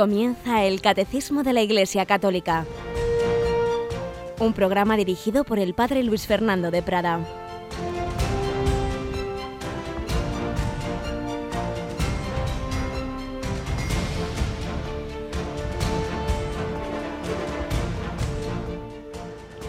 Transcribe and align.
Comienza 0.00 0.64
el 0.64 0.80
Catecismo 0.80 1.42
de 1.42 1.52
la 1.52 1.60
Iglesia 1.60 2.06
Católica, 2.06 2.64
un 4.38 4.54
programa 4.54 4.96
dirigido 4.96 5.44
por 5.44 5.58
el 5.58 5.74
Padre 5.74 6.02
Luis 6.02 6.26
Fernando 6.26 6.70
de 6.70 6.80
Prada. 6.80 7.20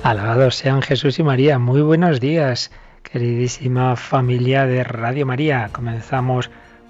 Alabados 0.02 0.56
sean 0.56 0.82
Jesús 0.82 1.20
y 1.20 1.24
María. 1.24 1.60
Muy 1.60 1.82
buenos 1.82 2.22
días, 2.22 2.72
queridísima 3.04 3.98
familia 3.98 4.66
de 4.66 4.86
Radio 4.86 5.26
María. 5.26 5.72
Comenzamos 5.74 6.50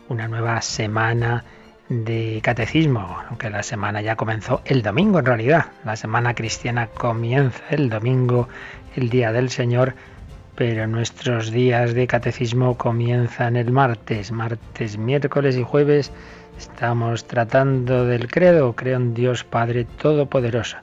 una 0.09 0.28
nueva 0.28 0.62
semana 0.62 1.44
de 1.91 2.40
catecismo, 2.41 3.18
aunque 3.27 3.50
la 3.50 3.63
semana 3.63 4.02
ya 4.02 4.16
comenzó 4.16 4.62
el 4.63 4.81
domingo 4.81 5.20
en 5.20 5.26
realidad. 5.26 5.66
La 5.84 5.98
semana 5.98 6.34
cristiana 6.34 6.88
comienza 6.88 7.62
el 7.70 7.90
domingo, 7.90 8.48
el 8.95 9.09
día 9.09 9.34
del 9.34 9.50
Señor, 9.50 9.94
pero 10.55 10.88
nuestros 10.88 11.52
días 11.52 11.94
de 11.94 12.08
catecismo 12.08 12.77
comienzan 12.77 13.58
el 13.58 13.73
martes, 13.73 14.31
martes, 14.31 14.98
miércoles 14.98 15.58
y 15.58 15.64
jueves. 15.64 16.14
Estamos 16.58 17.27
tratando 17.27 18.05
del 18.05 18.31
credo, 18.31 18.73
creo 18.73 18.95
en 18.95 19.14
Dios 19.14 19.44
Padre 19.44 19.84
Todopoderoso. 19.84 20.78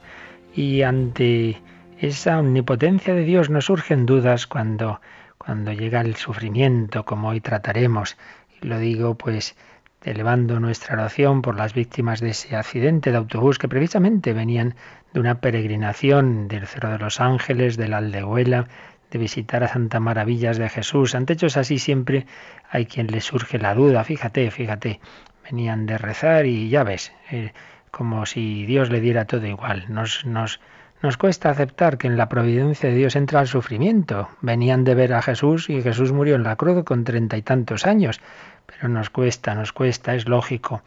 Y 0.54 0.82
ante 0.82 1.62
esa 2.00 2.38
omnipotencia 2.38 3.14
de 3.14 3.24
Dios 3.24 3.48
nos 3.48 3.64
surgen 3.64 4.04
dudas 4.04 4.46
cuando, 4.46 5.00
cuando 5.38 5.72
llega 5.72 6.02
el 6.02 6.16
sufrimiento, 6.16 7.06
como 7.06 7.28
hoy 7.28 7.40
trataremos. 7.40 8.18
Lo 8.60 8.78
digo 8.78 9.14
pues 9.14 9.56
elevando 10.02 10.60
nuestra 10.60 10.94
oración 10.94 11.42
por 11.42 11.56
las 11.56 11.74
víctimas 11.74 12.20
de 12.20 12.30
ese 12.30 12.56
accidente 12.56 13.10
de 13.10 13.16
autobús 13.16 13.58
que 13.58 13.68
precisamente 13.68 14.32
venían 14.32 14.74
de 15.12 15.20
una 15.20 15.40
peregrinación 15.40 16.48
del 16.48 16.66
Cerro 16.66 16.90
de 16.90 16.98
los 16.98 17.20
Ángeles, 17.20 17.76
de 17.76 17.88
la 17.88 17.98
Aldehuela, 17.98 18.68
de 19.10 19.18
visitar 19.18 19.64
a 19.64 19.68
Santa 19.68 20.00
Maravillas 20.00 20.58
de 20.58 20.68
Jesús. 20.68 21.14
Ante 21.14 21.32
hechos 21.32 21.56
así 21.56 21.78
siempre 21.78 22.26
hay 22.70 22.86
quien 22.86 23.06
le 23.08 23.20
surge 23.20 23.58
la 23.58 23.74
duda, 23.74 24.04
fíjate, 24.04 24.50
fíjate, 24.50 25.00
venían 25.44 25.86
de 25.86 25.98
rezar 25.98 26.46
y 26.46 26.68
ya 26.68 26.84
ves, 26.84 27.12
eh, 27.30 27.52
como 27.90 28.26
si 28.26 28.66
Dios 28.66 28.90
le 28.90 29.00
diera 29.00 29.24
todo 29.24 29.46
igual. 29.46 29.86
Nos, 29.88 30.26
nos, 30.26 30.60
nos 31.02 31.16
cuesta 31.16 31.50
aceptar 31.50 31.96
que 31.96 32.06
en 32.06 32.16
la 32.16 32.28
providencia 32.28 32.90
de 32.90 32.96
Dios 32.96 33.16
entra 33.16 33.40
el 33.40 33.46
sufrimiento. 33.46 34.28
Venían 34.42 34.84
de 34.84 34.94
ver 34.94 35.14
a 35.14 35.22
Jesús 35.22 35.70
y 35.70 35.80
Jesús 35.80 36.12
murió 36.12 36.36
en 36.36 36.42
la 36.42 36.56
cruz 36.56 36.84
con 36.84 37.04
treinta 37.04 37.36
y 37.36 37.42
tantos 37.42 37.86
años. 37.86 38.20
Pero 38.68 38.88
nos 38.88 39.10
cuesta, 39.10 39.54
nos 39.54 39.72
cuesta, 39.72 40.14
es 40.14 40.28
lógico. 40.28 40.82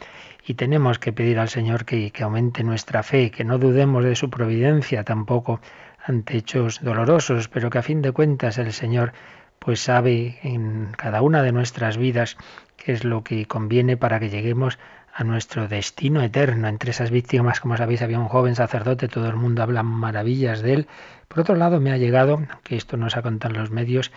Y 0.46 0.54
tenemos 0.54 1.00
que 1.00 1.12
pedir 1.12 1.40
al 1.40 1.50
Señor 1.50 1.84
que, 1.84 2.12
que 2.12 2.24
aumente 2.24 2.64
nuestra 2.64 3.04
fe, 3.04 3.32
que 3.32 3.44
no 3.44 3.58
dudemos 3.58 4.04
de 4.04 4.16
su 4.16 4.30
providencia 4.30 5.04
tampoco 5.04 5.60
ante 6.06 6.38
hechos 6.38 6.82
dolorosos, 6.82 7.48
pero 7.50 7.70
que 7.70 7.80
a 7.80 7.84
fin 7.84 8.02
de 8.02 8.12
cuentas 8.12 8.58
el 8.58 8.72
Señor 8.72 9.14
pues 9.60 9.80
sabe 9.80 10.40
en 10.42 10.92
cada 10.98 11.22
una 11.22 11.44
de 11.44 11.52
nuestras 11.52 11.98
vidas 11.98 12.36
qué 12.78 12.94
es 12.94 13.04
lo 13.04 13.24
que 13.24 13.46
conviene 13.46 13.96
para 13.96 14.20
que 14.20 14.30
lleguemos 14.30 14.80
a 15.14 15.24
nuestro 15.24 15.68
destino 15.68 16.24
eterno. 16.24 16.68
Entre 16.68 16.92
esas 16.92 17.12
víctimas, 17.12 17.60
como 17.60 17.78
sabéis, 17.78 18.02
había 18.02 18.20
un 18.20 18.28
joven 18.28 18.56
sacerdote, 18.56 19.08
todo 19.08 19.28
el 19.28 19.36
mundo 19.36 19.62
habla 19.62 19.84
maravillas 19.84 20.62
de 20.62 20.74
él. 20.74 20.88
Por 21.28 21.42
otro 21.42 21.56
lado, 21.56 21.80
me 21.80 21.92
ha 21.92 21.98
llegado, 21.98 22.42
que 22.64 22.76
esto 22.76 22.98
no 22.98 23.10
se 23.10 23.20
ha 23.20 23.22
contado 23.22 23.54
en 23.54 23.62
los 23.62 23.72
medios, 23.72 24.12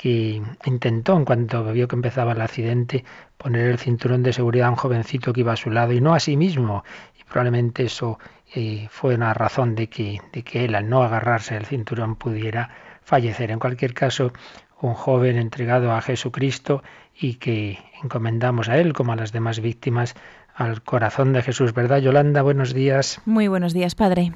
que 0.00 0.40
intentó, 0.64 1.14
en 1.14 1.26
cuanto 1.26 1.62
vio 1.74 1.86
que 1.86 1.94
empezaba 1.94 2.32
el 2.32 2.40
accidente, 2.40 3.04
poner 3.36 3.66
el 3.66 3.76
cinturón 3.76 4.22
de 4.22 4.32
seguridad 4.32 4.68
a 4.68 4.70
un 4.70 4.76
jovencito 4.76 5.34
que 5.34 5.40
iba 5.40 5.52
a 5.52 5.56
su 5.56 5.68
lado 5.68 5.92
y 5.92 6.00
no 6.00 6.14
a 6.14 6.20
sí 6.20 6.38
mismo. 6.38 6.84
Y 7.20 7.24
probablemente 7.24 7.84
eso 7.84 8.18
eh, 8.54 8.88
fue 8.90 9.14
una 9.14 9.34
razón 9.34 9.74
de 9.74 9.90
que, 9.90 10.22
de 10.32 10.42
que 10.42 10.64
él, 10.64 10.74
al 10.74 10.88
no 10.88 11.02
agarrarse 11.02 11.54
el 11.54 11.66
cinturón, 11.66 12.16
pudiera 12.16 12.70
fallecer. 13.02 13.50
En 13.50 13.58
cualquier 13.58 13.92
caso, 13.92 14.32
un 14.80 14.94
joven 14.94 15.36
entregado 15.36 15.92
a 15.92 16.00
Jesucristo 16.00 16.82
y 17.14 17.34
que 17.34 17.78
encomendamos 18.02 18.70
a 18.70 18.78
él, 18.78 18.94
como 18.94 19.12
a 19.12 19.16
las 19.16 19.32
demás 19.32 19.60
víctimas, 19.60 20.14
al 20.54 20.80
corazón 20.80 21.34
de 21.34 21.42
Jesús, 21.42 21.74
¿verdad, 21.74 21.98
Yolanda? 21.98 22.40
Buenos 22.40 22.72
días. 22.72 23.20
Muy 23.26 23.48
buenos 23.48 23.74
días, 23.74 23.94
Padre. 23.94 24.32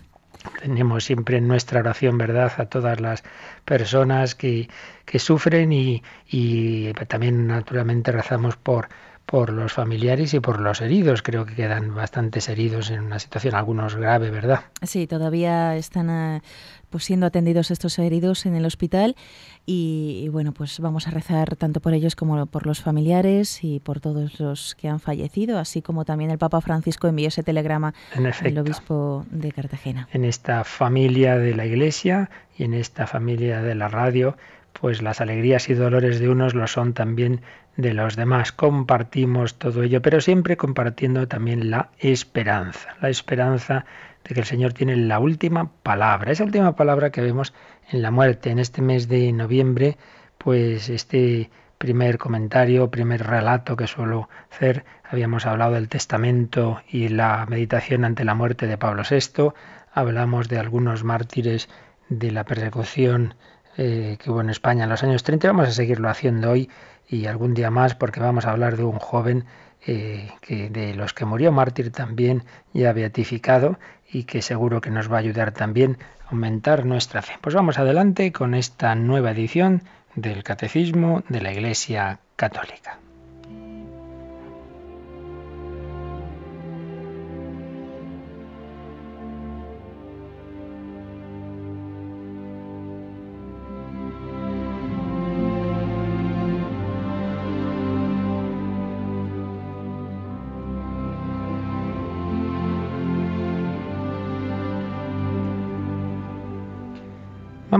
Tenemos 0.52 1.04
siempre 1.04 1.38
en 1.38 1.48
nuestra 1.48 1.80
oración, 1.80 2.18
¿verdad?, 2.18 2.52
a 2.58 2.66
todas 2.66 3.00
las 3.00 3.22
personas 3.64 4.34
que, 4.34 4.68
que 5.04 5.18
sufren 5.18 5.72
y, 5.72 6.02
y 6.28 6.92
también 7.08 7.46
naturalmente 7.46 8.12
rezamos 8.12 8.56
por, 8.56 8.88
por 9.26 9.50
los 9.50 9.72
familiares 9.72 10.34
y 10.34 10.40
por 10.40 10.60
los 10.60 10.80
heridos. 10.80 11.22
Creo 11.22 11.46
que 11.46 11.54
quedan 11.54 11.94
bastantes 11.94 12.48
heridos 12.48 12.90
en 12.90 13.04
una 13.04 13.18
situación, 13.18 13.54
algunos 13.54 13.96
grave, 13.96 14.30
¿verdad? 14.30 14.60
Sí, 14.82 15.06
todavía 15.06 15.76
están 15.76 16.10
eh, 16.10 16.42
pues 16.90 17.04
siendo 17.04 17.26
atendidos 17.26 17.70
estos 17.70 17.98
heridos 17.98 18.46
en 18.46 18.54
el 18.54 18.66
hospital 18.66 19.16
y, 19.66 20.28
bueno, 20.30 20.52
pues 20.52 20.78
vamos 20.78 21.08
a 21.08 21.10
rezar 21.10 21.56
tanto 21.56 21.80
por 21.80 21.94
ellos 21.94 22.14
como 22.16 22.46
por 22.46 22.66
los 22.66 22.82
familiares 22.82 23.64
y 23.64 23.80
por 23.80 24.00
todos 24.00 24.38
los 24.38 24.74
que 24.74 24.88
han 24.88 25.00
fallecido, 25.00 25.58
así 25.58 25.82
como 25.82 26.04
también 26.04 26.30
el 26.30 26.38
Papa 26.38 26.60
Francisco 26.60 27.08
envió 27.08 27.28
ese 27.28 27.42
telegrama 27.42 27.94
al 28.14 28.58
obispo 28.58 29.24
de 29.30 29.52
Cartagena. 29.52 30.08
En 30.12 30.24
esta 30.24 30.64
familia 30.64 31.38
de 31.38 31.54
la 31.54 31.66
Iglesia 31.66 32.30
y 32.56 32.64
en 32.64 32.74
esta 32.74 33.06
familia 33.06 33.62
de 33.62 33.74
la 33.74 33.88
radio, 33.88 34.36
pues 34.72 35.02
las 35.02 35.20
alegrías 35.20 35.68
y 35.70 35.74
dolores 35.74 36.20
de 36.20 36.28
unos 36.28 36.54
lo 36.54 36.66
son 36.66 36.92
también 36.92 37.40
de 37.76 37.94
los 37.94 38.16
demás. 38.16 38.52
Compartimos 38.52 39.58
todo 39.58 39.82
ello, 39.82 40.02
pero 40.02 40.20
siempre 40.20 40.56
compartiendo 40.56 41.28
también 41.28 41.70
la 41.70 41.90
esperanza, 41.98 42.96
la 43.00 43.08
esperanza 43.08 43.84
de 44.24 44.34
que 44.34 44.40
el 44.40 44.46
Señor 44.46 44.72
tiene 44.72 44.96
la 44.96 45.18
última 45.18 45.70
palabra, 45.82 46.32
esa 46.32 46.44
última 46.44 46.76
palabra 46.76 47.10
que 47.10 47.20
vemos 47.20 47.52
en 47.90 48.02
la 48.02 48.10
muerte. 48.10 48.50
En 48.50 48.58
este 48.58 48.80
mes 48.80 49.08
de 49.08 49.32
noviembre, 49.32 49.98
pues 50.38 50.88
este 50.88 51.50
primer 51.78 52.18
comentario, 52.18 52.90
primer 52.90 53.26
relato 53.26 53.76
que 53.76 53.86
suelo 53.86 54.28
hacer, 54.50 54.84
habíamos 55.04 55.44
hablado 55.44 55.74
del 55.74 55.88
testamento 55.88 56.80
y 56.88 57.08
la 57.08 57.44
meditación 57.48 58.04
ante 58.04 58.24
la 58.24 58.34
muerte 58.34 58.66
de 58.66 58.78
Pablo 58.78 59.02
VI, 59.08 59.52
hablamos 59.92 60.48
de 60.48 60.58
algunos 60.58 61.04
mártires 61.04 61.68
de 62.08 62.30
la 62.30 62.44
persecución 62.44 63.34
eh, 63.76 64.16
que 64.18 64.30
hubo 64.30 64.40
en 64.40 64.50
España 64.50 64.84
en 64.84 64.90
los 64.90 65.02
años 65.02 65.22
30. 65.22 65.48
Vamos 65.48 65.68
a 65.68 65.72
seguirlo 65.72 66.08
haciendo 66.08 66.50
hoy 66.50 66.70
y 67.08 67.26
algún 67.26 67.54
día 67.54 67.70
más 67.70 67.94
porque 67.94 68.20
vamos 68.20 68.46
a 68.46 68.50
hablar 68.50 68.76
de 68.76 68.84
un 68.84 68.98
joven 68.98 69.44
eh, 69.86 70.30
que 70.40 70.70
de 70.70 70.94
los 70.94 71.12
que 71.12 71.24
murió 71.24 71.52
mártir 71.52 71.92
también 71.92 72.44
ya 72.72 72.92
beatificado 72.92 73.78
y 74.10 74.24
que 74.24 74.42
seguro 74.42 74.80
que 74.80 74.90
nos 74.90 75.10
va 75.10 75.16
a 75.16 75.20
ayudar 75.20 75.52
también 75.52 75.98
a 76.24 76.30
aumentar 76.30 76.86
nuestra 76.86 77.20
fe. 77.20 77.34
Pues 77.40 77.54
vamos 77.54 77.78
adelante 77.78 78.32
con 78.32 78.54
esta 78.54 78.94
nueva 78.94 79.32
edición 79.32 79.82
del 80.14 80.42
Catecismo 80.42 81.22
de 81.28 81.40
la 81.40 81.52
Iglesia 81.52 82.20
Católica. 82.36 83.03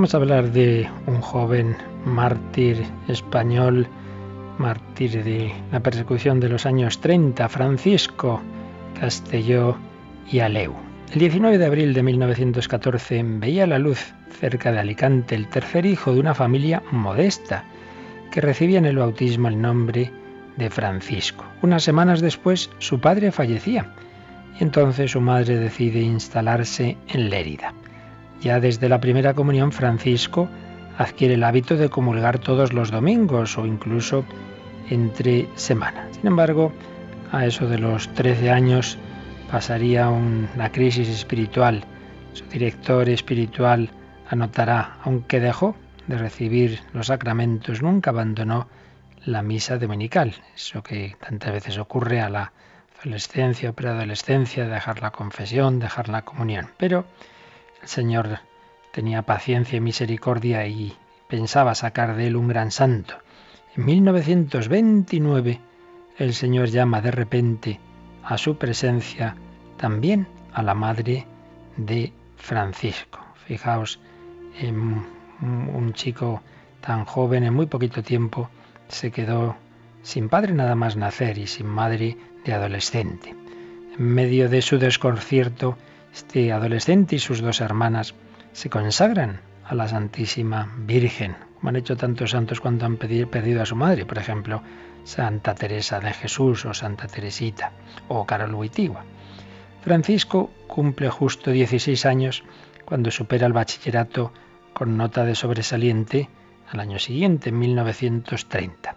Vamos 0.04 0.14
a 0.14 0.18
hablar 0.18 0.52
de 0.52 0.86
un 1.06 1.22
joven 1.22 1.78
mártir 2.04 2.84
español, 3.08 3.86
mártir 4.58 5.24
de 5.24 5.50
la 5.72 5.80
persecución 5.80 6.40
de 6.40 6.50
los 6.50 6.66
años 6.66 7.00
30, 7.00 7.48
Francisco 7.48 8.42
Castelló 9.00 9.78
y 10.30 10.40
Aleu. 10.40 10.74
El 11.10 11.20
19 11.20 11.56
de 11.56 11.64
abril 11.64 11.94
de 11.94 12.02
1914 12.02 13.22
veía 13.38 13.66
la 13.66 13.78
luz 13.78 14.12
cerca 14.28 14.72
de 14.72 14.80
Alicante 14.80 15.36
el 15.36 15.48
tercer 15.48 15.86
hijo 15.86 16.12
de 16.12 16.20
una 16.20 16.34
familia 16.34 16.82
modesta 16.90 17.64
que 18.30 18.42
recibía 18.42 18.80
en 18.80 18.84
el 18.84 18.98
bautismo 18.98 19.48
el 19.48 19.58
nombre 19.58 20.12
de 20.58 20.68
Francisco. 20.68 21.46
Unas 21.62 21.82
semanas 21.82 22.20
después 22.20 22.68
su 22.76 23.00
padre 23.00 23.32
fallecía 23.32 23.94
y 24.60 24.64
entonces 24.64 25.12
su 25.12 25.22
madre 25.22 25.56
decide 25.56 26.02
instalarse 26.02 26.98
en 27.08 27.30
Lérida. 27.30 27.72
Ya 28.40 28.60
desde 28.60 28.88
la 28.88 29.00
primera 29.00 29.34
comunión 29.34 29.72
Francisco 29.72 30.48
adquiere 30.98 31.34
el 31.34 31.44
hábito 31.44 31.76
de 31.76 31.88
comulgar 31.88 32.38
todos 32.38 32.72
los 32.72 32.90
domingos 32.90 33.58
o 33.58 33.66
incluso 33.66 34.24
entre 34.90 35.48
semana. 35.54 36.08
Sin 36.12 36.26
embargo, 36.26 36.72
a 37.32 37.46
eso 37.46 37.66
de 37.66 37.78
los 37.78 38.12
13 38.14 38.50
años 38.50 38.98
pasaría 39.50 40.08
una 40.08 40.70
crisis 40.72 41.08
espiritual. 41.08 41.84
Su 42.32 42.44
director 42.46 43.08
espiritual 43.08 43.90
anotará, 44.28 44.98
aunque 45.04 45.40
dejó 45.40 45.76
de 46.06 46.18
recibir 46.18 46.80
los 46.92 47.06
sacramentos, 47.06 47.82
nunca 47.82 48.10
abandonó 48.10 48.68
la 49.24 49.42
misa 49.42 49.78
dominical, 49.78 50.34
eso 50.54 50.82
que 50.82 51.16
tantas 51.18 51.52
veces 51.52 51.78
ocurre 51.78 52.20
a 52.20 52.28
la 52.28 52.52
adolescencia 53.00 53.70
o 53.70 53.72
preadolescencia, 53.72 54.68
dejar 54.68 55.00
la 55.00 55.10
confesión, 55.10 55.78
dejar 55.78 56.08
la 56.08 56.22
comunión. 56.22 56.68
Pero 56.76 57.06
el 57.84 57.90
Señor 57.90 58.38
tenía 58.92 59.20
paciencia 59.20 59.76
y 59.76 59.80
misericordia 59.80 60.66
y 60.66 60.96
pensaba 61.28 61.74
sacar 61.74 62.16
de 62.16 62.28
él 62.28 62.36
un 62.36 62.48
gran 62.48 62.70
santo. 62.70 63.14
En 63.76 63.84
1929 63.84 65.60
el 66.16 66.32
Señor 66.32 66.68
llama 66.68 67.02
de 67.02 67.10
repente 67.10 67.80
a 68.22 68.38
su 68.38 68.56
presencia 68.56 69.36
también 69.76 70.26
a 70.54 70.62
la 70.62 70.72
madre 70.72 71.26
de 71.76 72.14
Francisco. 72.36 73.20
Fijaos, 73.46 74.00
en 74.58 75.04
un 75.42 75.92
chico 75.92 76.40
tan 76.80 77.04
joven, 77.04 77.44
en 77.44 77.52
muy 77.52 77.66
poquito 77.66 78.02
tiempo, 78.02 78.48
se 78.88 79.10
quedó 79.10 79.56
sin 80.02 80.30
padre 80.30 80.54
nada 80.54 80.74
más 80.74 80.96
nacer 80.96 81.36
y 81.36 81.46
sin 81.46 81.66
madre 81.66 82.16
de 82.46 82.54
adolescente. 82.54 83.34
En 83.98 84.06
medio 84.06 84.48
de 84.48 84.62
su 84.62 84.78
desconcierto, 84.78 85.76
este 86.14 86.52
adolescente 86.52 87.16
y 87.16 87.18
sus 87.18 87.40
dos 87.40 87.60
hermanas 87.60 88.14
se 88.52 88.70
consagran 88.70 89.40
a 89.64 89.74
la 89.74 89.88
Santísima 89.88 90.72
Virgen, 90.78 91.34
como 91.56 91.70
han 91.70 91.76
hecho 91.76 91.96
tantos 91.96 92.30
santos 92.30 92.60
cuando 92.60 92.86
han 92.86 92.98
perdido 92.98 93.60
a 93.60 93.66
su 93.66 93.74
madre, 93.74 94.06
por 94.06 94.18
ejemplo, 94.18 94.62
Santa 95.02 95.56
Teresa 95.56 95.98
de 95.98 96.12
Jesús 96.12 96.66
o 96.66 96.72
Santa 96.72 97.08
Teresita 97.08 97.72
o 98.06 98.24
Carol 98.26 98.54
Wittigua. 98.54 99.04
Francisco 99.82 100.52
cumple 100.68 101.10
justo 101.10 101.50
16 101.50 102.06
años 102.06 102.44
cuando 102.84 103.10
supera 103.10 103.48
el 103.48 103.52
bachillerato 103.52 104.32
con 104.72 104.96
nota 104.96 105.24
de 105.24 105.34
sobresaliente 105.34 106.28
al 106.70 106.78
año 106.78 107.00
siguiente, 107.00 107.48
en 107.48 107.58
1930. 107.58 108.96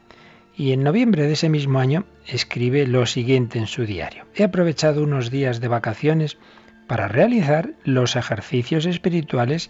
Y 0.55 0.71
en 0.71 0.83
noviembre 0.83 1.23
de 1.23 1.33
ese 1.33 1.49
mismo 1.49 1.79
año 1.79 2.05
escribe 2.27 2.85
lo 2.85 3.05
siguiente 3.07 3.57
en 3.57 3.67
su 3.67 3.85
diario. 3.85 4.25
He 4.35 4.43
aprovechado 4.43 5.03
unos 5.03 5.31
días 5.31 5.59
de 5.61 5.67
vacaciones 5.67 6.37
para 6.87 7.07
realizar 7.07 7.71
los 7.83 8.15
ejercicios 8.15 8.85
espirituales 8.85 9.69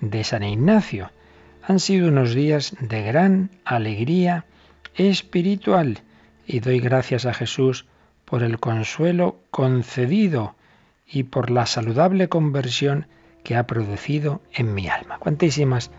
de 0.00 0.22
San 0.24 0.42
Ignacio. 0.42 1.10
Han 1.62 1.80
sido 1.80 2.08
unos 2.08 2.34
días 2.34 2.76
de 2.80 3.02
gran 3.02 3.50
alegría 3.64 4.44
espiritual 4.94 6.00
y 6.46 6.60
doy 6.60 6.80
gracias 6.80 7.26
a 7.26 7.34
Jesús 7.34 7.86
por 8.24 8.42
el 8.42 8.58
consuelo 8.58 9.40
concedido 9.50 10.54
y 11.06 11.24
por 11.24 11.50
la 11.50 11.66
saludable 11.66 12.28
conversión 12.28 13.06
que 13.42 13.56
ha 13.56 13.66
producido 13.66 14.42
en 14.52 14.74
mi 14.74 14.88
alma. 14.88 15.18
Cuantísimas 15.18 15.90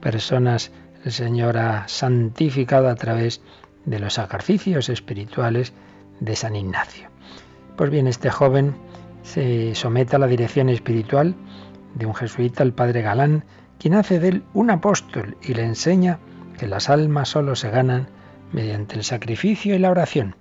personas 0.00 0.72
el 1.04 1.12
Señor 1.12 1.58
ha 1.58 1.88
santificado 1.88 2.88
a 2.88 2.94
través 2.94 3.40
de 3.84 3.98
los 3.98 4.18
ejercicios 4.18 4.88
espirituales 4.88 5.72
de 6.20 6.36
San 6.36 6.54
Ignacio. 6.54 7.08
Pues 7.76 7.90
bien, 7.90 8.06
este 8.06 8.30
joven 8.30 8.76
se 9.22 9.74
somete 9.74 10.16
a 10.16 10.18
la 10.18 10.26
dirección 10.26 10.68
espiritual 10.68 11.34
de 11.94 12.06
un 12.06 12.14
jesuita, 12.14 12.62
el 12.62 12.72
padre 12.72 13.02
Galán, 13.02 13.44
quien 13.78 13.94
hace 13.94 14.18
de 14.18 14.28
él 14.28 14.42
un 14.54 14.70
apóstol 14.70 15.36
y 15.42 15.54
le 15.54 15.64
enseña 15.64 16.18
que 16.58 16.66
las 16.66 16.88
almas 16.90 17.28
solo 17.30 17.56
se 17.56 17.70
ganan 17.70 18.08
mediante 18.52 18.96
el 18.96 19.04
sacrificio 19.04 19.74
y 19.74 19.78
la 19.78 19.90
oración. 19.90 20.36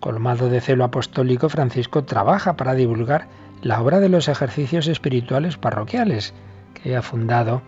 Colmado 0.00 0.48
de 0.48 0.60
celo 0.60 0.84
apostólico, 0.84 1.48
Francisco 1.48 2.04
trabaja 2.04 2.56
para 2.56 2.74
divulgar 2.74 3.28
la 3.62 3.80
obra 3.80 3.98
de 3.98 4.08
los 4.08 4.28
ejercicios 4.28 4.86
espirituales 4.86 5.56
parroquiales 5.56 6.34
que 6.74 6.96
ha 6.96 7.02
fundado 7.02 7.62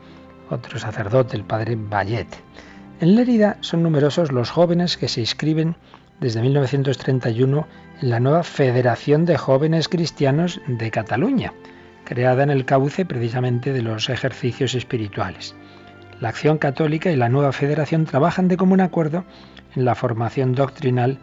otro 0.51 0.79
sacerdote, 0.79 1.37
el 1.37 1.45
padre 1.45 1.77
Vallet. 1.77 2.29
En 3.01 3.15
Lérida 3.15 3.59
son 3.61 3.83
numerosos 3.83 4.33
los 4.33 4.51
jóvenes 4.51 4.97
que 4.97 5.09
se 5.09 5.21
inscriben 5.21 5.77
desde 6.21 6.43
1931 6.43 7.67
en 8.01 8.11
la 8.11 8.21
nueva 8.21 8.43
Federación 8.43 9.25
de 9.25 9.37
Jóvenes 9.37 9.89
Cristianos 9.89 10.61
de 10.67 10.91
Cataluña, 10.91 11.53
creada 12.05 12.43
en 12.43 12.51
el 12.51 12.65
cauce 12.65 13.05
precisamente 13.05 13.73
de 13.73 13.83
los 13.83 14.09
ejercicios 14.09 14.75
espirituales. 14.75 15.55
La 16.21 16.31
Acción 16.31 16.59
Católica 16.59 17.11
y 17.11 17.17
la 17.17 17.29
nueva 17.29 17.53
Federación 17.53 18.05
trabajan 18.05 18.49
de 18.49 18.57
común 18.57 18.81
acuerdo 18.81 19.25
en 19.77 19.85
la 19.85 19.95
formación 19.95 20.55
doctrinal 20.55 21.19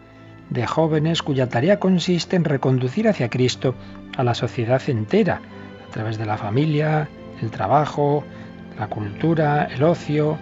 de 0.50 0.66
jóvenes 0.66 1.22
cuya 1.22 1.48
tarea 1.48 1.78
consiste 1.78 2.36
en 2.36 2.44
reconducir 2.44 3.08
hacia 3.08 3.28
Cristo 3.28 3.74
a 4.16 4.24
la 4.24 4.34
sociedad 4.34 4.80
entera, 4.86 5.40
a 5.88 5.92
través 5.92 6.18
de 6.18 6.26
la 6.26 6.38
familia, 6.38 7.08
el 7.42 7.50
trabajo, 7.50 8.24
la 8.78 8.88
cultura, 8.88 9.64
el 9.64 9.82
ocio, 9.82 10.38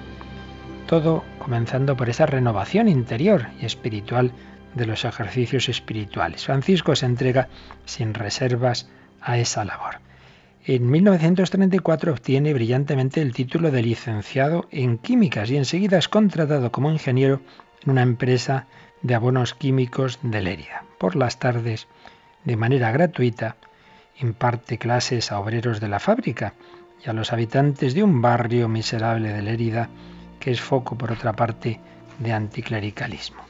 todo 0.87 1.25
comenzando 1.45 1.95
por 1.95 2.09
esa 2.09 2.25
renovación 2.25 2.89
interior 2.89 3.49
y 3.61 3.67
espiritual 3.67 4.33
de 4.75 4.87
los 4.87 5.05
ejercicios 5.05 5.69
espirituales. 5.69 6.47
Francisco 6.47 6.97
se 6.97 7.05
entrega 7.05 7.49
sin 7.85 8.15
reservas 8.15 8.89
a 9.21 9.37
esa 9.37 9.65
labor. 9.67 9.97
En 10.65 10.91
1934 10.91 12.13
obtiene 12.13 12.55
brillantemente 12.55 13.21
el 13.21 13.35
título 13.35 13.71
de 13.71 13.83
licenciado 13.83 14.67
en 14.71 14.97
químicas 14.97 15.51
y 15.51 15.59
enseguida 15.59 15.99
es 15.99 16.09
contratado 16.09 16.73
como 16.73 16.91
ingeniero 16.91 17.43
en 17.85 17.91
una 17.91 18.03
empresa 18.03 18.67
de 19.03 19.15
abonos 19.15 19.53
químicos 19.53 20.19
de 20.23 20.41
Lérida. 20.41 20.85
Por 20.99 21.15
las 21.15 21.39
tardes, 21.39 21.89
de 22.45 22.57
manera 22.57 22.91
gratuita, 22.91 23.57
imparte 24.19 24.79
clases 24.79 25.31
a 25.31 25.39
obreros 25.39 25.79
de 25.79 25.89
la 25.89 26.01
fábrica 26.01 26.55
y 27.05 27.11
a 27.11 27.13
los 27.13 27.35
habitantes 27.35 27.93
de 27.93 28.03
un 28.03 28.23
barrio 28.23 28.67
miserable 28.67 29.31
de 29.31 29.43
Lérida 29.43 29.91
que 30.45 30.51
es 30.51 30.61
foco, 30.61 30.99
por 30.99 31.11
otra 31.11 31.33
parte, 31.33 31.81
de 32.19 32.33
anticlericalismo. 32.33 33.41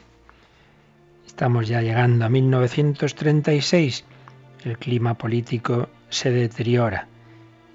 Estamos 1.27 1.67
ya 1.67 1.81
llegando 1.81 2.23
a 2.23 2.29
1936. 2.29 4.05
El 4.63 4.77
clima 4.77 5.15
político 5.15 5.89
se 6.07 6.31
deteriora. 6.31 7.09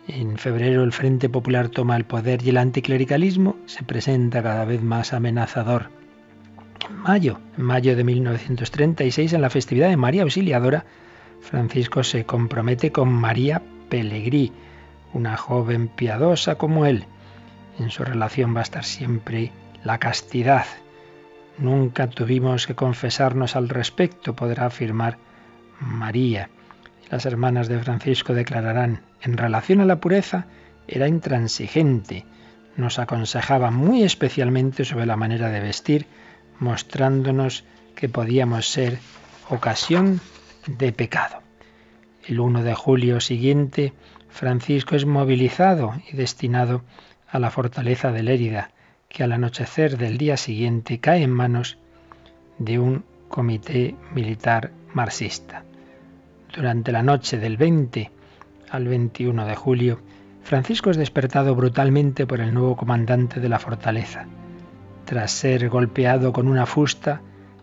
En 0.09 0.39
febrero 0.39 0.83
el 0.83 0.93
Frente 0.93 1.29
Popular 1.29 1.69
toma 1.69 1.97
el 1.97 2.05
poder 2.05 2.43
y 2.43 2.49
el 2.49 2.57
anticlericalismo 2.57 3.57
se 3.67 3.83
presenta 3.83 4.43
cada 4.43 4.65
vez 4.65 4.81
más 4.83 5.13
amenazador. 5.13 5.91
En 6.89 6.97
mayo, 6.97 7.39
mayo 7.59 7.95
de 7.97 8.05
1936, 8.05 9.35
en 9.35 9.43
la 9.43 9.51
festividad 9.51 9.91
de 9.91 9.99
María 9.99 10.23
Auxiliadora, 10.23 10.87
Francisco 11.43 12.03
se 12.05 12.25
compromete 12.25 12.91
con 12.91 13.13
María 13.13 13.61
Pellegrí, 13.91 14.51
una 15.13 15.37
joven 15.37 15.89
piadosa 15.89 16.55
como 16.55 16.87
él. 16.87 17.05
En 17.81 17.89
su 17.91 18.05
relación 18.05 18.55
va 18.55 18.61
a 18.61 18.63
estar 18.63 18.85
siempre 18.85 19.53
la 19.85 19.97
castidad. 19.97 20.67
Nunca 21.57 22.11
tuvimos 22.11 22.67
que 22.67 22.75
confesarnos 22.75 23.57
al 23.57 23.71
respecto, 23.71 24.37
podrá 24.37 24.67
afirmar 24.67 25.17
María. 25.81 26.51
Las 27.11 27.25
hermanas 27.25 27.69
de 27.69 27.79
Francisco 27.79 28.35
declararán, 28.35 29.01
en 29.23 29.39
relación 29.39 29.81
a 29.81 29.87
la 29.87 29.99
pureza, 29.99 30.45
era 30.87 31.09
intransigente. 31.09 32.27
Nos 32.77 32.99
aconsejaba 32.99 33.71
muy 33.71 34.03
especialmente 34.03 34.85
sobre 34.85 35.07
la 35.07 35.17
manera 35.17 35.49
de 35.49 35.61
vestir, 35.61 36.07
mostrándonos 36.59 37.65
que 37.95 38.11
podíamos 38.11 38.69
ser 38.69 38.99
ocasión 39.49 40.21
de 40.67 40.93
pecado. 40.93 41.39
El 42.27 42.41
1 42.41 42.63
de 42.63 42.75
julio 42.75 43.21
siguiente, 43.21 43.95
Francisco 44.29 44.97
es 44.97 45.07
movilizado 45.07 45.95
y 46.13 46.17
destinado 46.17 46.83
a 47.31 47.39
la 47.39 47.51
fortaleza 47.51 48.11
de 48.13 48.23
Lérida, 48.23 48.71
que 49.09 49.23
al 49.23 49.33
anochecer 49.33 49.97
del 49.99 50.19
día 50.19 50.37
siguiente 50.37 50.99
cae 50.99 51.23
en 51.23 51.31
manos 51.31 51.79
de 52.59 52.79
un 52.79 53.05
comité 53.29 53.95
militar 54.15 54.73
marxista. 54.93 55.65
Durante 56.55 56.93
la 56.93 57.03
noche 57.03 57.39
del 57.39 57.57
20 57.57 58.11
al 58.71 58.89
21 58.89 59.47
de 59.47 59.57
julio, 59.57 60.01
Francisco 60.43 60.91
es 60.91 60.97
despertado 60.97 61.55
brutalmente 61.55 62.27
por 62.27 62.41
el 62.41 62.53
nuevo 62.53 62.77
comandante 62.77 63.41
de 63.41 63.49
la 63.49 63.59
fortaleza. 63.59 64.27
Tras 65.05 65.31
ser 65.31 65.69
golpeado 65.69 66.33
con 66.33 66.49
una 66.49 66.67
fusta, 66.67 67.21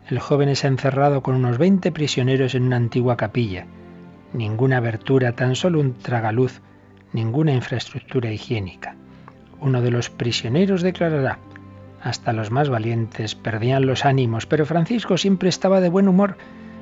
el 0.10 0.20
joven 0.20 0.50
es 0.50 0.64
encerrado 0.64 1.22
con 1.22 1.36
unos 1.36 1.58
20 1.58 1.92
prisioneros 1.92 2.56
en 2.56 2.64
una 2.64 2.78
antigua 2.78 3.18
capilla. 3.18 3.66
Ninguna 4.32 4.78
abertura, 4.78 5.34
tan 5.34 5.56
solo 5.56 5.82
un 5.82 5.96
tragaluz, 5.96 6.62
ninguna 7.12 7.54
infraestructura 7.54 8.32
higiénica. 8.32 8.96
Uno 9.60 9.82
de 9.82 9.92
los 9.92 10.10
prisioneros 10.10 10.82
declarará, 10.82 11.40
hasta 12.02 12.34
los 12.34 12.52
más 12.52 12.70
valientes 12.70 13.36
perdían 13.36 13.86
los 13.86 14.06
ánimos, 14.06 14.46
pero 14.46 14.66
Francisco 14.66 15.18
siempre 15.18 15.50
estaba 15.50 15.82
de 15.82 15.90
buen 15.90 16.08
humor, 16.08 16.38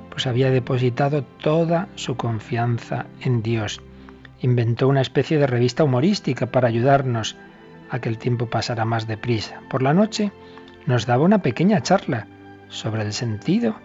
pues 0.09 0.27
había 0.27 0.51
depositado 0.51 1.23
toda 1.23 1.87
su 1.95 2.15
confianza 2.15 3.05
en 3.21 3.41
Dios. 3.41 3.81
Inventó 4.41 4.87
una 4.87 5.01
especie 5.01 5.37
de 5.37 5.47
revista 5.47 5.83
humorística 5.83 6.47
para 6.47 6.67
ayudarnos 6.67 7.37
a 7.89 7.99
que 7.99 8.09
el 8.09 8.17
tiempo 8.17 8.47
pasara 8.47 8.85
más 8.85 9.07
deprisa. 9.07 9.61
Por 9.69 9.81
la 9.81 9.93
noche 9.93 10.31
nos 10.85 11.05
daba 11.05 11.23
una 11.23 11.41
pequeña 11.41 11.81
charla 11.81 12.27
sobre 12.69 13.03
el 13.03 13.13
sentido 13.13 13.75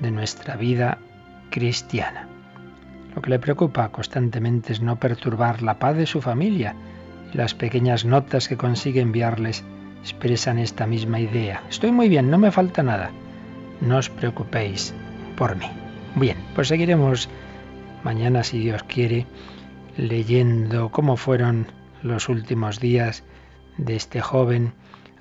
de 0.00 0.10
nuestra 0.10 0.56
vida 0.56 0.98
cristiana. 1.50 2.28
Lo 3.14 3.22
que 3.22 3.30
le 3.30 3.38
preocupa 3.38 3.88
constantemente 3.88 4.72
es 4.72 4.82
no 4.82 4.96
perturbar 4.96 5.62
la 5.62 5.78
paz 5.78 5.96
de 5.96 6.06
su 6.06 6.20
familia 6.20 6.76
las 7.36 7.54
pequeñas 7.54 8.06
notas 8.06 8.48
que 8.48 8.56
consigue 8.56 9.02
enviarles 9.02 9.62
expresan 10.00 10.58
esta 10.58 10.86
misma 10.86 11.20
idea. 11.20 11.62
Estoy 11.68 11.92
muy 11.92 12.08
bien, 12.08 12.30
no 12.30 12.38
me 12.38 12.50
falta 12.50 12.82
nada. 12.82 13.10
No 13.82 13.98
os 13.98 14.08
preocupéis 14.08 14.94
por 15.36 15.54
mí. 15.54 15.66
Bien, 16.14 16.38
pues 16.54 16.68
seguiremos 16.68 17.28
mañana, 18.02 18.42
si 18.42 18.58
Dios 18.60 18.82
quiere, 18.84 19.26
leyendo 19.98 20.90
cómo 20.90 21.18
fueron 21.18 21.66
los 22.02 22.30
últimos 22.30 22.80
días 22.80 23.22
de 23.76 23.96
este 23.96 24.22
joven 24.22 24.72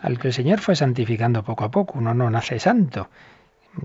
al 0.02 0.18
que 0.18 0.30
el 0.30 0.34
Señor 0.34 0.60
fue 0.60 0.78
santificando 0.78 1.44
poco 1.44 1.66
a 1.66 1.72
poco. 1.72 2.00
Uno 2.00 2.14
no 2.14 2.30
nace 2.30 2.60
santo. 2.60 3.10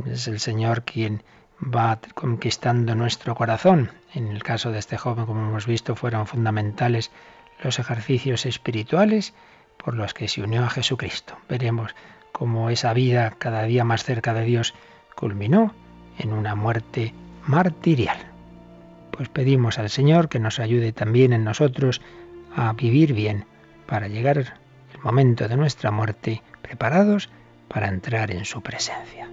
Es 0.07 0.29
el 0.29 0.39
Señor 0.39 0.85
quien 0.85 1.25
va 1.61 1.99
conquistando 2.15 2.95
nuestro 2.95 3.35
corazón. 3.35 3.91
En 4.15 4.29
el 4.29 4.45
caso 4.45 4.71
de 4.71 4.79
este 4.79 4.97
joven, 4.97 5.27
como 5.27 5.49
hemos 5.49 5.67
visto, 5.67 5.97
fueron 5.97 6.29
fundamentales 6.29 7.11
los 7.63 7.79
ejercicios 7.79 8.47
espirituales 8.47 9.35
por 9.77 9.95
los 9.95 10.15
que 10.15 10.29
se 10.29 10.43
unió 10.43 10.65
a 10.65 10.71
Jesucristo. 10.71 11.37
Veremos 11.49 11.95
cómo 12.33 12.71
esa 12.71 12.93
vida 12.93 13.35
cada 13.39 13.63
día 13.65 13.85
más 13.85 14.05
cerca 14.05 14.35
de 14.35 14.45
Dios 14.45 14.75
culminó 15.15 15.75
en 16.19 16.33
una 16.33 16.55
muerte 16.55 17.15
martirial. 17.47 18.19
Pues 19.11 19.29
pedimos 19.29 19.79
al 19.79 19.91
Señor 19.91 20.29
que 20.29 20.39
nos 20.39 20.59
ayude 20.59 20.93
también 20.93 21.33
en 21.33 21.45
nosotros 21.45 22.01
a 22.55 22.73
vivir 22.73 23.13
bien 23.13 23.45
para 23.87 24.09
llegar 24.09 24.39
el 24.39 25.01
momento 25.03 25.49
de 25.49 25.57
nuestra 25.57 25.91
muerte 25.91 26.43
preparados 26.63 27.29
para 27.69 27.89
entrar 27.89 28.31
en 28.31 28.45
su 28.45 28.63
presencia. 28.63 29.29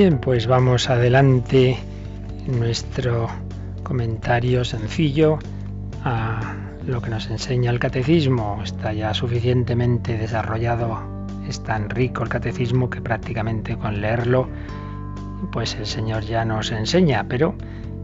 Bien, 0.00 0.16
pues 0.18 0.46
vamos 0.46 0.88
adelante 0.88 1.76
en 2.46 2.58
nuestro 2.58 3.28
comentario 3.82 4.64
sencillo 4.64 5.38
a 6.02 6.54
lo 6.86 7.02
que 7.02 7.10
nos 7.10 7.28
enseña 7.28 7.70
el 7.70 7.78
catecismo. 7.78 8.62
Está 8.64 8.94
ya 8.94 9.12
suficientemente 9.12 10.16
desarrollado, 10.16 11.26
es 11.46 11.62
tan 11.62 11.90
rico 11.90 12.22
el 12.22 12.30
catecismo 12.30 12.88
que 12.88 13.02
prácticamente 13.02 13.76
con 13.76 14.00
leerlo, 14.00 14.48
pues 15.52 15.74
el 15.74 15.84
Señor 15.84 16.22
ya 16.22 16.46
nos 16.46 16.72
enseña, 16.72 17.26
pero 17.28 17.54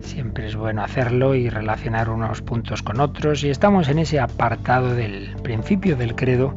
siempre 0.02 0.48
es 0.48 0.54
bueno 0.54 0.82
hacerlo 0.82 1.34
y 1.34 1.48
relacionar 1.48 2.10
unos 2.10 2.42
puntos 2.42 2.82
con 2.82 3.00
otros. 3.00 3.42
Y 3.42 3.48
estamos 3.48 3.88
en 3.88 4.00
ese 4.00 4.20
apartado 4.20 4.94
del 4.94 5.34
principio 5.42 5.96
del 5.96 6.14
credo 6.14 6.54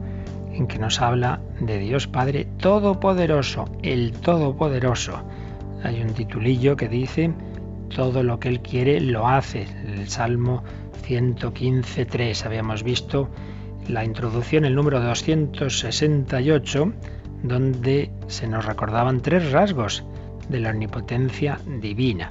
en 0.51 0.67
que 0.67 0.79
nos 0.79 0.99
habla 0.99 1.39
de 1.59 1.79
Dios 1.79 2.07
Padre 2.07 2.45
Todopoderoso, 2.57 3.65
el 3.81 4.13
Todopoderoso. 4.13 5.23
Hay 5.83 6.01
un 6.01 6.13
titulillo 6.13 6.75
que 6.75 6.87
dice, 6.87 7.33
todo 7.89 8.23
lo 8.23 8.39
que 8.39 8.49
Él 8.49 8.61
quiere 8.61 8.99
lo 9.01 9.27
hace. 9.27 9.67
El 9.85 10.07
Salmo 10.09 10.63
115.3. 11.07 12.45
Habíamos 12.45 12.83
visto 12.83 13.29
la 13.87 14.05
introducción, 14.05 14.65
el 14.65 14.75
número 14.75 15.01
268, 15.01 16.93
donde 17.43 18.11
se 18.27 18.47
nos 18.47 18.65
recordaban 18.65 19.21
tres 19.21 19.51
rasgos 19.51 20.03
de 20.49 20.59
la 20.59 20.71
omnipotencia 20.71 21.59
divina, 21.81 22.29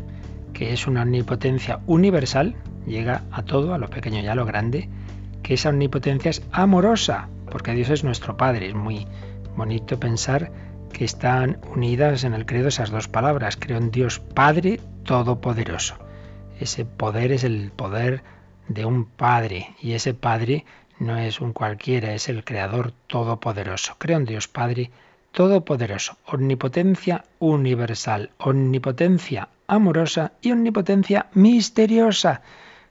que 0.53 0.73
es 0.73 0.87
una 0.87 1.03
omnipotencia 1.03 1.81
universal, 1.87 2.55
llega 2.87 3.23
a 3.31 3.43
todo, 3.43 3.75
a 3.75 3.79
lo 3.79 3.89
pequeño 3.89 4.21
y 4.21 4.27
a 4.27 4.35
lo 4.35 4.45
grande, 4.45 4.89
que 5.43 5.55
esa 5.55 5.71
omnipotencia 5.71 6.31
es 6.31 6.43
amorosa, 6.53 7.29
porque 7.50 7.73
Dios 7.73 7.90
es 7.90 8.05
nuestro 8.05 8.37
Padre. 8.37 8.69
Es 8.69 8.75
muy 8.75 9.07
bonito 9.57 9.99
pensar 9.99 10.50
que 10.93 11.05
están 11.05 11.61
unidas 11.75 12.25
en 12.25 12.35
el 12.35 12.47
credo 12.47 12.69
esas 12.69 12.90
dos 12.90 13.09
palabras. 13.09 13.57
Creo 13.57 13.78
en 13.78 13.90
Dios 13.90 14.21
Padre 14.21 14.81
Todopoderoso. 15.05 15.97
Ese 16.61 16.85
poder 16.85 17.33
es 17.33 17.45
el 17.45 17.71
poder 17.71 18.23
de 18.69 18.85
un 18.85 19.05
Padre 19.05 19.75
y 19.81 19.93
ese 19.93 20.14
Padre 20.14 20.64
no 20.99 21.17
es 21.17 21.40
un 21.40 21.52
cualquiera, 21.52 22.14
es 22.14 22.28
el 22.28 22.45
Creador 22.45 22.93
Todopoderoso. 23.07 23.95
Creo 23.99 24.19
en 24.19 24.25
Dios 24.25 24.49
Padre 24.49 24.90
Todopoderoso, 25.31 26.17
omnipotencia 26.26 27.25
universal, 27.38 28.31
omnipotencia 28.38 29.49
amorosa 29.69 30.33
y 30.40 30.50
omnipotencia 30.50 31.26
misteriosa, 31.35 32.40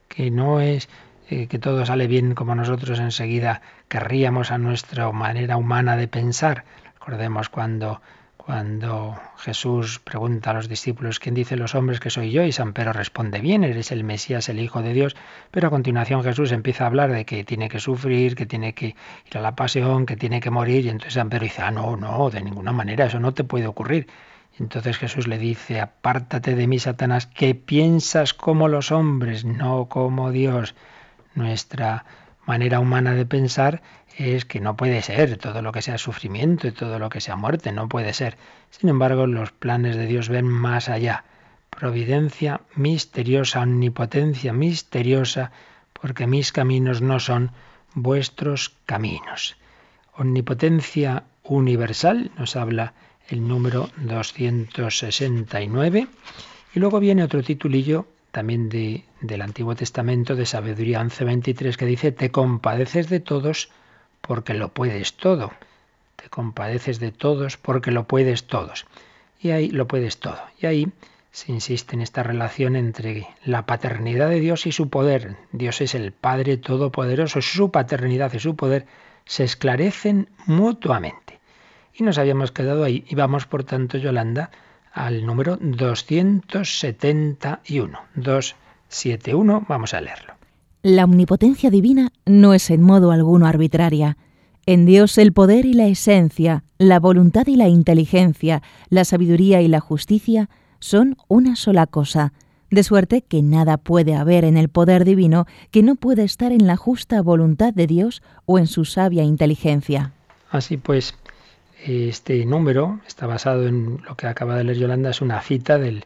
que 0.08 0.30
no 0.30 0.60
es 0.60 0.88
eh, 1.30 1.46
que 1.46 1.58
todo 1.58 1.84
sale 1.84 2.06
bien 2.06 2.34
como 2.34 2.54
nosotros 2.54 2.98
enseguida 3.00 3.60
querríamos 3.88 4.50
a 4.50 4.58
nuestra 4.58 5.10
manera 5.12 5.58
humana 5.58 5.96
de 5.96 6.08
pensar. 6.08 6.64
Recordemos 6.94 7.50
cuando, 7.50 8.00
cuando 8.38 9.14
Jesús 9.36 9.98
pregunta 9.98 10.50
a 10.50 10.54
los 10.54 10.70
discípulos, 10.70 11.18
¿quién 11.18 11.34
dice 11.34 11.56
los 11.56 11.74
hombres 11.74 12.00
que 12.00 12.08
soy 12.08 12.30
yo? 12.30 12.44
Y 12.44 12.52
San 12.52 12.72
Pedro 12.72 12.94
responde, 12.94 13.40
bien, 13.40 13.62
eres 13.62 13.92
el 13.92 14.04
Mesías, 14.04 14.48
el 14.48 14.58
Hijo 14.58 14.80
de 14.80 14.94
Dios. 14.94 15.16
Pero 15.50 15.68
a 15.68 15.70
continuación 15.70 16.24
Jesús 16.24 16.50
empieza 16.50 16.84
a 16.84 16.86
hablar 16.86 17.12
de 17.12 17.26
que 17.26 17.44
tiene 17.44 17.68
que 17.68 17.78
sufrir, 17.78 18.34
que 18.34 18.46
tiene 18.46 18.72
que 18.72 18.96
ir 19.26 19.36
a 19.36 19.42
la 19.42 19.54
pasión, 19.54 20.06
que 20.06 20.16
tiene 20.16 20.40
que 20.40 20.50
morir. 20.50 20.86
Y 20.86 20.88
entonces 20.88 21.12
San 21.14 21.28
Pedro 21.28 21.44
dice, 21.44 21.60
ah, 21.60 21.70
no, 21.70 21.96
no, 21.98 22.30
de 22.30 22.40
ninguna 22.40 22.72
manera, 22.72 23.04
eso 23.04 23.20
no 23.20 23.34
te 23.34 23.44
puede 23.44 23.66
ocurrir. 23.66 24.06
Entonces 24.58 24.96
Jesús 24.96 25.28
le 25.28 25.36
dice, 25.36 25.80
apártate 25.80 26.54
de 26.54 26.66
mí, 26.66 26.78
Satanás, 26.78 27.26
que 27.26 27.54
piensas 27.54 28.32
como 28.32 28.68
los 28.68 28.90
hombres, 28.92 29.44
no 29.44 29.90
como 29.90 30.30
Dios. 30.30 30.74
Nuestra 31.38 32.04
manera 32.46 32.80
humana 32.80 33.14
de 33.14 33.24
pensar 33.24 33.80
es 34.16 34.44
que 34.44 34.58
no 34.58 34.76
puede 34.76 35.02
ser 35.02 35.36
todo 35.36 35.62
lo 35.62 35.70
que 35.70 35.82
sea 35.82 35.98
sufrimiento 35.98 36.66
y 36.66 36.72
todo 36.72 36.98
lo 36.98 37.10
que 37.10 37.20
sea 37.20 37.36
muerte, 37.36 37.70
no 37.70 37.88
puede 37.88 38.12
ser. 38.12 38.36
Sin 38.70 38.88
embargo, 38.88 39.28
los 39.28 39.52
planes 39.52 39.94
de 39.94 40.06
Dios 40.06 40.28
ven 40.28 40.48
más 40.48 40.88
allá. 40.88 41.22
Providencia 41.70 42.62
misteriosa, 42.74 43.60
omnipotencia 43.60 44.52
misteriosa, 44.52 45.52
porque 45.92 46.26
mis 46.26 46.50
caminos 46.50 47.02
no 47.02 47.20
son 47.20 47.52
vuestros 47.94 48.74
caminos. 48.84 49.56
Omnipotencia 50.16 51.22
universal, 51.44 52.32
nos 52.36 52.56
habla 52.56 52.94
el 53.28 53.46
número 53.46 53.90
269. 53.98 56.08
Y 56.74 56.80
luego 56.80 56.98
viene 56.98 57.22
otro 57.22 57.44
titulillo 57.44 58.08
también 58.30 58.68
de, 58.68 59.04
del 59.20 59.42
Antiguo 59.42 59.74
Testamento, 59.74 60.36
de 60.36 60.46
Sabiduría 60.46 61.00
11.23, 61.00 61.76
que 61.76 61.86
dice, 61.86 62.12
te 62.12 62.30
compadeces 62.30 63.08
de 63.08 63.20
todos 63.20 63.70
porque 64.20 64.54
lo 64.54 64.68
puedes 64.68 65.14
todo. 65.14 65.52
Te 66.16 66.28
compadeces 66.28 67.00
de 67.00 67.12
todos 67.12 67.56
porque 67.56 67.90
lo 67.90 68.04
puedes 68.04 68.46
todos. 68.46 68.86
Y 69.40 69.50
ahí 69.50 69.70
lo 69.70 69.86
puedes 69.86 70.18
todo. 70.18 70.40
Y 70.60 70.66
ahí 70.66 70.92
se 71.30 71.52
insiste 71.52 71.94
en 71.94 72.02
esta 72.02 72.22
relación 72.22 72.74
entre 72.76 73.28
la 73.44 73.66
paternidad 73.66 74.28
de 74.28 74.40
Dios 74.40 74.66
y 74.66 74.72
su 74.72 74.88
poder. 74.88 75.36
Dios 75.52 75.80
es 75.80 75.94
el 75.94 76.12
Padre 76.12 76.56
Todopoderoso, 76.56 77.40
su 77.40 77.70
paternidad 77.70 78.32
y 78.32 78.40
su 78.40 78.56
poder 78.56 78.86
se 79.24 79.44
esclarecen 79.44 80.28
mutuamente. 80.46 81.38
Y 81.94 82.02
nos 82.02 82.18
habíamos 82.18 82.50
quedado 82.50 82.84
ahí. 82.84 83.04
Y 83.08 83.14
vamos, 83.14 83.46
por 83.46 83.64
tanto, 83.64 83.98
Yolanda, 83.98 84.50
al 84.98 85.24
número 85.24 85.56
271. 85.60 87.98
271, 88.16 89.66
vamos 89.68 89.94
a 89.94 90.00
leerlo. 90.00 90.34
La 90.82 91.04
omnipotencia 91.04 91.70
divina 91.70 92.10
no 92.26 92.52
es 92.52 92.68
en 92.70 92.82
modo 92.82 93.12
alguno 93.12 93.46
arbitraria. 93.46 94.16
En 94.66 94.86
Dios 94.86 95.16
el 95.18 95.32
poder 95.32 95.66
y 95.66 95.72
la 95.72 95.86
esencia, 95.86 96.64
la 96.78 97.00
voluntad 97.00 97.46
y 97.46 97.56
la 97.56 97.68
inteligencia, 97.68 98.62
la 98.90 99.04
sabiduría 99.04 99.62
y 99.62 99.68
la 99.68 99.80
justicia 99.80 100.50
son 100.80 101.16
una 101.28 101.56
sola 101.56 101.86
cosa, 101.86 102.32
de 102.70 102.82
suerte 102.82 103.22
que 103.22 103.42
nada 103.42 103.78
puede 103.78 104.14
haber 104.14 104.44
en 104.44 104.56
el 104.56 104.68
poder 104.68 105.04
divino 105.04 105.46
que 105.70 105.82
no 105.82 105.94
pueda 105.94 106.22
estar 106.22 106.52
en 106.52 106.66
la 106.66 106.76
justa 106.76 107.22
voluntad 107.22 107.72
de 107.72 107.86
Dios 107.86 108.22
o 108.46 108.58
en 108.58 108.66
su 108.66 108.84
sabia 108.84 109.22
inteligencia. 109.22 110.12
Así 110.50 110.76
pues, 110.76 111.14
este 111.84 112.44
número 112.44 113.00
está 113.06 113.26
basado 113.26 113.66
en 113.66 114.02
lo 114.06 114.16
que 114.16 114.26
acaba 114.26 114.56
de 114.56 114.64
leer 114.64 114.78
Yolanda, 114.78 115.10
es 115.10 115.20
una 115.20 115.40
cita 115.40 115.78
del, 115.78 116.04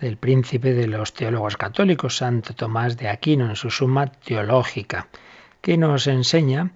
del 0.00 0.16
príncipe 0.16 0.74
de 0.74 0.86
los 0.86 1.14
teólogos 1.14 1.56
católicos, 1.56 2.16
Santo 2.16 2.54
Tomás 2.54 2.96
de 2.96 3.08
Aquino, 3.08 3.48
en 3.48 3.56
su 3.56 3.70
suma 3.70 4.06
teológica, 4.06 5.08
que 5.60 5.76
nos 5.76 6.06
enseña 6.06 6.72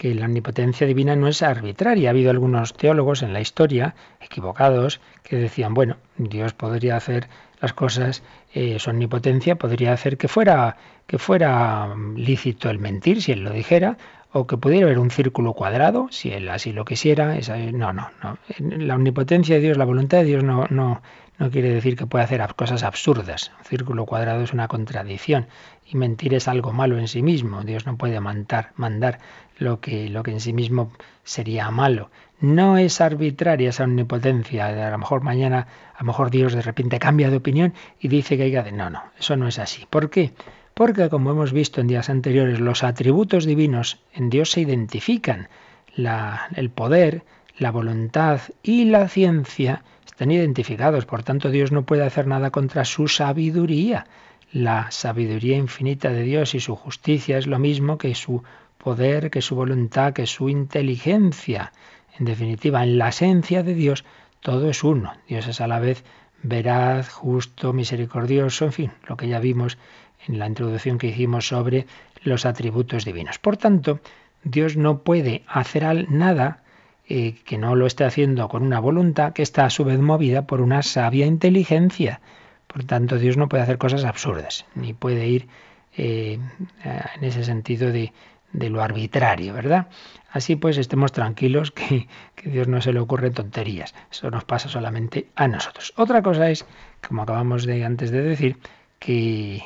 que 0.00 0.14
la 0.14 0.24
omnipotencia 0.24 0.86
divina 0.86 1.14
no 1.14 1.28
es 1.28 1.42
arbitraria. 1.42 2.08
Ha 2.08 2.12
habido 2.12 2.30
algunos 2.30 2.72
teólogos 2.72 3.22
en 3.22 3.34
la 3.34 3.42
historia, 3.42 3.94
equivocados, 4.18 4.98
que 5.22 5.36
decían, 5.36 5.74
bueno, 5.74 5.98
Dios 6.16 6.54
podría 6.54 6.96
hacer 6.96 7.28
las 7.60 7.74
cosas, 7.74 8.22
eh, 8.54 8.78
su 8.78 8.88
omnipotencia 8.88 9.56
podría 9.56 9.92
hacer 9.92 10.16
que 10.16 10.26
fuera, 10.26 10.78
que 11.06 11.18
fuera 11.18 11.94
lícito 12.16 12.70
el 12.70 12.78
mentir, 12.78 13.20
si 13.20 13.32
él 13.32 13.40
lo 13.40 13.50
dijera, 13.50 13.98
o 14.32 14.46
que 14.46 14.56
pudiera 14.56 14.86
haber 14.86 14.98
un 14.98 15.10
círculo 15.10 15.54
cuadrado, 15.54 16.08
si 16.10 16.30
él 16.30 16.48
así 16.48 16.72
lo 16.72 16.84
quisiera. 16.84 17.36
no, 17.72 17.92
no, 17.92 18.10
no. 18.22 18.38
La 18.58 18.94
omnipotencia 18.94 19.56
de 19.56 19.62
Dios, 19.62 19.76
la 19.76 19.84
voluntad 19.84 20.18
de 20.18 20.24
Dios 20.24 20.44
no, 20.44 20.66
no, 20.70 21.02
no 21.38 21.50
quiere 21.50 21.70
decir 21.70 21.96
que 21.96 22.06
pueda 22.06 22.24
hacer 22.24 22.46
cosas 22.54 22.82
absurdas. 22.82 23.50
Un 23.58 23.64
círculo 23.64 24.06
cuadrado 24.06 24.42
es 24.42 24.52
una 24.52 24.68
contradicción 24.68 25.46
y 25.86 25.96
mentir 25.96 26.34
es 26.34 26.46
algo 26.46 26.72
malo 26.72 26.98
en 26.98 27.08
sí 27.08 27.22
mismo. 27.22 27.62
Dios 27.62 27.86
no 27.86 27.96
puede 27.96 28.20
mandar, 28.20 28.70
mandar 28.76 29.18
lo 29.58 29.80
que, 29.80 30.08
lo 30.08 30.22
que 30.22 30.30
en 30.30 30.40
sí 30.40 30.52
mismo 30.52 30.92
sería 31.24 31.70
malo. 31.70 32.10
No 32.40 32.78
es 32.78 33.00
arbitraria 33.00 33.70
esa 33.70 33.84
omnipotencia. 33.84 34.66
A 34.86 34.90
lo 34.90 34.98
mejor 34.98 35.22
mañana, 35.22 35.66
a 35.94 36.00
lo 36.00 36.06
mejor 36.06 36.30
Dios 36.30 36.54
de 36.54 36.62
repente 36.62 36.98
cambia 36.98 37.30
de 37.30 37.36
opinión 37.36 37.74
y 37.98 38.08
dice 38.08 38.36
que 38.36 38.44
hay 38.44 38.52
que. 38.52 38.72
No, 38.72 38.90
no, 38.90 39.02
eso 39.18 39.36
no 39.36 39.48
es 39.48 39.58
así. 39.58 39.86
¿Por 39.90 40.08
qué? 40.08 40.32
Porque, 40.74 41.08
como 41.08 41.30
hemos 41.30 41.52
visto 41.52 41.80
en 41.80 41.88
días 41.88 42.08
anteriores, 42.08 42.60
los 42.60 42.82
atributos 42.84 43.44
divinos 43.44 44.00
en 44.12 44.30
Dios 44.30 44.50
se 44.50 44.60
identifican. 44.62 45.48
el 45.96 46.70
poder, 46.70 47.24
la 47.58 47.70
voluntad 47.70 48.40
y 48.62 48.86
la 48.86 49.08
ciencia 49.08 49.82
están 50.06 50.30
identificados. 50.30 51.04
Por 51.06 51.22
tanto, 51.22 51.50
Dios 51.50 51.72
no 51.72 51.84
puede 51.84 52.04
hacer 52.04 52.26
nada 52.26 52.50
contra 52.50 52.84
su 52.84 53.08
sabiduría. 53.08 54.06
La 54.52 54.90
sabiduría 54.90 55.56
infinita 55.56 56.10
de 56.10 56.22
Dios 56.22 56.54
y 56.54 56.60
su 56.60 56.74
justicia 56.74 57.38
es 57.38 57.46
lo 57.46 57.58
mismo 57.58 57.98
que 57.98 58.14
su 58.14 58.42
poder, 58.78 59.30
que 59.30 59.42
su 59.42 59.54
voluntad, 59.54 60.12
que 60.12 60.26
su 60.26 60.48
inteligencia. 60.48 61.72
En 62.18 62.24
definitiva, 62.24 62.82
en 62.82 62.98
la 62.98 63.10
esencia 63.10 63.62
de 63.62 63.74
Dios 63.74 64.04
todo 64.40 64.70
es 64.70 64.82
uno. 64.82 65.12
Dios 65.28 65.46
es 65.46 65.60
a 65.60 65.66
la 65.66 65.78
vez 65.78 66.04
veraz, 66.42 67.10
justo, 67.10 67.72
misericordioso, 67.72 68.64
en 68.64 68.72
fin, 68.72 68.92
lo 69.06 69.16
que 69.16 69.28
ya 69.28 69.38
vimos 69.38 69.78
en 70.26 70.38
la 70.38 70.46
introducción 70.46 70.98
que 70.98 71.08
hicimos 71.08 71.48
sobre 71.48 71.86
los 72.22 72.46
atributos 72.46 73.04
divinos. 73.04 73.38
Por 73.38 73.56
tanto, 73.56 74.00
Dios 74.44 74.76
no 74.76 74.98
puede 75.02 75.42
hacer 75.46 76.10
nada 76.10 76.62
eh, 77.08 77.34
que 77.44 77.58
no 77.58 77.74
lo 77.74 77.86
esté 77.86 78.04
haciendo 78.04 78.48
con 78.48 78.62
una 78.62 78.80
voluntad 78.80 79.32
que 79.32 79.42
está 79.42 79.64
a 79.64 79.70
su 79.70 79.84
vez 79.84 79.98
movida 79.98 80.46
por 80.46 80.60
una 80.60 80.82
sabia 80.82 81.26
inteligencia. 81.26 82.20
Por 82.66 82.84
tanto, 82.84 83.18
Dios 83.18 83.36
no 83.36 83.48
puede 83.48 83.64
hacer 83.64 83.78
cosas 83.78 84.04
absurdas, 84.04 84.64
ni 84.74 84.92
puede 84.94 85.26
ir 85.26 85.48
eh, 85.96 86.38
en 86.84 87.24
ese 87.24 87.42
sentido 87.42 87.90
de, 87.90 88.12
lo 88.52 88.82
arbitrario, 88.82 89.54
¿verdad? 89.54 89.88
Así 90.30 90.54
pues, 90.54 90.78
estemos 90.78 91.10
tranquilos 91.10 91.72
que, 91.72 92.06
que 92.36 92.48
Dios 92.48 92.68
no 92.68 92.80
se 92.80 92.92
le 92.92 93.00
ocurre 93.00 93.30
tonterías. 93.30 93.94
Eso 94.10 94.30
nos 94.30 94.44
pasa 94.44 94.68
solamente 94.68 95.26
a 95.34 95.48
nosotros. 95.48 95.92
Otra 95.96 96.22
cosa 96.22 96.48
es, 96.50 96.64
como 97.06 97.22
acabamos 97.22 97.66
de 97.66 97.84
antes 97.84 98.12
de 98.12 98.22
decir, 98.22 98.56
que 99.00 99.62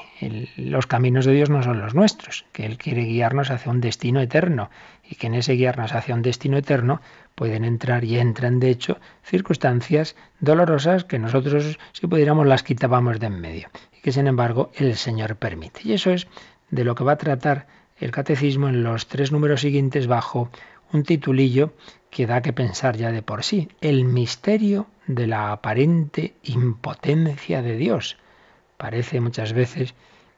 los 0.56 0.86
caminos 0.86 1.26
de 1.26 1.32
Dios 1.32 1.50
no 1.50 1.60
son 1.64 1.80
los 1.80 1.92
nuestros, 1.92 2.46
que 2.52 2.64
Él 2.64 2.78
quiere 2.78 3.02
guiarnos 3.02 3.50
hacia 3.50 3.72
un 3.72 3.80
destino 3.80 4.20
eterno 4.20 4.70
y 5.02 5.16
que 5.16 5.26
en 5.26 5.34
ese 5.34 5.54
guiarnos 5.54 5.92
hacia 5.92 6.14
un 6.14 6.22
destino 6.22 6.56
eterno 6.56 7.02
pueden 7.34 7.64
entrar 7.64 8.04
y 8.04 8.16
entran 8.16 8.60
de 8.60 8.70
hecho 8.70 8.98
circunstancias 9.24 10.14
dolorosas 10.38 11.02
que 11.02 11.18
nosotros 11.18 11.80
si 11.92 12.06
pudiéramos 12.06 12.46
las 12.46 12.62
quitábamos 12.62 13.18
de 13.18 13.26
en 13.26 13.40
medio 13.40 13.68
y 13.92 14.02
que 14.02 14.12
sin 14.12 14.28
embargo 14.28 14.70
el 14.76 14.94
Señor 14.94 15.34
permite. 15.34 15.80
Y 15.82 15.94
eso 15.94 16.12
es 16.12 16.28
de 16.70 16.84
lo 16.84 16.94
que 16.94 17.02
va 17.02 17.12
a 17.12 17.18
tratar 17.18 17.66
el 17.98 18.12
catecismo 18.12 18.68
en 18.68 18.84
los 18.84 19.08
tres 19.08 19.32
números 19.32 19.62
siguientes 19.62 20.06
bajo 20.06 20.48
un 20.92 21.02
titulillo 21.02 21.74
que 22.08 22.26
da 22.26 22.40
que 22.40 22.52
pensar 22.52 22.96
ya 22.96 23.10
de 23.10 23.22
por 23.22 23.42
sí, 23.42 23.68
el 23.80 24.04
misterio 24.04 24.86
de 25.08 25.26
la 25.26 25.50
aparente 25.50 26.34
impotencia 26.44 27.62
de 27.62 27.76
Dios 27.76 28.16
Parece 28.84 29.18
muchas 29.18 29.54
veces 29.54 29.94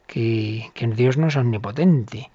que, 0.06 0.70
Dios 0.94 1.16
no 1.16 1.26
es 1.26 1.36
omnipotente. 1.36 2.30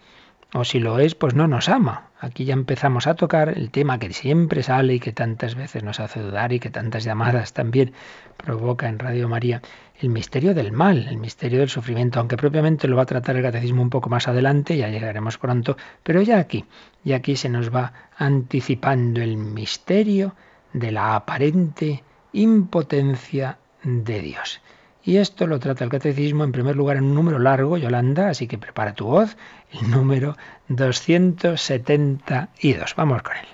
O 0.54 0.66
si 0.66 0.82
lo 0.82 1.00
es, 1.00 1.16
pues 1.16 1.36
no 1.36 1.48
nos 1.48 1.70
ama. 1.70 2.10
Aquí 2.20 2.44
ya 2.44 2.54
empezamos 2.54 3.08
a 3.08 3.14
tocar 3.14 3.48
el 3.48 3.72
tema 3.72 3.98
que 3.98 4.12
siempre 4.12 4.62
sale 4.62 4.96
y 4.96 5.00
que 5.00 5.14
tantas 5.14 5.56
veces 5.56 5.84
nos 5.84 6.02
hace 6.02 6.20
dudar 6.20 6.52
y 6.52 6.60
que 6.60 6.70
tantas 6.70 7.06
llamadas 7.06 7.54
también 7.54 7.94
provoca 8.36 8.90
en 8.90 9.00
Radio 9.00 9.30
María, 9.30 9.62
el 10.02 10.10
misterio 10.10 10.54
del 10.54 10.74
mal, 10.74 11.08
el 11.08 11.16
misterio 11.16 11.60
del 11.60 11.70
sufrimiento, 11.70 12.20
aunque 12.20 12.36
propiamente 12.36 12.90
lo 12.90 12.98
va 12.98 13.04
a 13.04 13.14
tratar 13.14 13.38
el 13.38 13.44
catecismo 13.44 13.82
un 13.82 13.90
poco 13.90 14.10
más 14.10 14.28
adelante, 14.28 14.76
ya 14.76 14.90
llegaremos 14.90 15.38
pronto, 15.38 15.78
pero 16.04 16.22
ya 16.22 16.40
aquí, 16.40 16.66
ya 17.06 17.16
aquí 17.16 17.38
se 17.38 17.48
nos 17.48 17.74
va 17.74 17.94
anticipando 18.18 19.22
el 19.22 19.38
misterio 19.38 20.36
de 20.74 20.92
la 20.92 21.16
aparente 21.16 22.04
impotencia 22.34 23.60
de 23.82 24.20
Dios. 24.20 24.60
Y 25.04 25.18
esto 25.18 25.48
lo 25.48 25.58
trata 25.60 25.84
el 25.84 25.90
catecismo 25.90 26.44
en 26.44 26.52
primer 26.52 26.76
lugar 26.76 26.98
en 26.98 27.06
un 27.06 27.16
número 27.16 27.40
largo, 27.40 27.76
Yolanda, 27.78 28.30
así 28.30 28.46
que 28.48 28.60
prepara 28.60 28.94
tu 28.94 29.06
voz, 29.06 29.36
el 29.72 29.90
número 29.90 30.38
272. 30.68 32.94
Vamos 32.96 33.24
con 33.24 33.36
él. 33.36 33.46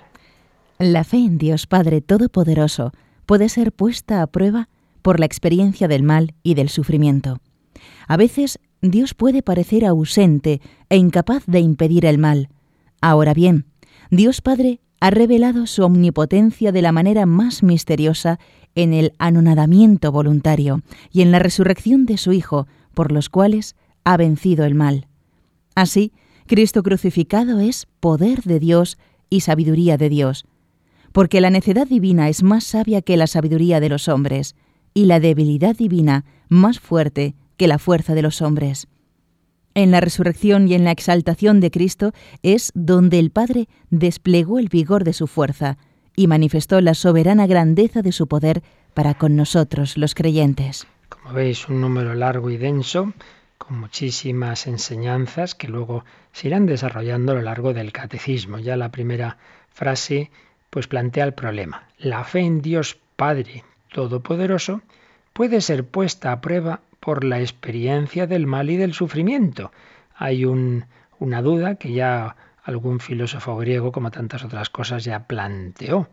La 0.78 1.04
fe 1.04 1.16
en 1.16 1.38
Dios 1.38 1.66
Padre 1.66 2.02
Todopoderoso 2.02 2.92
puede 3.26 3.48
ser 3.48 3.72
puesta 3.72 4.22
a 4.22 4.26
prueba 4.26 4.68
por 5.02 5.20
la 5.20 5.26
experiencia 5.26 5.86
del 5.88 6.02
mal 6.02 6.34
y 6.42 6.54
del 6.54 6.68
sufrimiento. 6.68 7.40
A 8.06 8.16
veces 8.16 8.60
Dios 8.80 9.14
puede 9.14 9.42
parecer 9.42 9.84
ausente 9.84 10.60
e 10.88 10.96
incapaz 10.96 11.44
de 11.46 11.58
impedir 11.60 12.06
el 12.06 12.18
mal. 12.18 12.48
Ahora 13.00 13.34
bien, 13.34 13.66
Dios 14.10 14.40
Padre 14.40 14.80
ha 15.00 15.10
revelado 15.10 15.66
su 15.66 15.84
omnipotencia 15.84 16.72
de 16.72 16.82
la 16.82 16.92
manera 16.92 17.26
más 17.26 17.62
misteriosa 17.62 18.38
en 18.74 18.92
el 18.92 19.12
anonadamiento 19.18 20.12
voluntario 20.12 20.82
y 21.12 21.22
en 21.22 21.32
la 21.32 21.38
resurrección 21.38 22.06
de 22.06 22.18
su 22.18 22.32
Hijo, 22.32 22.66
por 22.94 23.12
los 23.12 23.28
cuales 23.28 23.76
ha 24.04 24.16
vencido 24.16 24.64
el 24.64 24.74
mal. 24.74 25.06
Así, 25.74 26.12
Cristo 26.46 26.82
crucificado 26.82 27.60
es 27.60 27.86
poder 28.00 28.42
de 28.42 28.58
Dios 28.58 28.98
y 29.30 29.40
sabiduría 29.40 29.96
de 29.96 30.08
Dios, 30.08 30.46
porque 31.12 31.40
la 31.40 31.50
necedad 31.50 31.86
divina 31.86 32.28
es 32.28 32.42
más 32.42 32.64
sabia 32.64 33.02
que 33.02 33.16
la 33.16 33.26
sabiduría 33.26 33.80
de 33.80 33.88
los 33.88 34.08
hombres, 34.08 34.54
y 34.94 35.04
la 35.04 35.20
debilidad 35.20 35.76
divina 35.76 36.24
más 36.48 36.80
fuerte 36.80 37.36
que 37.56 37.68
la 37.68 37.78
fuerza 37.78 38.14
de 38.14 38.22
los 38.22 38.42
hombres. 38.42 38.88
En 39.78 39.92
la 39.92 40.00
resurrección 40.00 40.66
y 40.66 40.74
en 40.74 40.82
la 40.82 40.90
exaltación 40.90 41.60
de 41.60 41.70
Cristo 41.70 42.12
es 42.42 42.72
donde 42.74 43.20
el 43.20 43.30
Padre 43.30 43.68
desplegó 43.90 44.58
el 44.58 44.68
vigor 44.68 45.04
de 45.04 45.12
su 45.12 45.28
fuerza, 45.28 45.78
y 46.16 46.26
manifestó 46.26 46.80
la 46.80 46.94
soberana 46.94 47.46
grandeza 47.46 48.02
de 48.02 48.10
su 48.10 48.26
poder 48.26 48.64
para 48.92 49.14
con 49.14 49.36
nosotros, 49.36 49.96
los 49.96 50.16
creyentes. 50.16 50.88
Como 51.08 51.32
veis, 51.32 51.68
un 51.68 51.80
número 51.80 52.12
largo 52.16 52.50
y 52.50 52.56
denso, 52.56 53.12
con 53.56 53.78
muchísimas 53.78 54.66
enseñanzas 54.66 55.54
que 55.54 55.68
luego 55.68 56.04
se 56.32 56.48
irán 56.48 56.66
desarrollando 56.66 57.30
a 57.30 57.34
lo 57.36 57.42
largo 57.42 57.72
del 57.72 57.92
catecismo. 57.92 58.58
Ya 58.58 58.76
la 58.76 58.90
primera 58.90 59.36
frase 59.72 60.32
pues 60.70 60.88
plantea 60.88 61.22
el 61.22 61.34
problema. 61.34 61.84
La 61.98 62.24
fe 62.24 62.40
en 62.40 62.62
Dios 62.62 62.98
Padre 63.14 63.62
Todopoderoso 63.92 64.82
puede 65.32 65.60
ser 65.60 65.84
puesta 65.84 66.32
a 66.32 66.40
prueba 66.40 66.80
por 67.08 67.24
la 67.24 67.40
experiencia 67.40 68.26
del 68.26 68.46
mal 68.46 68.68
y 68.68 68.76
del 68.76 68.92
sufrimiento. 68.92 69.72
Hay 70.14 70.44
un, 70.44 70.84
una 71.18 71.40
duda 71.40 71.76
que 71.76 71.90
ya 71.94 72.36
algún 72.62 73.00
filósofo 73.00 73.56
griego, 73.56 73.92
como 73.92 74.10
tantas 74.10 74.44
otras 74.44 74.68
cosas, 74.68 75.04
ya 75.04 75.26
planteó. 75.26 76.10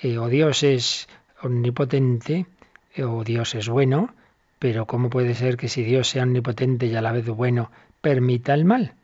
Eh, 0.00 0.18
o 0.18 0.28
Dios 0.28 0.62
es 0.62 1.08
omnipotente, 1.42 2.46
eh, 2.94 3.02
o 3.02 3.24
Dios 3.24 3.56
es 3.56 3.68
bueno, 3.68 4.14
pero 4.60 4.86
¿cómo 4.86 5.10
puede 5.10 5.34
ser 5.34 5.56
que 5.56 5.68
si 5.68 5.82
Dios 5.82 6.06
sea 6.06 6.22
omnipotente 6.22 6.86
y 6.86 6.94
a 6.94 7.02
la 7.02 7.10
vez 7.10 7.26
bueno, 7.26 7.72
permita 8.00 8.54
el 8.54 8.64
mal? 8.64 8.94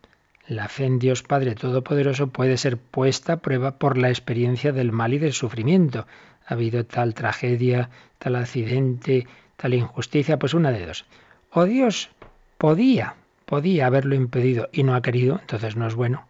La 0.46 0.68
fe 0.68 0.84
en 0.84 1.00
Dios 1.00 1.24
Padre 1.24 1.56
Todopoderoso 1.56 2.28
puede 2.28 2.56
ser 2.56 2.76
puesta 2.76 3.32
a 3.32 3.36
prueba 3.38 3.80
por 3.80 3.98
la 3.98 4.10
experiencia 4.10 4.70
del 4.70 4.92
mal 4.92 5.12
y 5.12 5.18
del 5.18 5.32
sufrimiento. 5.32 6.06
Ha 6.46 6.54
habido 6.54 6.86
tal 6.86 7.14
tragedia, 7.14 7.90
tal 8.20 8.36
accidente, 8.36 9.26
tal 9.57 9.75
injusticia, 9.75 10.38
pues 10.38 10.55
una 10.55 10.71
de 10.71 10.87
dos. 10.87 11.05
O 11.51 11.64
Dios 11.64 12.11
podía, 12.59 13.14
podía 13.45 13.87
haberlo 13.87 14.14
impedido 14.14 14.69
y 14.73 14.83
no 14.83 14.95
ha 14.95 15.03
querido, 15.03 15.38
entonces 15.40 15.77
no 15.77 15.87
es 15.87 15.95
bueno. 15.95 16.27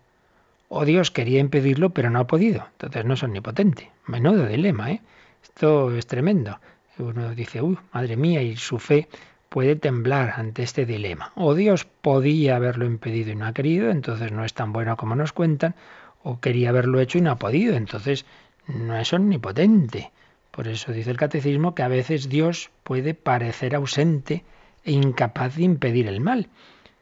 O 0.68 0.84
Dios 0.84 1.10
quería 1.10 1.40
impedirlo, 1.40 1.90
pero 1.90 2.10
no 2.10 2.20
ha 2.20 2.26
podido. 2.26 2.66
Entonces 2.72 3.04
no 3.04 3.14
es 3.14 3.22
omnipotente. 3.22 3.90
Menudo 4.06 4.46
dilema, 4.46 4.90
¿eh? 4.90 5.00
Esto 5.42 5.94
es 5.96 6.06
tremendo. 6.06 6.58
Uno 6.98 7.34
dice, 7.34 7.62
uy, 7.62 7.78
madre 7.92 8.16
mía, 8.16 8.42
y 8.42 8.56
su 8.56 8.78
fe 8.78 9.08
puede 9.48 9.76
temblar 9.76 10.34
ante 10.36 10.62
este 10.62 10.86
dilema. 10.86 11.32
O 11.36 11.54
Dios 11.54 11.84
podía 11.84 12.56
haberlo 12.56 12.84
impedido 12.84 13.32
y 13.32 13.36
no 13.36 13.46
ha 13.46 13.52
querido, 13.52 13.90
entonces 13.90 14.32
no 14.32 14.44
es 14.44 14.54
tan 14.54 14.72
bueno 14.72 14.96
como 14.96 15.14
nos 15.14 15.32
cuentan, 15.32 15.74
o 16.22 16.40
quería 16.40 16.70
haberlo 16.70 17.00
hecho 17.00 17.18
y 17.18 17.20
no 17.20 17.30
ha 17.30 17.36
podido, 17.36 17.76
entonces 17.76 18.26
no 18.66 18.96
es 18.98 19.12
omnipotente. 19.12 20.10
Por 20.56 20.68
eso 20.68 20.90
dice 20.90 21.10
el 21.10 21.18
catecismo 21.18 21.74
que 21.74 21.82
a 21.82 21.88
veces 21.88 22.30
Dios 22.30 22.70
puede 22.82 23.12
parecer 23.12 23.74
ausente 23.74 24.42
e 24.84 24.92
incapaz 24.92 25.56
de 25.56 25.64
impedir 25.64 26.08
el 26.08 26.22
mal. 26.22 26.48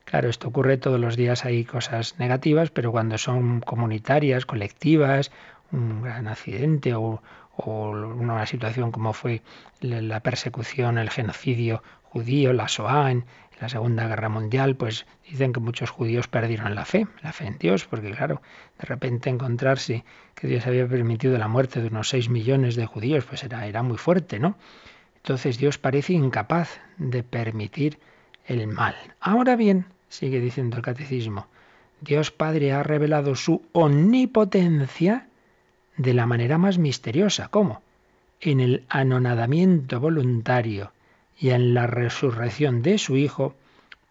Claro, 0.05 0.29
esto 0.29 0.49
ocurre 0.49 0.77
todos 0.77 0.99
los 0.99 1.17
días, 1.17 1.45
hay 1.45 1.65
cosas 1.65 2.19
negativas, 2.19 2.71
pero 2.71 2.91
cuando 2.91 3.17
son 3.17 3.61
comunitarias, 3.61 4.45
colectivas, 4.45 5.31
un 5.71 6.03
gran 6.03 6.27
accidente 6.27 6.95
o, 6.95 7.23
una 7.57 8.45
situación 8.47 8.91
como 8.91 9.13
fue 9.13 9.41
la 9.81 10.19
persecución, 10.19 10.99
el 10.99 11.11
genocidio 11.11 11.81
judío, 12.03 12.53
la 12.53 12.67
en 13.09 13.25
la 13.61 13.69
Segunda 13.69 14.09
Guerra 14.09 14.29
Mundial, 14.29 14.77
pues 14.77 15.07
dicen 15.29 15.53
que 15.53 15.61
muchos 15.61 15.91
judíos 15.91 16.29
perdieron 16.29 16.75
la 16.75 16.85
fe, 16.85 17.07
la 17.23 17.33
fe 17.33 17.47
en 17.47 17.59
Dios, 17.59 17.87
porque 17.87 18.11
claro, 18.11 18.43
de 18.79 18.87
repente 18.87 19.31
encontrarse 19.31 20.05
que 20.35 20.49
Dios 20.49 20.67
había 20.67 20.87
permitido 20.87 21.39
la 21.39 21.49
muerte 21.49 21.81
de 21.81 21.89
unos 21.89 22.09
6 22.09 22.29
millones 22.29 22.77
de 22.77 22.87
judíos, 22.87 23.25
pues 23.25 23.45
era, 23.45 23.67
era 23.67 23.83
muy 23.83 23.97
fuerte, 23.97 24.39
¿no? 24.39 24.57
Entonces 25.17 25.59
Dios 25.59 25.79
parece 25.79 26.13
incapaz 26.13 26.81
de 26.99 27.23
permitir 27.23 27.99
el 28.47 28.67
mal. 28.67 28.95
Ahora 29.21 29.57
bien, 29.57 29.87
sigue 30.09 30.41
diciendo 30.41 30.77
el 30.77 30.83
catecismo, 30.83 31.47
Dios 32.01 32.31
Padre 32.31 32.73
ha 32.73 32.83
revelado 32.83 33.35
su 33.35 33.63
omnipotencia 33.73 35.27
de 35.97 36.13
la 36.13 36.27
manera 36.27 36.59
más 36.59 36.77
misteriosa. 36.79 37.49
¿Cómo? 37.49 37.83
En 38.41 38.61
el 38.61 38.85
anonadamiento 38.89 40.01
voluntario 40.01 40.93
y 41.39 41.51
en 41.51 41.75
la 41.75 41.87
resurrección 41.87 42.83
de 42.83 42.99
su 42.99 43.17
Hijo, 43.17 43.55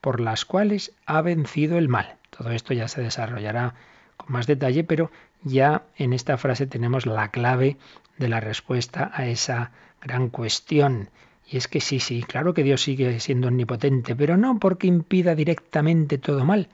por 0.02 0.20
las 0.20 0.46
cuales 0.46 0.92
ha 1.06 1.22
vencido 1.22 1.78
el 1.78 1.90
mal. 1.90 2.16
Todo 2.30 2.52
esto 2.52 2.74
ya 2.74 2.88
se 2.88 3.02
desarrollará 3.02 3.76
con 4.18 4.34
más 4.34 4.48
detalle, 4.48 4.84
pero 4.84 5.12
ya 5.44 5.84
en 5.98 6.14
esta 6.14 6.38
frase 6.38 6.68
tenemos 6.68 7.06
la 7.06 7.30
clave 7.30 7.78
de 8.18 8.28
la 8.28 8.40
respuesta 8.40 9.12
a 9.14 9.28
esa 9.28 9.72
gran 10.02 10.30
cuestión. 10.30 11.10
Y 11.50 11.58
es 11.58 11.68
que 11.68 11.82
sí, 11.82 12.00
sí, 12.00 12.24
claro 12.24 12.54
que 12.54 12.64
Dios 12.64 12.82
sigue 12.82 13.20
siendo 13.20 13.48
omnipotente, 13.48 14.16
pero 14.16 14.38
no 14.38 14.60
porque 14.60 14.88
impida 14.88 15.36
directamente 15.36 16.18
todo 16.18 16.46
mal. 16.46 16.70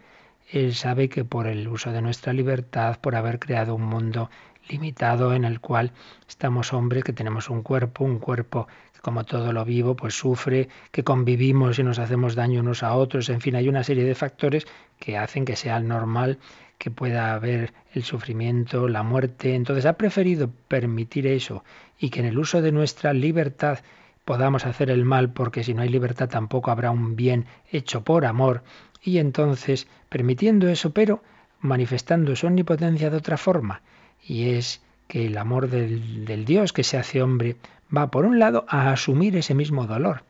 Él 0.51 0.73
sabe 0.73 1.09
que 1.09 1.25
por 1.25 1.47
el 1.47 1.67
uso 1.67 1.91
de 1.91 2.01
nuestra 2.01 2.33
libertad, 2.33 2.99
por 2.99 3.15
haber 3.15 3.39
creado 3.39 3.75
un 3.75 3.83
mundo 3.83 4.29
limitado 4.67 5.33
en 5.33 5.43
el 5.43 5.59
cual 5.59 5.91
estamos 6.27 6.73
hombres, 6.73 7.03
que 7.03 7.13
tenemos 7.13 7.49
un 7.49 7.61
cuerpo, 7.61 8.03
un 8.03 8.19
cuerpo 8.19 8.67
como 9.01 9.23
todo 9.23 9.53
lo 9.53 9.65
vivo, 9.65 9.95
pues 9.95 10.13
sufre, 10.13 10.69
que 10.91 11.03
convivimos 11.03 11.79
y 11.79 11.83
nos 11.83 11.99
hacemos 11.99 12.35
daño 12.35 12.61
unos 12.61 12.83
a 12.83 12.93
otros, 12.93 13.29
en 13.29 13.41
fin, 13.41 13.55
hay 13.55 13.69
una 13.69 13.83
serie 13.83 14.03
de 14.03 14.15
factores 14.15 14.65
que 14.99 15.17
hacen 15.17 15.45
que 15.45 15.55
sea 15.55 15.79
normal 15.79 16.39
que 16.79 16.89
pueda 16.89 17.33
haber 17.33 17.73
el 17.93 18.03
sufrimiento, 18.03 18.87
la 18.87 19.03
muerte. 19.03 19.53
Entonces 19.53 19.85
ha 19.85 19.93
preferido 19.93 20.49
permitir 20.67 21.27
eso 21.27 21.63
y 21.99 22.09
que 22.09 22.21
en 22.21 22.25
el 22.25 22.39
uso 22.39 22.61
de 22.61 22.71
nuestra 22.71 23.13
libertad 23.13 23.79
podamos 24.23 24.65
hacer 24.65 24.89
el 24.89 25.05
mal, 25.05 25.33
porque 25.33 25.63
si 25.63 25.73
no 25.73 25.81
hay 25.81 25.89
libertad 25.89 26.29
tampoco 26.29 26.71
habrá 26.71 26.91
un 26.91 27.15
bien 27.15 27.45
hecho 27.71 28.03
por 28.03 28.25
amor. 28.25 28.63
Y 29.01 29.17
entonces, 29.17 29.87
permitiendo 30.07 30.69
eso, 30.69 30.91
pero 30.91 31.21
manifestando 31.59 32.35
su 32.35 32.47
omnipotencia 32.47 33.09
de 33.09 33.17
otra 33.17 33.37
forma, 33.37 33.81
y 34.23 34.51
es 34.51 34.81
que 35.07 35.25
el 35.25 35.37
amor 35.37 35.69
del 35.69 36.45
Dios 36.45 36.71
que 36.71 36.83
se 36.83 36.97
hace 36.97 37.21
hombre 37.21 37.55
va, 37.95 38.11
por 38.11 38.25
un 38.25 38.39
lado, 38.39 38.65
a 38.67 38.91
asumir 38.91 39.35
ese 39.35 39.53
mismo 39.53 39.87
dolor, 39.87 40.23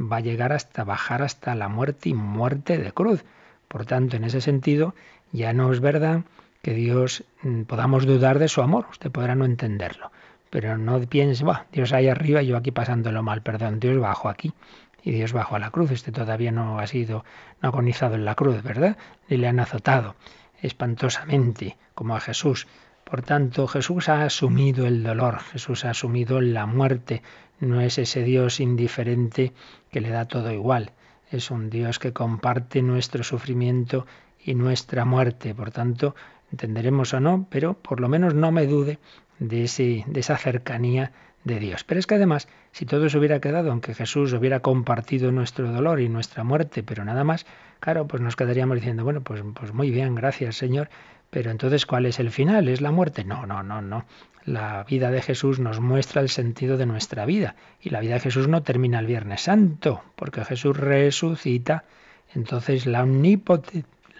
va 0.00 0.18
a 0.18 0.20
llegar 0.20 0.52
hasta 0.52 0.84
bajar 0.84 1.22
hasta 1.22 1.54
la 1.54 1.68
muerte 1.68 2.10
y 2.10 2.14
muerte 2.14 2.78
de 2.78 2.92
cruz. 2.92 3.24
Por 3.68 3.86
tanto, 3.86 4.16
en 4.16 4.24
ese 4.24 4.40
sentido, 4.40 4.94
ya 5.32 5.52
no 5.52 5.72
es 5.72 5.80
verdad 5.80 6.22
que 6.62 6.74
Dios 6.74 7.24
mm, 7.42 7.62
podamos 7.62 8.06
dudar 8.06 8.38
de 8.38 8.48
su 8.48 8.62
amor. 8.62 8.86
Usted 8.90 9.10
podrá 9.10 9.34
no 9.34 9.44
entenderlo. 9.44 10.10
Pero 10.50 10.78
no 10.78 11.00
piense, 11.00 11.44
Dios 11.72 11.92
ahí 11.92 12.08
arriba 12.08 12.42
y 12.42 12.46
yo 12.46 12.56
aquí 12.56 12.70
pasándolo 12.70 13.22
mal, 13.22 13.42
perdón, 13.42 13.80
Dios 13.80 13.98
bajo 13.98 14.28
aquí 14.28 14.52
y 15.02 15.12
Dios 15.12 15.32
bajo 15.32 15.56
a 15.56 15.58
la 15.58 15.70
cruz. 15.70 15.90
Este 15.90 16.12
todavía 16.12 16.52
no 16.52 16.78
ha 16.78 16.86
sido, 16.86 17.24
no 17.62 17.68
agonizado 17.68 18.14
en 18.14 18.24
la 18.24 18.34
cruz, 18.34 18.62
¿verdad? 18.62 18.96
Ni 19.28 19.36
le 19.36 19.48
han 19.48 19.60
azotado 19.60 20.14
espantosamente, 20.62 21.76
como 21.94 22.16
a 22.16 22.20
Jesús. 22.20 22.66
Por 23.08 23.22
tanto, 23.22 23.68
Jesús 23.68 24.08
ha 24.08 24.24
asumido 24.24 24.84
el 24.84 25.04
dolor, 25.04 25.38
Jesús 25.38 25.84
ha 25.84 25.90
asumido 25.90 26.40
la 26.40 26.66
muerte. 26.66 27.22
No 27.60 27.80
es 27.80 27.98
ese 27.98 28.24
Dios 28.24 28.58
indiferente 28.58 29.52
que 29.92 30.00
le 30.00 30.08
da 30.08 30.24
todo 30.24 30.50
igual. 30.50 30.90
Es 31.30 31.52
un 31.52 31.70
Dios 31.70 32.00
que 32.00 32.12
comparte 32.12 32.82
nuestro 32.82 33.22
sufrimiento 33.22 34.06
y 34.44 34.56
nuestra 34.56 35.04
muerte. 35.04 35.54
Por 35.54 35.70
tanto, 35.70 36.16
entenderemos 36.50 37.14
o 37.14 37.20
no, 37.20 37.46
pero 37.48 37.74
por 37.74 38.00
lo 38.00 38.08
menos 38.08 38.34
no 38.34 38.50
me 38.50 38.66
dude 38.66 38.98
de, 39.38 39.62
ese, 39.62 40.02
de 40.08 40.18
esa 40.18 40.36
cercanía 40.36 41.12
de 41.44 41.60
Dios. 41.60 41.84
Pero 41.84 42.00
es 42.00 42.08
que 42.08 42.16
además, 42.16 42.48
si 42.72 42.86
todo 42.86 43.08
se 43.08 43.18
hubiera 43.18 43.40
quedado, 43.40 43.70
aunque 43.70 43.94
Jesús 43.94 44.32
hubiera 44.32 44.60
compartido 44.60 45.30
nuestro 45.30 45.70
dolor 45.70 46.00
y 46.00 46.08
nuestra 46.08 46.42
muerte, 46.42 46.82
pero 46.82 47.04
nada 47.04 47.22
más, 47.22 47.46
claro, 47.78 48.08
pues 48.08 48.20
nos 48.20 48.34
quedaríamos 48.34 48.78
diciendo, 48.78 49.04
bueno, 49.04 49.20
pues, 49.20 49.44
pues 49.54 49.72
muy 49.72 49.92
bien, 49.92 50.16
gracias 50.16 50.56
Señor, 50.56 50.88
pero 51.30 51.50
entonces, 51.50 51.86
¿cuál 51.86 52.06
es 52.06 52.20
el 52.20 52.30
final? 52.30 52.68
¿Es 52.68 52.80
la 52.80 52.90
muerte? 52.90 53.24
No, 53.24 53.46
no, 53.46 53.62
no, 53.62 53.82
no. 53.82 54.04
La 54.44 54.84
vida 54.84 55.10
de 55.10 55.22
Jesús 55.22 55.58
nos 55.58 55.80
muestra 55.80 56.22
el 56.22 56.28
sentido 56.28 56.76
de 56.76 56.86
nuestra 56.86 57.26
vida. 57.26 57.56
Y 57.80 57.90
la 57.90 58.00
vida 58.00 58.14
de 58.14 58.20
Jesús 58.20 58.46
no 58.48 58.62
termina 58.62 59.00
el 59.00 59.06
Viernes 59.06 59.42
Santo, 59.42 60.02
porque 60.14 60.44
Jesús 60.44 60.76
resucita. 60.76 61.84
Entonces 62.34 62.86
la, 62.86 63.02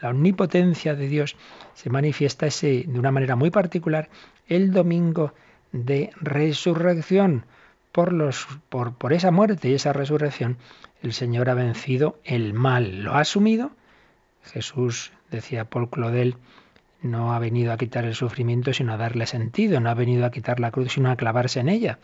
omnipotencia 0.03 0.95
de 0.95 1.09
Dios 1.09 1.37
se 1.75 1.90
manifiesta 1.90 2.47
ese, 2.47 2.85
de 2.87 2.99
una 2.99 3.12
manera 3.12 3.37
muy 3.37 3.51
particular 3.51 4.09
el 4.49 4.73
domingo 4.73 5.33
de 5.73 6.11
resurrección. 6.21 7.47
Por, 7.92 8.12
los, 8.12 8.47
por, 8.69 8.95
por 8.95 9.14
esa 9.14 9.31
muerte 9.31 9.71
y 9.71 9.75
esa 9.75 9.95
resurrección, 9.95 10.59
el 11.03 11.14
Señor 11.14 11.49
ha 11.49 11.55
vencido 11.55 12.19
el 12.25 12.53
mal. 12.53 13.05
¿Lo 13.05 13.14
ha 13.14 13.21
asumido? 13.21 13.71
Jesús, 14.42 15.12
decía 15.31 15.64
Paul 15.64 15.88
Claudel, 15.88 16.37
no 17.07 17.33
ha 17.33 17.38
venido 17.38 17.73
a 17.73 17.77
quitar 17.77 18.05
el 18.05 18.14
sufrimiento, 18.14 18.73
sino 18.73 18.92
a 18.92 18.97
darle 18.97 19.27
sentido. 19.27 19.81
No 19.81 19.90
ha 19.90 19.95
venido 19.95 20.27
a 20.27 20.31
quitar 20.31 20.61
la 20.61 20.71
cruz, 20.71 20.92
sino 20.92 21.11
a 21.11 21.16
clavarse 21.16 21.61
en 21.61 21.69
ella. 21.69 21.99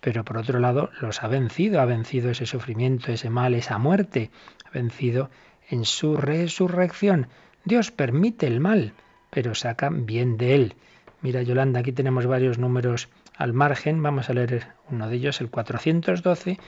Pero 0.00 0.24
por 0.24 0.36
otro 0.38 0.58
lado, 0.58 0.90
los 1.00 1.22
ha 1.22 1.28
vencido. 1.28 1.80
Ha 1.80 1.84
vencido 1.84 2.30
ese 2.30 2.46
sufrimiento, 2.46 3.12
ese 3.12 3.30
mal, 3.30 3.54
esa 3.54 3.78
muerte. 3.78 4.30
Ha 4.64 4.70
vencido 4.70 5.30
en 5.68 5.84
su 5.84 6.16
resurrección. 6.16 7.28
Dios 7.64 7.90
permite 7.90 8.46
el 8.46 8.60
mal, 8.60 8.92
pero 9.30 9.54
saca 9.54 9.90
bien 9.90 10.36
de 10.36 10.54
él. 10.54 10.74
Mira, 11.20 11.42
Yolanda, 11.42 11.80
aquí 11.80 11.92
tenemos 11.92 12.26
varios 12.26 12.58
números 12.58 13.08
al 13.36 13.52
margen. 13.52 14.02
Vamos 14.02 14.28
a 14.28 14.34
leer 14.34 14.68
uno 14.90 15.08
de 15.08 15.16
ellos, 15.16 15.40
el 15.40 15.50
412. 15.50 16.58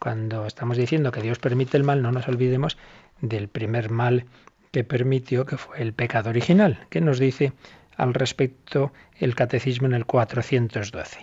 Cuando 0.00 0.46
estamos 0.46 0.76
diciendo 0.76 1.12
que 1.12 1.22
Dios 1.22 1.38
permite 1.38 1.76
el 1.76 1.84
mal, 1.84 2.02
no 2.02 2.10
nos 2.10 2.26
olvidemos 2.26 2.76
del 3.20 3.48
primer 3.48 3.90
mal 3.90 4.24
que 4.70 4.84
permitió, 4.84 5.46
que 5.46 5.56
fue 5.56 5.80
el 5.80 5.92
pecado 5.92 6.30
original. 6.30 6.86
¿Qué 6.90 7.00
nos 7.00 7.18
dice 7.18 7.52
al 7.96 8.14
respecto 8.14 8.92
el 9.18 9.34
catecismo 9.34 9.86
en 9.86 9.94
el 9.94 10.06
412? 10.06 11.18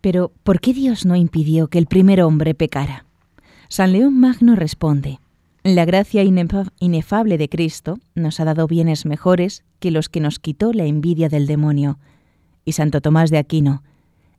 Pero, 0.00 0.32
¿por 0.44 0.60
qué 0.60 0.72
Dios 0.72 1.04
no 1.04 1.16
impidió 1.16 1.68
que 1.68 1.78
el 1.78 1.86
primer 1.86 2.22
hombre 2.22 2.54
pecara? 2.54 3.04
San 3.68 3.92
León 3.92 4.18
Magno 4.18 4.54
responde, 4.54 5.18
la 5.64 5.84
gracia 5.84 6.22
inefable 6.22 7.36
de 7.36 7.48
Cristo 7.48 7.98
nos 8.14 8.40
ha 8.40 8.44
dado 8.44 8.66
bienes 8.66 9.04
mejores 9.04 9.64
que 9.80 9.90
los 9.90 10.08
que 10.08 10.20
nos 10.20 10.38
quitó 10.38 10.72
la 10.72 10.84
envidia 10.84 11.28
del 11.28 11.46
demonio. 11.46 11.98
Y 12.64 12.72
Santo 12.72 13.00
Tomás 13.00 13.30
de 13.30 13.38
Aquino, 13.38 13.82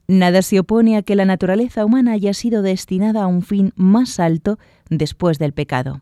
nada 0.08 0.42
se 0.42 0.58
opone 0.58 0.96
a 0.96 1.02
que 1.02 1.14
la 1.14 1.26
naturaleza 1.26 1.84
humana 1.84 2.12
haya 2.12 2.34
sido 2.34 2.62
destinada 2.62 3.22
a 3.22 3.26
un 3.26 3.42
fin 3.42 3.72
más 3.76 4.18
alto 4.18 4.58
después 4.88 5.38
del 5.38 5.52
pecado. 5.52 6.00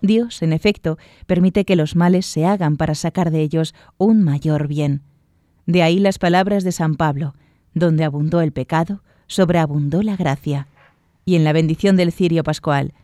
Dios, 0.00 0.42
en 0.42 0.52
efecto, 0.52 0.98
permite 1.26 1.64
que 1.64 1.76
los 1.76 1.96
males 1.96 2.26
se 2.26 2.46
hagan 2.46 2.76
para 2.76 2.94
sacar 2.94 3.30
de 3.30 3.40
ellos 3.42 3.74
un 3.96 4.22
mayor 4.22 4.68
bien. 4.68 5.02
De 5.66 5.82
ahí 5.82 5.98
las 5.98 6.18
palabras 6.18 6.64
de 6.64 6.72
San 6.72 6.94
Pablo, 6.94 7.34
donde 7.74 8.04
abundó 8.04 8.40
el 8.40 8.52
pecado, 8.52 9.02
sobreabundó 9.26 10.02
la 10.02 10.16
gracia. 10.16 10.68
Y 11.24 11.36
en 11.36 11.44
la 11.44 11.52
bendición 11.52 11.96
del 11.96 12.12
cirio 12.12 12.42
pascual, 12.42 12.94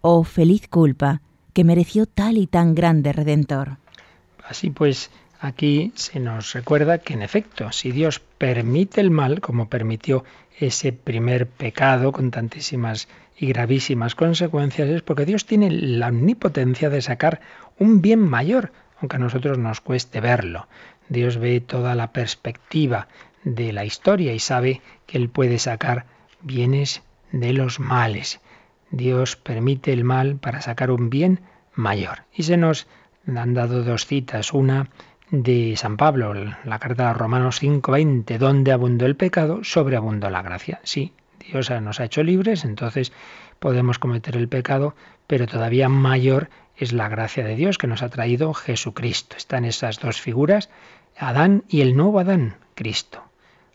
oh 0.00 0.22
feliz 0.22 0.68
culpa 0.68 1.22
que 1.52 1.64
mereció 1.64 2.06
tal 2.06 2.36
y 2.36 2.46
tan 2.46 2.74
grande 2.74 3.12
redentor. 3.12 3.78
Así 4.46 4.70
pues, 4.70 5.10
aquí 5.40 5.92
se 5.94 6.20
nos 6.20 6.52
recuerda 6.52 6.98
que 6.98 7.14
en 7.14 7.22
efecto, 7.22 7.72
si 7.72 7.90
Dios 7.90 8.20
permite 8.20 9.00
el 9.00 9.10
mal, 9.10 9.40
como 9.40 9.68
permitió 9.68 10.24
ese 10.58 10.92
primer 10.92 11.46
pecado 11.46 12.12
con 12.12 12.30
tantísimas 12.30 13.08
y 13.36 13.46
gravísimas 13.48 14.14
consecuencias, 14.14 14.88
es 14.88 15.02
porque 15.02 15.26
Dios 15.26 15.46
tiene 15.46 15.70
la 15.70 16.08
omnipotencia 16.08 16.90
de 16.90 17.02
sacar 17.02 17.40
un 17.78 18.00
bien 18.00 18.20
mayor, 18.20 18.72
aunque 19.00 19.16
a 19.16 19.20
nosotros 19.20 19.58
nos 19.58 19.80
cueste 19.80 20.20
verlo. 20.20 20.68
Dios 21.08 21.38
ve 21.38 21.60
toda 21.60 21.94
la 21.94 22.12
perspectiva 22.12 23.08
de 23.42 23.72
la 23.72 23.84
historia 23.84 24.32
y 24.32 24.38
sabe 24.38 24.80
que 25.06 25.18
Él 25.18 25.28
puede 25.28 25.58
sacar 25.58 26.06
bienes 26.42 27.02
de 27.32 27.52
los 27.52 27.80
males. 27.80 28.40
Dios 28.90 29.36
permite 29.36 29.92
el 29.92 30.04
mal 30.04 30.36
para 30.36 30.60
sacar 30.60 30.90
un 30.90 31.10
bien 31.10 31.40
mayor. 31.74 32.22
Y 32.32 32.44
se 32.44 32.56
nos 32.56 32.86
han 33.26 33.54
dado 33.54 33.82
dos 33.82 34.06
citas, 34.06 34.52
una 34.52 34.88
de 35.30 35.74
San 35.76 35.96
Pablo, 35.96 36.32
la 36.64 36.78
carta 36.78 37.08
de 37.08 37.14
Romanos 37.14 37.60
5:20, 37.60 38.38
donde 38.38 38.72
abundó 38.72 39.06
el 39.06 39.16
pecado, 39.16 39.64
sobreabundó 39.64 40.30
la 40.30 40.42
gracia. 40.42 40.80
Sí, 40.84 41.12
Nos 41.54 42.00
ha 42.00 42.04
hecho 42.04 42.22
libres, 42.22 42.64
entonces 42.64 43.12
podemos 43.58 43.98
cometer 43.98 44.36
el 44.36 44.48
pecado, 44.48 44.94
pero 45.26 45.46
todavía 45.46 45.88
mayor 45.88 46.50
es 46.76 46.92
la 46.92 47.08
gracia 47.08 47.44
de 47.44 47.54
Dios 47.54 47.78
que 47.78 47.86
nos 47.86 48.02
ha 48.02 48.08
traído 48.08 48.52
Jesucristo. 48.54 49.36
Están 49.36 49.64
esas 49.64 50.00
dos 50.00 50.20
figuras, 50.20 50.68
Adán 51.16 51.64
y 51.68 51.80
el 51.82 51.96
nuevo 51.96 52.18
Adán, 52.18 52.56
Cristo. 52.74 53.22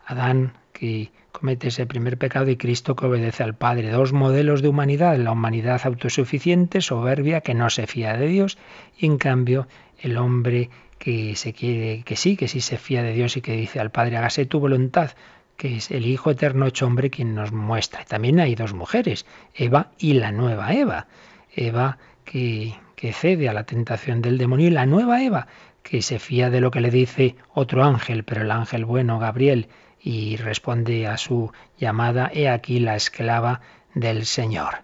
Adán 0.04 0.52
que 0.72 1.10
comete 1.32 1.68
ese 1.68 1.86
primer 1.86 2.18
pecado 2.18 2.50
y 2.50 2.56
Cristo 2.56 2.96
que 2.96 3.06
obedece 3.06 3.42
al 3.42 3.54
Padre. 3.54 3.90
Dos 3.90 4.12
modelos 4.12 4.62
de 4.62 4.68
humanidad, 4.68 5.16
la 5.16 5.32
humanidad 5.32 5.80
autosuficiente, 5.84 6.80
soberbia, 6.80 7.40
que 7.40 7.54
no 7.54 7.70
se 7.70 7.86
fía 7.86 8.16
de 8.16 8.26
Dios, 8.26 8.58
y 8.98 9.06
en 9.06 9.16
cambio 9.16 9.66
el 9.98 10.16
hombre 10.18 10.70
que 10.98 11.34
se 11.36 11.54
quiere, 11.54 12.02
que 12.02 12.16
sí, 12.16 12.36
que 12.36 12.48
sí 12.48 12.60
se 12.60 12.76
fía 12.76 13.02
de 13.02 13.14
Dios 13.14 13.36
y 13.36 13.40
que 13.40 13.56
dice 13.56 13.80
al 13.80 13.90
Padre, 13.90 14.18
hágase 14.18 14.44
tu 14.44 14.60
voluntad, 14.60 15.12
que 15.60 15.76
es 15.76 15.90
el 15.90 16.06
Hijo 16.06 16.30
Eterno 16.30 16.66
hecho 16.66 16.86
hombre 16.86 17.10
quien 17.10 17.34
nos 17.34 17.52
muestra. 17.52 18.06
También 18.06 18.40
hay 18.40 18.54
dos 18.54 18.72
mujeres, 18.72 19.26
Eva 19.54 19.90
y 19.98 20.14
la 20.14 20.32
nueva 20.32 20.72
Eva. 20.72 21.06
Eva 21.54 21.98
que, 22.24 22.72
que 22.96 23.12
cede 23.12 23.46
a 23.46 23.52
la 23.52 23.64
tentación 23.64 24.22
del 24.22 24.38
demonio 24.38 24.68
y 24.68 24.70
la 24.70 24.86
nueva 24.86 25.22
Eva 25.22 25.48
que 25.82 26.00
se 26.00 26.18
fía 26.18 26.48
de 26.48 26.62
lo 26.62 26.70
que 26.70 26.80
le 26.80 26.90
dice 26.90 27.36
otro 27.52 27.84
ángel, 27.84 28.24
pero 28.24 28.40
el 28.40 28.50
ángel 28.50 28.86
bueno, 28.86 29.18
Gabriel, 29.18 29.68
y 30.00 30.36
responde 30.36 31.06
a 31.06 31.18
su 31.18 31.52
llamada, 31.78 32.30
He 32.32 32.48
aquí 32.48 32.80
la 32.80 32.96
esclava 32.96 33.60
del 33.94 34.24
Señor. 34.24 34.76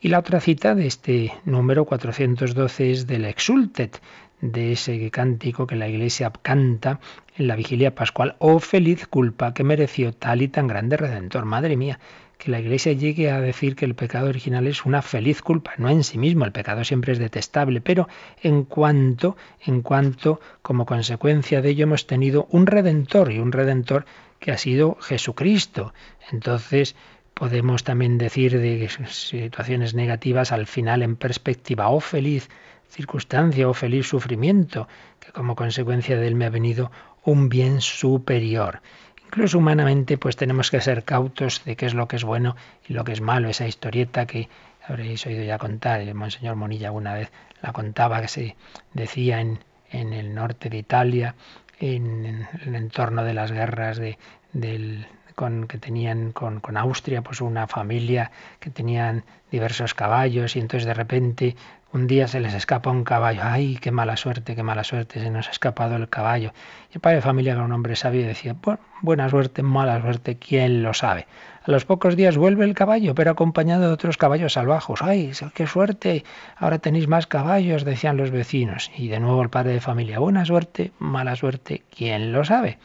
Y 0.00 0.08
la 0.08 0.18
otra 0.18 0.40
cita 0.40 0.74
de 0.74 0.88
este 0.88 1.32
número 1.44 1.84
412 1.84 2.90
es 2.90 3.06
del 3.06 3.24
Exultet, 3.24 4.02
de 4.44 4.72
ese 4.72 5.10
cántico 5.10 5.66
que 5.66 5.74
la 5.74 5.88
Iglesia 5.88 6.30
canta 6.42 7.00
en 7.36 7.48
la 7.48 7.56
vigilia 7.56 7.94
pascual. 7.94 8.36
Oh 8.38 8.60
feliz 8.60 9.06
culpa 9.06 9.54
que 9.54 9.64
mereció 9.64 10.12
tal 10.12 10.42
y 10.42 10.48
tan 10.48 10.66
grande 10.66 10.98
Redentor. 10.98 11.46
Madre 11.46 11.78
mía, 11.78 11.98
que 12.36 12.50
la 12.50 12.60
Iglesia 12.60 12.92
llegue 12.92 13.30
a 13.30 13.40
decir 13.40 13.74
que 13.74 13.86
el 13.86 13.94
pecado 13.94 14.28
original 14.28 14.66
es 14.66 14.84
una 14.84 15.00
feliz 15.00 15.40
culpa, 15.40 15.72
no 15.78 15.88
en 15.88 16.04
sí 16.04 16.18
mismo, 16.18 16.44
el 16.44 16.52
pecado 16.52 16.84
siempre 16.84 17.12
es 17.14 17.18
detestable, 17.18 17.80
pero 17.80 18.06
en 18.42 18.64
cuanto, 18.64 19.36
en 19.64 19.80
cuanto 19.80 20.40
como 20.60 20.84
consecuencia 20.84 21.62
de 21.62 21.70
ello 21.70 21.84
hemos 21.84 22.06
tenido 22.06 22.46
un 22.50 22.66
redentor 22.66 23.32
y 23.32 23.38
un 23.38 23.50
redentor 23.50 24.04
que 24.40 24.52
ha 24.52 24.58
sido 24.58 24.98
Jesucristo. 25.00 25.94
Entonces, 26.30 26.96
podemos 27.32 27.82
también 27.82 28.18
decir 28.18 28.60
de 28.60 28.90
situaciones 29.08 29.94
negativas 29.94 30.52
al 30.52 30.66
final 30.66 31.02
en 31.02 31.16
perspectiva, 31.16 31.88
oh 31.88 32.00
feliz 32.00 32.50
circunstancia, 32.94 33.68
oh 33.68 33.74
feliz 33.74 34.06
sufrimiento, 34.08 34.88
que 35.20 35.32
como 35.32 35.56
consecuencia 35.56 36.16
de 36.16 36.28
él 36.28 36.36
me 36.36 36.46
ha 36.46 36.50
venido 36.50 36.90
un 37.24 37.48
bien 37.48 37.80
superior. 37.80 38.80
Incluso 39.26 39.58
humanamente, 39.58 40.16
pues 40.16 40.36
tenemos 40.36 40.70
que 40.70 40.80
ser 40.80 41.04
cautos 41.04 41.64
de 41.64 41.74
qué 41.74 41.86
es 41.86 41.94
lo 41.94 42.06
que 42.06 42.16
es 42.16 42.24
bueno 42.24 42.54
y 42.88 42.92
lo 42.92 43.04
que 43.04 43.12
es 43.12 43.20
malo. 43.20 43.48
Esa 43.48 43.66
historieta 43.66 44.26
que 44.26 44.48
habréis 44.86 45.26
oído 45.26 45.42
ya 45.42 45.58
contar, 45.58 46.00
el 46.00 46.14
Monseñor 46.14 46.54
Monilla 46.54 46.92
una 46.92 47.14
vez 47.14 47.32
la 47.60 47.72
contaba, 47.72 48.20
que 48.20 48.28
se 48.28 48.56
decía 48.92 49.40
en, 49.40 49.58
en 49.90 50.12
el 50.12 50.34
norte 50.34 50.68
de 50.70 50.78
Italia, 50.78 51.34
en, 51.80 52.46
el 52.64 52.74
entorno 52.74 53.24
de 53.24 53.34
las 53.34 53.50
guerras 53.50 53.98
de, 53.98 54.18
del, 54.52 55.06
con, 55.34 55.66
que 55.66 55.78
tenían 55.78 56.32
con, 56.32 56.60
con, 56.60 56.76
Austria, 56.76 57.22
pues 57.22 57.40
una 57.40 57.66
familia 57.66 58.30
que 58.60 58.70
tenían 58.70 59.24
diversos 59.50 59.94
caballos 59.94 60.56
y 60.56 60.60
entonces 60.60 60.86
de 60.86 60.94
repente 60.94 61.56
un 61.94 62.08
día 62.08 62.26
se 62.26 62.40
les 62.40 62.54
escapa 62.54 62.90
un 62.90 63.04
caballo. 63.04 63.42
¡Ay, 63.44 63.78
qué 63.80 63.92
mala 63.92 64.16
suerte, 64.16 64.56
qué 64.56 64.64
mala 64.64 64.82
suerte! 64.82 65.20
Se 65.20 65.30
nos 65.30 65.46
ha 65.46 65.52
escapado 65.52 65.94
el 65.94 66.08
caballo. 66.08 66.52
Y 66.90 66.94
el 66.94 67.00
padre 67.00 67.16
de 67.16 67.22
familia, 67.22 67.52
era 67.52 67.62
un 67.62 67.70
hombre 67.70 67.94
sabio, 67.94 68.26
decía, 68.26 68.56
buena 69.00 69.28
suerte, 69.28 69.62
mala 69.62 70.00
suerte, 70.02 70.36
¿quién 70.36 70.82
lo 70.82 70.92
sabe? 70.92 71.28
A 71.64 71.70
los 71.70 71.84
pocos 71.84 72.16
días 72.16 72.36
vuelve 72.36 72.64
el 72.64 72.74
caballo, 72.74 73.14
pero 73.14 73.30
acompañado 73.30 73.86
de 73.86 73.92
otros 73.92 74.16
caballos 74.16 74.54
salvajos. 74.54 75.02
¡Ay, 75.02 75.30
qué 75.54 75.68
suerte! 75.68 76.24
Ahora 76.56 76.80
tenéis 76.80 77.06
más 77.06 77.28
caballos, 77.28 77.84
decían 77.84 78.16
los 78.16 78.32
vecinos. 78.32 78.90
Y 78.96 79.06
de 79.06 79.20
nuevo 79.20 79.40
el 79.40 79.48
padre 79.48 79.74
de 79.74 79.80
familia, 79.80 80.18
buena 80.18 80.44
suerte, 80.44 80.90
mala 80.98 81.36
suerte, 81.36 81.84
¿quién 81.96 82.32
lo 82.32 82.44
sabe? 82.44 82.78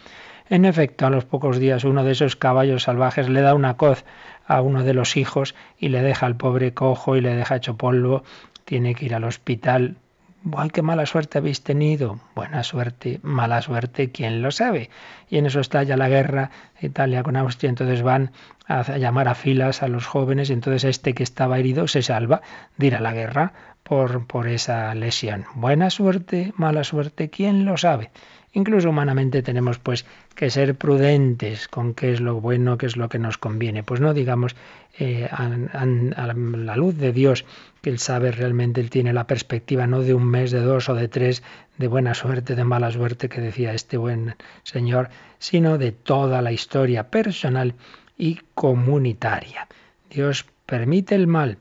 En 0.51 0.65
efecto, 0.65 1.07
a 1.07 1.09
los 1.09 1.25
pocos 1.25 1.57
días 1.57 1.83
uno 1.83 2.03
de 2.03 2.11
esos 2.11 2.35
caballos 2.35 2.83
salvajes 2.83 3.27
le 3.27 3.41
da 3.41 3.55
una 3.55 3.75
coz 3.75 4.05
a 4.45 4.61
uno 4.61 4.83
de 4.83 4.95
los 4.95 5.17
hijos 5.17 5.55
y 5.77 5.89
le 5.89 6.01
deja 6.01 6.25
al 6.25 6.35
pobre 6.35 6.73
cojo 6.73 7.15
y 7.15 7.21
le 7.21 7.35
deja 7.35 7.55
hecho 7.55 7.77
polvo 7.77 8.23
tiene 8.69 8.93
que 8.93 9.05
ir 9.07 9.15
al 9.15 9.23
hospital. 9.23 9.95
¡Ay, 10.55 10.69
qué 10.69 10.83
mala 10.83 11.07
suerte 11.07 11.39
habéis 11.39 11.63
tenido! 11.63 12.19
Buena 12.35 12.61
suerte, 12.61 13.19
mala 13.23 13.63
suerte, 13.63 14.11
¿quién 14.11 14.43
lo 14.43 14.51
sabe? 14.51 14.91
Y 15.27 15.39
en 15.39 15.47
eso 15.47 15.59
está 15.59 15.81
ya 15.81 15.97
la 15.97 16.07
guerra, 16.07 16.51
Italia 16.79 17.23
con 17.23 17.35
Austria, 17.35 17.69
entonces 17.69 18.03
van 18.03 18.31
a 18.67 18.83
llamar 18.97 19.27
a 19.27 19.33
filas 19.33 19.81
a 19.81 19.87
los 19.87 20.05
jóvenes 20.05 20.51
y 20.51 20.53
entonces 20.53 20.83
este 20.83 21.15
que 21.15 21.23
estaba 21.23 21.57
herido 21.57 21.87
se 21.87 22.03
salva 22.03 22.43
de 22.77 22.87
ir 22.87 22.95
a 22.95 22.99
la 22.99 23.11
guerra 23.11 23.53
por, 23.81 24.27
por 24.27 24.47
esa 24.47 24.93
lesión. 24.93 25.45
Buena 25.55 25.89
suerte, 25.89 26.53
mala 26.55 26.83
suerte, 26.83 27.31
¿quién 27.31 27.65
lo 27.65 27.75
sabe? 27.75 28.11
Incluso 28.53 28.89
humanamente 28.89 29.43
tenemos 29.43 29.77
pues 29.77 30.05
que 30.35 30.49
ser 30.49 30.75
prudentes 30.75 31.67
con 31.67 31.93
qué 31.93 32.11
es 32.11 32.19
lo 32.19 32.41
bueno, 32.41 32.77
qué 32.77 32.87
es 32.87 32.97
lo 32.97 33.07
que 33.07 33.19
nos 33.19 33.37
conviene. 33.37 33.83
Pues 33.83 34.01
no 34.01 34.13
digamos 34.13 34.55
eh, 34.97 35.29
a, 35.31 35.47
la 35.85 36.75
luz 36.75 36.97
de 36.97 37.13
Dios 37.13 37.45
que 37.81 37.91
Él 37.91 37.99
sabe 37.99 38.31
realmente, 38.31 38.81
Él 38.81 38.89
tiene 38.89 39.13
la 39.13 39.27
perspectiva 39.27 39.85
no 39.85 40.01
de 40.01 40.15
un 40.15 40.25
mes, 40.25 40.49
de 40.49 40.61
dos 40.61 40.89
o 40.89 40.95
de 40.95 41.07
tres, 41.07 41.43
de 41.77 41.87
buena 41.87 42.15
suerte, 42.15 42.55
de 42.55 42.63
mala 42.63 42.91
suerte 42.91 43.29
que 43.29 43.39
decía 43.39 43.73
este 43.73 43.97
buen 43.97 44.35
Señor, 44.63 45.09
sino 45.37 45.77
de 45.77 45.91
toda 45.91 46.41
la 46.41 46.51
historia 46.51 47.09
personal 47.09 47.75
y 48.17 48.39
comunitaria. 48.55 49.67
Dios 50.09 50.45
permite 50.65 51.13
el 51.13 51.27
mal, 51.27 51.59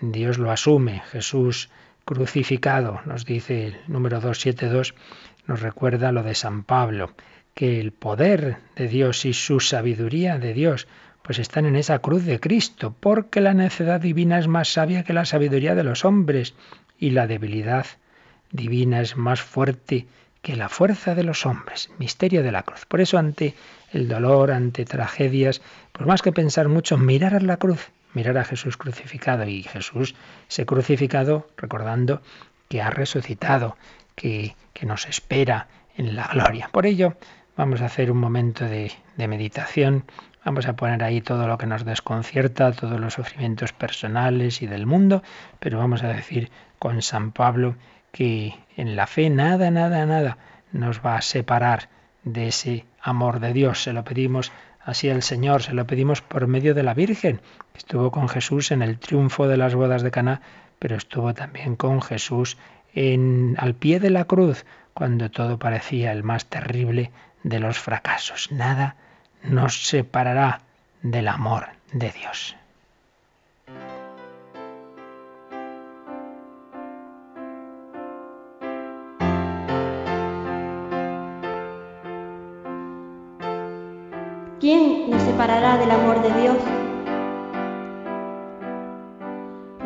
Dios 0.00 0.38
lo 0.38 0.50
asume. 0.50 1.02
Jesús 1.10 1.68
crucificado, 2.04 3.00
nos 3.04 3.24
dice 3.24 3.68
el 3.68 3.76
número 3.86 4.20
272, 4.20 4.94
nos 5.50 5.62
recuerda 5.62 6.12
lo 6.12 6.22
de 6.22 6.36
San 6.36 6.62
Pablo, 6.62 7.10
que 7.54 7.80
el 7.80 7.90
poder 7.90 8.58
de 8.76 8.86
Dios 8.86 9.24
y 9.24 9.32
su 9.32 9.58
sabiduría 9.58 10.38
de 10.38 10.54
Dios 10.54 10.86
pues 11.22 11.40
están 11.40 11.66
en 11.66 11.74
esa 11.74 11.98
cruz 11.98 12.24
de 12.24 12.38
Cristo, 12.38 12.94
porque 13.00 13.40
la 13.40 13.52
necedad 13.52 14.00
divina 14.00 14.38
es 14.38 14.46
más 14.46 14.72
sabia 14.72 15.02
que 15.02 15.12
la 15.12 15.24
sabiduría 15.24 15.74
de 15.74 15.82
los 15.82 16.04
hombres 16.04 16.54
y 17.00 17.10
la 17.10 17.26
debilidad 17.26 17.84
divina 18.52 19.00
es 19.00 19.16
más 19.16 19.42
fuerte 19.42 20.06
que 20.40 20.54
la 20.54 20.68
fuerza 20.68 21.16
de 21.16 21.24
los 21.24 21.44
hombres. 21.44 21.90
Misterio 21.98 22.44
de 22.44 22.52
la 22.52 22.62
cruz. 22.62 22.86
Por 22.86 23.00
eso 23.00 23.18
ante 23.18 23.56
el 23.92 24.06
dolor, 24.06 24.52
ante 24.52 24.84
tragedias, 24.84 25.62
pues 25.90 26.06
más 26.06 26.22
que 26.22 26.30
pensar 26.30 26.68
mucho, 26.68 26.96
mirar 26.96 27.34
a 27.34 27.40
la 27.40 27.56
cruz, 27.56 27.90
mirar 28.14 28.38
a 28.38 28.44
Jesús 28.44 28.76
crucificado 28.76 29.44
y 29.48 29.64
Jesús 29.64 30.14
se 30.46 30.64
crucificado 30.64 31.48
recordando 31.56 32.22
que 32.70 32.80
ha 32.80 32.90
resucitado, 32.90 33.76
que, 34.20 34.54
nos 34.82 35.06
espera 35.06 35.68
en 35.96 36.16
la 36.16 36.26
gloria. 36.28 36.68
Por 36.72 36.86
ello, 36.86 37.14
vamos 37.56 37.80
a 37.80 37.86
hacer 37.86 38.10
un 38.10 38.18
momento 38.18 38.64
de, 38.66 38.92
meditación. 39.16 40.04
Vamos 40.44 40.66
a 40.66 40.74
poner 40.74 41.02
ahí 41.04 41.20
todo 41.20 41.46
lo 41.46 41.58
que 41.58 41.66
nos 41.66 41.84
desconcierta, 41.84 42.72
todos 42.72 42.98
los 42.98 43.14
sufrimientos 43.14 43.72
personales 43.72 44.62
y 44.62 44.66
del 44.66 44.86
mundo, 44.86 45.22
pero 45.58 45.78
vamos 45.78 46.02
a 46.02 46.08
decir 46.08 46.50
con 46.78 47.02
San 47.02 47.32
Pablo 47.32 47.76
que 48.10 48.54
en 48.76 48.96
la 48.96 49.06
fe 49.06 49.28
nada, 49.28 49.70
nada, 49.70 50.06
nada 50.06 50.38
nos 50.72 51.00
va 51.04 51.16
a 51.16 51.22
separar 51.22 51.90
de 52.24 52.48
ese 52.48 52.86
amor 53.02 53.40
de 53.40 53.52
Dios. 53.52 53.82
Se 53.82 53.92
lo 53.92 54.04
pedimos 54.04 54.50
así 54.80 55.10
al 55.10 55.22
Señor, 55.22 55.62
se 55.62 55.74
lo 55.74 55.86
pedimos 55.86 56.22
por 56.22 56.46
medio 56.46 56.74
de 56.74 56.82
la 56.82 56.94
Virgen, 56.94 57.40
que 57.72 57.78
estuvo 57.78 58.10
con 58.10 58.28
Jesús 58.28 58.70
en 58.70 58.80
el 58.80 58.98
triunfo 58.98 59.46
de 59.46 59.58
las 59.58 59.74
bodas 59.74 60.02
de 60.02 60.10
Caná, 60.10 60.40
pero 60.78 60.96
estuvo 60.96 61.34
también 61.34 61.76
con 61.76 62.00
Jesús 62.00 62.56
al 62.94 63.74
pie 63.74 64.00
de 64.00 64.10
la 64.10 64.24
cruz, 64.24 64.64
cuando 64.94 65.30
todo 65.30 65.58
parecía 65.58 66.12
el 66.12 66.22
más 66.22 66.46
terrible 66.46 67.10
de 67.42 67.60
los 67.60 67.78
fracasos. 67.78 68.50
Nada 68.52 68.96
nos 69.42 69.86
separará 69.86 70.60
del 71.02 71.28
amor 71.28 71.68
de 71.92 72.10
Dios. 72.10 72.56
¿Quién 84.60 85.08
nos 85.08 85.22
separará 85.22 85.78
del 85.78 85.90
amor 85.90 86.20
de 86.20 86.40
Dios? 86.42 86.58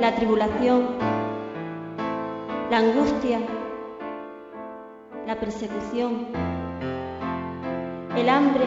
La 0.01 0.17
tribulación 0.17 1.24
la 2.75 2.81
angustia, 2.81 3.39
la 5.29 5.39
persecución, 5.39 6.27
el 8.17 8.29
hambre, 8.29 8.65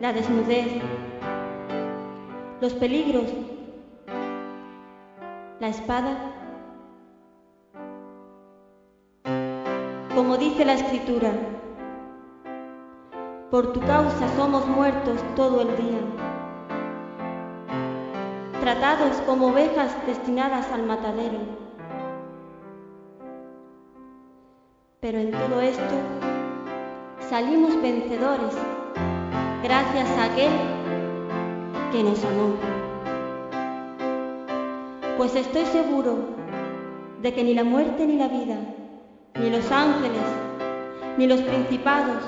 la 0.00 0.12
desnudez, 0.12 0.80
los 2.60 2.72
peligros, 2.74 3.24
la 5.58 5.66
espada. 5.66 6.16
Como 10.14 10.36
dice 10.36 10.64
la 10.64 10.74
escritura, 10.74 11.32
por 13.50 13.72
tu 13.72 13.80
causa 13.80 14.28
somos 14.36 14.68
muertos 14.68 15.18
todo 15.34 15.62
el 15.62 15.76
día, 15.76 15.98
tratados 18.60 19.16
como 19.26 19.48
ovejas 19.48 19.96
destinadas 20.06 20.70
al 20.70 20.84
matadero 20.84 21.63
Pero 25.04 25.18
en 25.18 25.32
todo 25.32 25.60
esto 25.60 25.94
salimos 27.28 27.76
vencedores 27.82 28.54
gracias 29.62 30.08
a 30.08 30.24
aquel 30.24 30.50
que 31.92 32.02
nos 32.02 32.24
amó. 32.24 32.54
Pues 35.18 35.36
estoy 35.36 35.66
seguro 35.66 36.20
de 37.20 37.34
que 37.34 37.44
ni 37.44 37.52
la 37.52 37.64
muerte 37.64 38.06
ni 38.06 38.16
la 38.16 38.28
vida, 38.28 38.56
ni 39.38 39.50
los 39.50 39.70
ángeles, 39.70 40.24
ni 41.18 41.26
los 41.26 41.42
principados, 41.42 42.22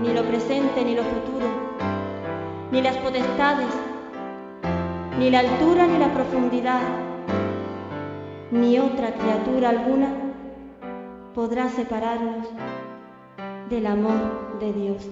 ni 0.00 0.14
lo 0.14 0.22
presente 0.22 0.86
ni 0.86 0.94
lo 0.94 1.02
futuro, 1.02 1.48
ni 2.72 2.80
las 2.80 2.96
potestades, 2.96 3.68
ni 5.18 5.28
la 5.28 5.40
altura 5.40 5.86
ni 5.86 5.98
la 5.98 6.14
profundidad, 6.14 6.80
ni 8.50 8.78
otra 8.78 9.12
criatura 9.12 9.68
alguna 9.68 10.25
podrá 11.36 11.68
separarnos 11.68 12.48
del 13.68 13.86
amor 13.86 14.58
de 14.58 14.72
Dios. 14.72 15.06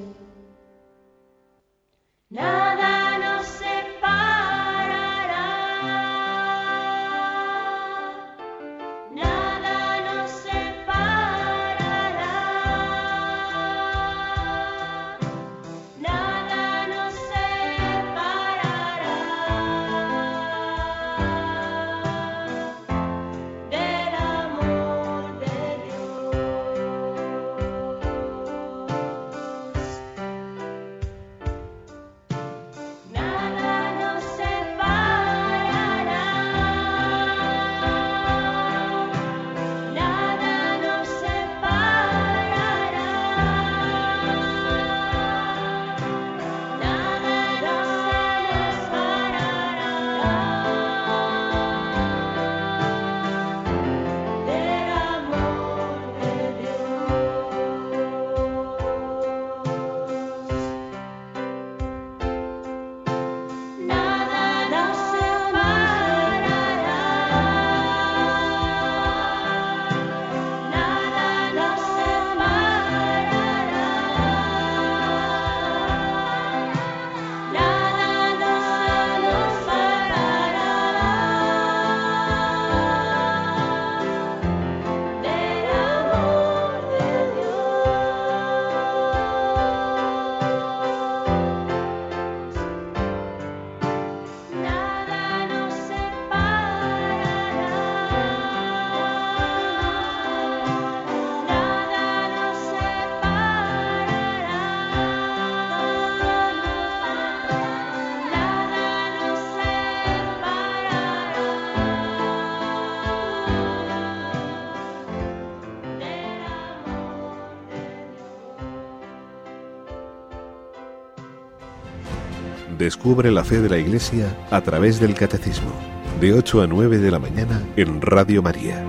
Descubre 122.84 123.30
la 123.30 123.44
fe 123.44 123.62
de 123.62 123.70
la 123.70 123.78
Iglesia 123.78 124.26
a 124.50 124.60
través 124.60 125.00
del 125.00 125.14
Catecismo, 125.14 125.72
de 126.20 126.34
8 126.34 126.60
a 126.60 126.66
9 126.66 126.98
de 126.98 127.10
la 127.10 127.18
mañana 127.18 127.62
en 127.76 128.02
Radio 128.02 128.42
María. 128.42 128.84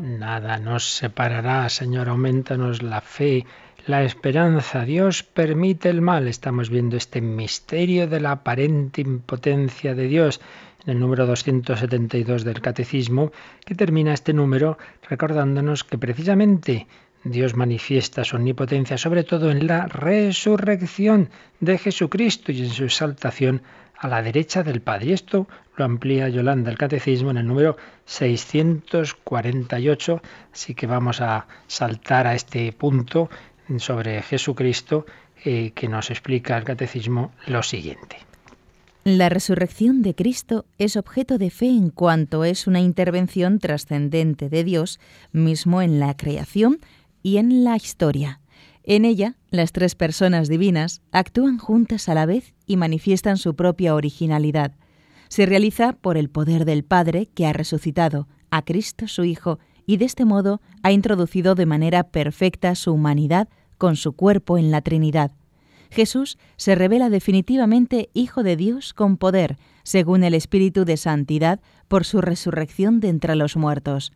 Nada 0.00 0.60
nos 0.60 0.84
separará, 0.84 1.68
Señor, 1.68 2.08
aumentanos 2.08 2.80
la 2.80 3.00
fe, 3.00 3.44
la 3.88 4.04
esperanza. 4.04 4.84
Dios 4.84 5.24
permite 5.24 5.90
el 5.90 6.00
mal. 6.00 6.28
Estamos 6.28 6.70
viendo 6.70 6.96
este 6.96 7.20
misterio 7.20 8.06
de 8.06 8.20
la 8.20 8.30
aparente 8.30 9.00
impotencia 9.00 9.96
de 9.96 10.06
Dios 10.06 10.40
en 10.86 10.92
el 10.92 11.00
número 11.00 11.26
272 11.26 12.44
del 12.44 12.60
Catecismo, 12.60 13.32
que 13.66 13.74
termina 13.74 14.14
este 14.14 14.32
número 14.32 14.78
recordándonos 15.10 15.82
que 15.82 15.98
precisamente 15.98 16.86
Dios 17.24 17.56
manifiesta 17.56 18.22
su 18.24 18.36
omnipotencia 18.36 18.98
sobre 18.98 19.24
todo 19.24 19.50
en 19.50 19.66
la 19.66 19.86
resurrección 19.86 21.30
de 21.60 21.78
Jesucristo 21.78 22.52
y 22.52 22.60
en 22.62 22.68
su 22.70 22.84
exaltación 22.84 23.62
a 23.98 24.08
la 24.08 24.22
derecha 24.22 24.62
del 24.62 24.82
Padre. 24.82 25.06
Y 25.06 25.12
esto 25.12 25.48
lo 25.76 25.86
amplía 25.86 26.28
Yolanda 26.28 26.70
el 26.70 26.78
Catecismo 26.78 27.30
en 27.30 27.38
el 27.38 27.46
número 27.46 27.78
648, 28.04 30.20
así 30.52 30.74
que 30.74 30.86
vamos 30.86 31.22
a 31.22 31.46
saltar 31.66 32.26
a 32.26 32.34
este 32.34 32.70
punto 32.72 33.30
sobre 33.78 34.20
Jesucristo 34.22 35.06
eh, 35.44 35.72
que 35.74 35.88
nos 35.88 36.10
explica 36.10 36.58
el 36.58 36.64
Catecismo 36.64 37.32
lo 37.46 37.62
siguiente. 37.62 38.18
La 39.04 39.28
resurrección 39.28 40.00
de 40.00 40.14
Cristo 40.14 40.64
es 40.78 40.96
objeto 40.96 41.36
de 41.36 41.50
fe 41.50 41.66
en 41.66 41.90
cuanto 41.90 42.44
es 42.44 42.66
una 42.66 42.80
intervención 42.80 43.58
trascendente 43.58 44.48
de 44.48 44.64
Dios 44.64 44.98
mismo 45.30 45.82
en 45.82 46.00
la 46.00 46.16
creación 46.16 46.78
y 47.24 47.38
en 47.38 47.64
la 47.64 47.74
historia. 47.74 48.40
En 48.84 49.06
ella, 49.06 49.34
las 49.50 49.72
tres 49.72 49.94
personas 49.94 50.46
divinas 50.48 51.00
actúan 51.10 51.58
juntas 51.58 52.08
a 52.10 52.14
la 52.14 52.26
vez 52.26 52.54
y 52.66 52.76
manifiestan 52.76 53.38
su 53.38 53.56
propia 53.56 53.94
originalidad. 53.94 54.72
Se 55.28 55.46
realiza 55.46 55.94
por 55.94 56.18
el 56.18 56.28
poder 56.28 56.66
del 56.66 56.84
Padre 56.84 57.30
que 57.34 57.46
ha 57.46 57.54
resucitado 57.54 58.28
a 58.50 58.62
Cristo 58.62 59.08
su 59.08 59.24
Hijo 59.24 59.58
y 59.86 59.96
de 59.96 60.04
este 60.04 60.26
modo 60.26 60.60
ha 60.82 60.92
introducido 60.92 61.54
de 61.54 61.64
manera 61.64 62.04
perfecta 62.04 62.74
su 62.74 62.92
humanidad 62.92 63.48
con 63.78 63.96
su 63.96 64.12
cuerpo 64.12 64.58
en 64.58 64.70
la 64.70 64.82
Trinidad. 64.82 65.32
Jesús 65.90 66.36
se 66.56 66.74
revela 66.74 67.08
definitivamente 67.08 68.10
Hijo 68.12 68.42
de 68.42 68.56
Dios 68.56 68.92
con 68.92 69.16
poder, 69.16 69.56
según 69.82 70.24
el 70.24 70.34
Espíritu 70.34 70.84
de 70.84 70.98
Santidad, 70.98 71.60
por 71.88 72.04
su 72.04 72.20
resurrección 72.20 73.00
de 73.00 73.08
entre 73.08 73.34
los 73.34 73.56
muertos. 73.56 74.12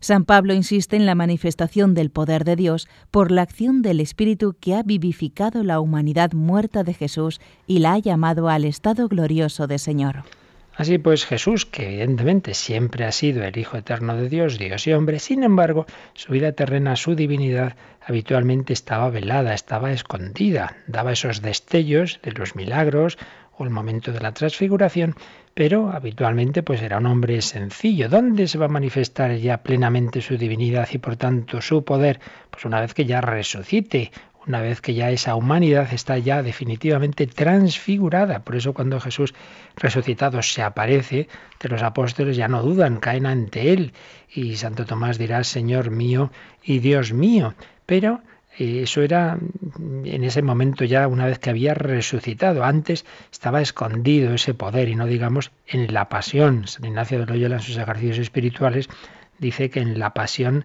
San 0.00 0.24
Pablo 0.24 0.54
insiste 0.54 0.96
en 0.96 1.04
la 1.04 1.14
manifestación 1.14 1.92
del 1.92 2.10
poder 2.10 2.44
de 2.44 2.56
Dios 2.56 2.88
por 3.10 3.30
la 3.30 3.42
acción 3.42 3.82
del 3.82 4.00
Espíritu 4.00 4.56
que 4.58 4.74
ha 4.74 4.82
vivificado 4.82 5.62
la 5.62 5.78
humanidad 5.78 6.32
muerta 6.32 6.84
de 6.84 6.94
Jesús 6.94 7.38
y 7.66 7.80
la 7.80 7.92
ha 7.92 7.98
llamado 7.98 8.48
al 8.48 8.64
estado 8.64 9.08
glorioso 9.08 9.66
de 9.66 9.78
Señor. 9.78 10.24
Así 10.74 10.96
pues 10.96 11.26
Jesús, 11.26 11.66
que 11.66 11.88
evidentemente 11.88 12.54
siempre 12.54 13.04
ha 13.04 13.12
sido 13.12 13.44
el 13.44 13.58
Hijo 13.58 13.76
eterno 13.76 14.16
de 14.16 14.30
Dios, 14.30 14.56
Dios 14.56 14.86
y 14.86 14.94
hombre, 14.94 15.18
sin 15.18 15.42
embargo, 15.42 15.84
su 16.14 16.32
vida 16.32 16.52
terrena, 16.52 16.96
su 16.96 17.14
divinidad, 17.14 17.76
habitualmente 18.00 18.72
estaba 18.72 19.10
velada, 19.10 19.52
estaba 19.52 19.92
escondida, 19.92 20.78
daba 20.86 21.12
esos 21.12 21.42
destellos 21.42 22.20
de 22.22 22.32
los 22.32 22.56
milagros 22.56 23.18
o 23.58 23.64
el 23.64 23.70
momento 23.70 24.10
de 24.12 24.20
la 24.20 24.32
transfiguración, 24.32 25.16
pero 25.54 25.90
habitualmente 25.90 26.62
pues 26.62 26.82
era 26.82 26.98
un 26.98 27.06
hombre 27.06 27.42
sencillo. 27.42 28.08
¿Dónde 28.08 28.48
se 28.48 28.58
va 28.58 28.66
a 28.66 28.68
manifestar 28.68 29.36
ya 29.36 29.62
plenamente 29.62 30.20
su 30.20 30.36
divinidad 30.36 30.88
y 30.92 30.98
por 30.98 31.16
tanto 31.16 31.60
su 31.60 31.84
poder? 31.84 32.20
Pues 32.50 32.64
una 32.64 32.80
vez 32.80 32.94
que 32.94 33.04
ya 33.04 33.20
resucite, 33.20 34.12
una 34.46 34.60
vez 34.62 34.80
que 34.80 34.94
ya 34.94 35.10
esa 35.10 35.34
humanidad 35.34 35.92
está 35.92 36.16
ya 36.18 36.42
definitivamente 36.42 37.26
transfigurada. 37.26 38.40
Por 38.40 38.56
eso 38.56 38.72
cuando 38.72 39.00
Jesús 39.00 39.34
resucitado 39.76 40.40
se 40.42 40.62
aparece, 40.62 41.28
los 41.62 41.82
apóstoles 41.82 42.36
ya 42.36 42.48
no 42.48 42.62
dudan, 42.62 42.98
caen 42.98 43.26
ante 43.26 43.72
él. 43.72 43.92
Y 44.32 44.56
Santo 44.56 44.86
Tomás 44.86 45.18
dirá, 45.18 45.44
Señor 45.44 45.90
mío 45.90 46.30
y 46.62 46.78
Dios 46.78 47.12
mío. 47.12 47.54
Pero 47.86 48.22
eso 48.60 49.02
era 49.02 49.38
en 50.04 50.24
ese 50.24 50.42
momento 50.42 50.84
ya 50.84 51.08
una 51.08 51.26
vez 51.26 51.38
que 51.38 51.50
había 51.50 51.74
resucitado. 51.74 52.64
Antes 52.64 53.06
estaba 53.32 53.60
escondido 53.60 54.34
ese 54.34 54.54
poder 54.54 54.88
y 54.88 54.94
no 54.94 55.06
digamos 55.06 55.50
en 55.66 55.92
la 55.94 56.08
pasión. 56.08 56.66
San 56.66 56.84
Ignacio 56.84 57.20
de 57.20 57.26
Loyola 57.26 57.56
en 57.56 57.62
sus 57.62 57.76
ejercicios 57.76 58.18
espirituales 58.18 58.88
dice 59.38 59.70
que 59.70 59.80
en 59.80 59.98
la 59.98 60.12
pasión 60.12 60.64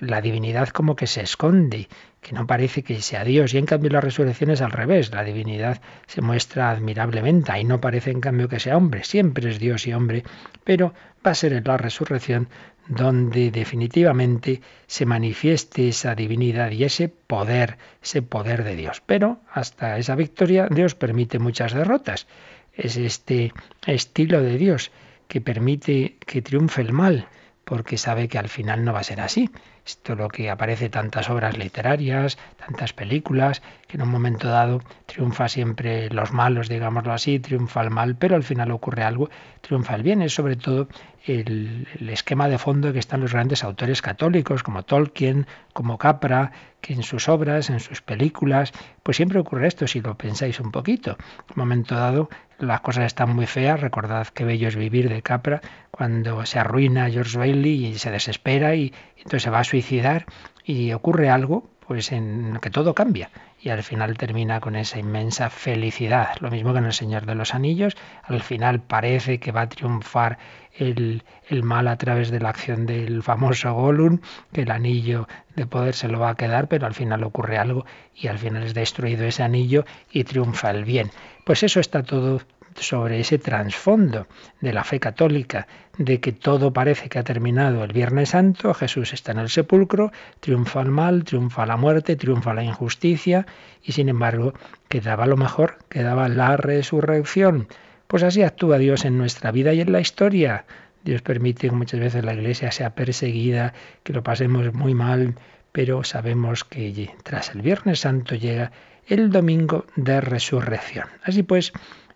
la 0.00 0.20
divinidad 0.20 0.68
como 0.68 0.96
que 0.96 1.06
se 1.06 1.22
esconde, 1.22 1.88
que 2.20 2.32
no 2.32 2.46
parece 2.46 2.82
que 2.82 3.00
sea 3.00 3.24
Dios. 3.24 3.54
Y 3.54 3.58
en 3.58 3.66
cambio 3.66 3.90
la 3.90 4.00
resurrección 4.00 4.50
es 4.50 4.60
al 4.60 4.72
revés, 4.72 5.10
la 5.10 5.24
divinidad 5.24 5.80
se 6.06 6.22
muestra 6.22 6.70
admirablemente, 6.70 7.52
ahí 7.52 7.64
no 7.64 7.80
parece 7.80 8.10
en 8.10 8.20
cambio 8.20 8.48
que 8.48 8.60
sea 8.60 8.76
hombre, 8.76 9.04
siempre 9.04 9.50
es 9.50 9.58
Dios 9.58 9.86
y 9.86 9.92
hombre, 9.92 10.24
pero 10.64 10.94
va 11.24 11.32
a 11.32 11.34
ser 11.34 11.52
en 11.52 11.64
la 11.64 11.76
resurrección 11.76 12.48
donde 12.90 13.52
definitivamente 13.52 14.60
se 14.88 15.06
manifieste 15.06 15.88
esa 15.88 16.16
divinidad 16.16 16.72
y 16.72 16.82
ese 16.82 17.08
poder, 17.08 17.78
ese 18.02 18.20
poder 18.20 18.64
de 18.64 18.74
Dios. 18.74 19.00
Pero 19.06 19.38
hasta 19.52 19.96
esa 19.96 20.16
victoria 20.16 20.66
Dios 20.68 20.96
permite 20.96 21.38
muchas 21.38 21.72
derrotas. 21.72 22.26
Es 22.74 22.96
este 22.96 23.52
estilo 23.86 24.42
de 24.42 24.58
Dios 24.58 24.90
que 25.28 25.40
permite 25.40 26.16
que 26.26 26.42
triunfe 26.42 26.82
el 26.82 26.92
mal, 26.92 27.28
porque 27.64 27.96
sabe 27.96 28.26
que 28.26 28.38
al 28.38 28.48
final 28.48 28.84
no 28.84 28.92
va 28.92 29.00
a 29.00 29.04
ser 29.04 29.20
así. 29.20 29.48
Esto 29.86 30.16
lo 30.16 30.26
que 30.26 30.50
aparece 30.50 30.88
tantas 30.88 31.30
obras 31.30 31.56
literarias, 31.56 32.38
tantas 32.60 32.92
películas, 32.92 33.62
que 33.88 33.96
en 33.96 34.02
un 34.02 34.10
momento 34.10 34.48
dado 34.48 34.80
triunfa 35.06 35.48
siempre 35.48 36.08
los 36.10 36.32
malos, 36.32 36.68
digámoslo 36.68 37.12
así, 37.12 37.40
triunfa 37.40 37.82
el 37.82 37.90
mal, 37.90 38.16
pero 38.16 38.36
al 38.36 38.42
final 38.42 38.70
ocurre 38.70 39.02
algo, 39.02 39.30
triunfa 39.60 39.96
el 39.96 40.02
bien. 40.02 40.22
Es 40.22 40.34
sobre 40.34 40.56
todo 40.56 40.88
el, 41.26 41.88
esquema 42.08 42.48
de 42.48 42.58
fondo 42.58 42.92
que 42.92 42.98
están 42.98 43.20
los 43.20 43.32
grandes 43.32 43.64
autores 43.64 44.02
católicos, 44.02 44.62
como 44.62 44.84
Tolkien, 44.84 45.46
como 45.72 45.98
Capra, 45.98 46.52
que 46.80 46.92
en 46.92 47.02
sus 47.02 47.28
obras, 47.28 47.70
en 47.70 47.80
sus 47.80 48.00
películas, 48.00 48.72
pues 49.02 49.16
siempre 49.16 49.38
ocurre 49.38 49.66
esto, 49.66 49.86
si 49.86 50.00
lo 50.00 50.16
pensáis 50.16 50.60
un 50.60 50.70
poquito. 50.70 51.10
En 51.10 51.54
un 51.56 51.56
momento 51.56 51.94
dado 51.94 52.28
las 52.58 52.80
cosas 52.82 53.04
están 53.06 53.34
muy 53.34 53.46
feas, 53.46 53.80
recordad 53.80 54.26
qué 54.28 54.44
bello 54.44 54.68
es 54.68 54.76
vivir 54.76 55.08
de 55.08 55.22
Capra, 55.22 55.60
cuando 55.90 56.44
se 56.46 56.58
arruina 56.58 57.10
George 57.10 57.38
Bailey 57.38 57.86
y 57.86 57.98
se 57.98 58.10
desespera 58.10 58.74
y 58.74 58.92
entonces 59.16 59.42
se 59.42 59.50
va 59.50 59.60
a 59.60 59.64
suicidar 59.64 60.26
y 60.64 60.92
ocurre 60.92 61.30
algo, 61.30 61.68
pues 61.90 62.12
en 62.12 62.60
que 62.62 62.70
todo 62.70 62.94
cambia 62.94 63.30
y 63.60 63.70
al 63.70 63.82
final 63.82 64.16
termina 64.16 64.60
con 64.60 64.76
esa 64.76 65.00
inmensa 65.00 65.50
felicidad. 65.50 66.36
Lo 66.38 66.48
mismo 66.48 66.72
que 66.72 66.78
en 66.78 66.84
El 66.84 66.92
Señor 66.92 67.26
de 67.26 67.34
los 67.34 67.52
Anillos, 67.52 67.96
al 68.22 68.42
final 68.42 68.78
parece 68.78 69.40
que 69.40 69.50
va 69.50 69.62
a 69.62 69.68
triunfar 69.68 70.38
el, 70.72 71.24
el, 71.48 71.64
mal 71.64 71.88
a 71.88 71.96
través 71.96 72.30
de 72.30 72.38
la 72.38 72.50
acción 72.50 72.86
del 72.86 73.24
famoso 73.24 73.74
Gollum, 73.74 74.20
que 74.52 74.62
el 74.62 74.70
anillo 74.70 75.26
de 75.56 75.66
poder 75.66 75.94
se 75.94 76.06
lo 76.06 76.20
va 76.20 76.30
a 76.30 76.36
quedar, 76.36 76.68
pero 76.68 76.86
al 76.86 76.94
final 76.94 77.24
ocurre 77.24 77.58
algo 77.58 77.84
y 78.14 78.28
al 78.28 78.38
final 78.38 78.62
es 78.62 78.72
destruido 78.72 79.24
ese 79.24 79.42
anillo 79.42 79.84
y 80.12 80.22
triunfa 80.22 80.70
el 80.70 80.84
bien. 80.84 81.10
Pues 81.44 81.64
eso 81.64 81.80
está 81.80 82.04
todo 82.04 82.40
sobre 82.76 83.20
ese 83.20 83.38
trasfondo 83.38 84.26
de 84.60 84.72
la 84.72 84.84
fe 84.84 85.00
católica, 85.00 85.66
de 85.98 86.20
que 86.20 86.32
todo 86.32 86.72
parece 86.72 87.08
que 87.08 87.18
ha 87.18 87.24
terminado 87.24 87.84
el 87.84 87.92
Viernes 87.92 88.30
Santo, 88.30 88.72
Jesús 88.74 89.12
está 89.12 89.32
en 89.32 89.38
el 89.38 89.48
sepulcro, 89.48 90.12
triunfa 90.40 90.80
el 90.80 90.90
mal, 90.90 91.24
triunfa 91.24 91.66
la 91.66 91.76
muerte, 91.76 92.16
triunfa 92.16 92.54
la 92.54 92.64
injusticia, 92.64 93.46
y 93.82 93.92
sin 93.92 94.08
embargo 94.08 94.54
quedaba 94.88 95.26
lo 95.26 95.36
mejor, 95.36 95.78
quedaba 95.88 96.28
la 96.28 96.56
resurrección. 96.56 97.68
Pues 98.06 98.22
así 98.22 98.42
actúa 98.42 98.78
Dios 98.78 99.04
en 99.04 99.18
nuestra 99.18 99.52
vida 99.52 99.72
y 99.72 99.80
en 99.80 99.92
la 99.92 100.00
historia. 100.00 100.64
Dios 101.04 101.22
permite 101.22 101.68
que 101.68 101.74
muchas 101.74 102.00
veces 102.00 102.24
la 102.24 102.34
iglesia 102.34 102.72
sea 102.72 102.94
perseguida, 102.94 103.72
que 104.02 104.12
lo 104.12 104.22
pasemos 104.22 104.72
muy 104.74 104.94
mal, 104.94 105.34
pero 105.72 106.02
sabemos 106.04 106.64
que 106.64 107.10
tras 107.22 107.54
el 107.54 107.62
Viernes 107.62 108.00
Santo 108.00 108.34
llega 108.34 108.72
el 109.06 109.30
domingo 109.30 109.86
de 109.96 110.20
resurrección. 110.20 111.08
Así 111.22 111.42
pues, 111.42 111.72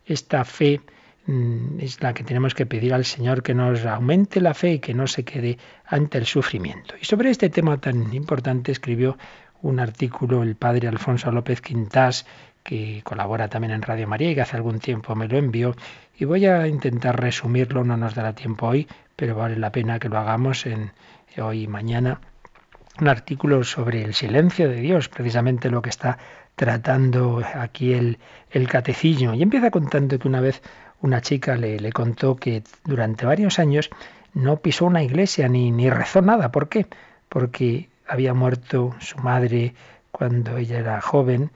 esta 0.07 0.45
fe 0.45 0.81
mm, 1.27 1.81
es 1.81 2.03
la 2.03 2.15
que 2.15 2.25
tenemos 2.25 2.55
que 2.55 2.67
pedir 2.67 2.95
al 2.95 3.05
Señor 3.05 3.43
que 3.43 3.55
nos 3.55 3.85
aumente 3.87 4.41
la 4.41 4.55
fe 4.55 4.75
y 4.75 4.79
que 4.79 4.95
no 4.95 5.07
se 5.07 5.25
quede 5.25 5.59
ante 5.87 6.19
el 6.19 6.27
sufrimiento. 6.27 6.95
Y 7.01 7.05
sobre 7.05 7.31
este 7.31 7.51
tema 7.51 7.81
tan 7.81 8.13
importante 8.15 8.73
escribió 8.73 9.17
un 9.63 9.81
artículo 9.81 10.43
el 10.43 10.57
padre 10.57 10.89
Alfonso 10.89 11.33
López 11.33 11.61
Quintás, 11.63 12.27
que 12.63 13.03
colabora 13.03 13.49
también 13.49 13.73
en 13.73 13.83
Radio 13.83 14.07
María 14.09 14.31
y 14.31 14.35
que 14.35 14.41
hace 14.43 14.57
algún 14.57 14.79
tiempo 14.79 15.15
me 15.15 15.29
lo 15.29 15.39
envió. 15.39 15.75
Y 16.19 16.25
voy 16.25 16.47
a 16.47 16.67
intentar 16.67 17.21
resumirlo, 17.21 17.85
no 17.85 17.97
nos 17.97 18.15
dará 18.15 18.35
tiempo 18.35 18.67
hoy, 18.69 18.87
pero 19.17 19.37
vale 19.37 19.57
la 19.57 19.73
pena 19.73 19.99
que 19.99 20.09
lo 20.09 20.19
hagamos 20.19 20.67
en 20.67 20.93
hoy 21.39 21.63
y 21.63 21.67
mañana. 21.67 22.21
Un 23.01 23.09
artículo 23.09 23.65
sobre 23.65 24.03
el 24.03 24.15
silencio 24.15 24.69
de 24.69 24.77
Dios, 24.77 25.09
precisamente 25.09 25.69
lo 25.69 25.83
que 25.83 25.91
está 25.91 26.19
tratando 26.57 27.43
aquí 27.55 27.93
el, 27.93 28.19
el. 28.51 28.69
Y 29.03 29.43
empieza 29.43 29.71
contando 29.71 30.19
que 30.19 30.29
una 30.29 30.41
vez 30.41 30.63
una 31.01 31.21
chica 31.21 31.57
le, 31.57 31.79
le, 31.79 31.93
contó 31.93 32.37
que 32.37 32.63
durante 32.85 33.27
varios 33.27 33.59
años 33.59 33.91
no 34.33 34.57
pisó 34.57 34.87
una 34.87 35.03
iglesia 35.03 35.49
ni, 35.49 35.71
ni 35.71 35.91
rezó 35.91 36.23
nada. 36.23 36.51
¿Por 36.51 36.69
qué? 36.69 36.87
Porque 37.29 37.89
había 38.07 38.35
muerto 38.35 38.95
su 39.01 39.19
madre 39.19 39.75
cuando 40.11 40.57
ella 40.57 40.79
era 40.79 41.01
joven, 41.01 41.51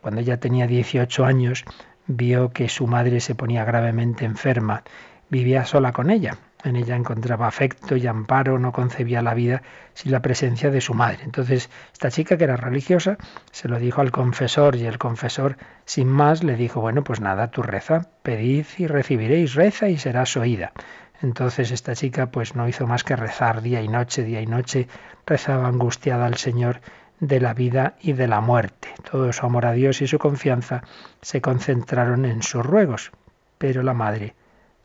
cuando 0.00 0.20
ella 0.20 0.38
tenía 0.38 0.66
18 0.66 1.24
años, 1.24 1.64
vio 2.06 2.50
que 2.52 2.68
su 2.68 2.86
madre 2.86 3.20
se 3.20 3.34
ponía 3.34 3.64
gravemente 3.64 4.24
enferma, 4.24 4.82
vivía 5.30 5.64
sola 5.64 5.92
con 5.92 6.10
ella. 6.10 6.38
En 6.64 6.76
ella 6.76 6.94
encontraba 6.94 7.48
afecto 7.48 7.96
y 7.96 8.06
amparo, 8.06 8.58
no 8.58 8.72
concebía 8.72 9.20
la 9.20 9.34
vida 9.34 9.62
sin 9.94 10.12
la 10.12 10.22
presencia 10.22 10.70
de 10.70 10.80
su 10.80 10.94
madre. 10.94 11.20
Entonces, 11.24 11.70
esta 11.92 12.10
chica 12.10 12.36
que 12.36 12.44
era 12.44 12.56
religiosa 12.56 13.18
se 13.50 13.68
lo 13.68 13.78
dijo 13.78 14.00
al 14.00 14.12
confesor 14.12 14.76
y 14.76 14.86
el 14.86 14.98
confesor, 14.98 15.56
sin 15.84 16.08
más, 16.08 16.44
le 16.44 16.56
dijo, 16.56 16.80
bueno, 16.80 17.02
pues 17.02 17.20
nada, 17.20 17.50
tú 17.50 17.62
reza, 17.62 18.08
pedid 18.22 18.66
y 18.78 18.86
recibiréis, 18.86 19.54
reza 19.54 19.88
y 19.88 19.98
serás 19.98 20.36
oída. 20.36 20.72
Entonces 21.20 21.70
esta 21.70 21.94
chica 21.94 22.26
pues 22.30 22.54
no 22.56 22.68
hizo 22.68 22.86
más 22.86 23.04
que 23.04 23.16
rezar 23.16 23.62
día 23.62 23.80
y 23.80 23.88
noche, 23.88 24.24
día 24.24 24.40
y 24.40 24.46
noche, 24.46 24.88
rezaba 25.26 25.68
angustiada 25.68 26.26
al 26.26 26.36
Señor 26.36 26.80
de 27.20 27.40
la 27.40 27.54
vida 27.54 27.94
y 28.00 28.12
de 28.12 28.26
la 28.26 28.40
muerte. 28.40 28.88
Todo 29.08 29.32
su 29.32 29.46
amor 29.46 29.66
a 29.66 29.72
Dios 29.72 30.02
y 30.02 30.08
su 30.08 30.18
confianza 30.18 30.82
se 31.20 31.40
concentraron 31.40 32.24
en 32.24 32.42
sus 32.42 32.66
ruegos. 32.66 33.12
Pero 33.58 33.84
la 33.84 33.94
madre 33.94 34.34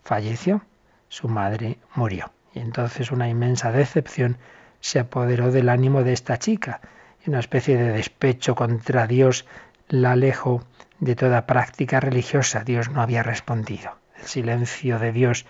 falleció 0.03 0.61
su 1.10 1.28
madre 1.28 1.78
murió. 1.95 2.32
Y 2.53 2.60
entonces 2.60 3.12
una 3.12 3.30
inmensa 3.30 3.72
decepción 3.72 4.38
se 4.80 4.99
apoderó 4.99 5.51
del 5.51 5.70
ánimo 5.70 6.03
de 6.03 6.14
esta 6.14 6.38
chica 6.38 6.82
y 7.26 7.30
una 7.30 7.39
especie 7.39 7.78
de 7.78 7.91
despecho 7.91 8.55
contra 8.55 9.08
Dios 9.08 9.45
la 9.89 10.14
alejó 10.14 10.64
de 10.99 11.16
toda 11.16 11.45
práctica 11.45 11.99
religiosa. 11.99 12.64
Dios 12.64 12.89
no 12.89 13.01
había 13.01 13.24
respondido. 13.24 13.97
El 14.20 14.26
silencio 14.26 14.99
de 14.99 15.12
Dios 15.12 15.45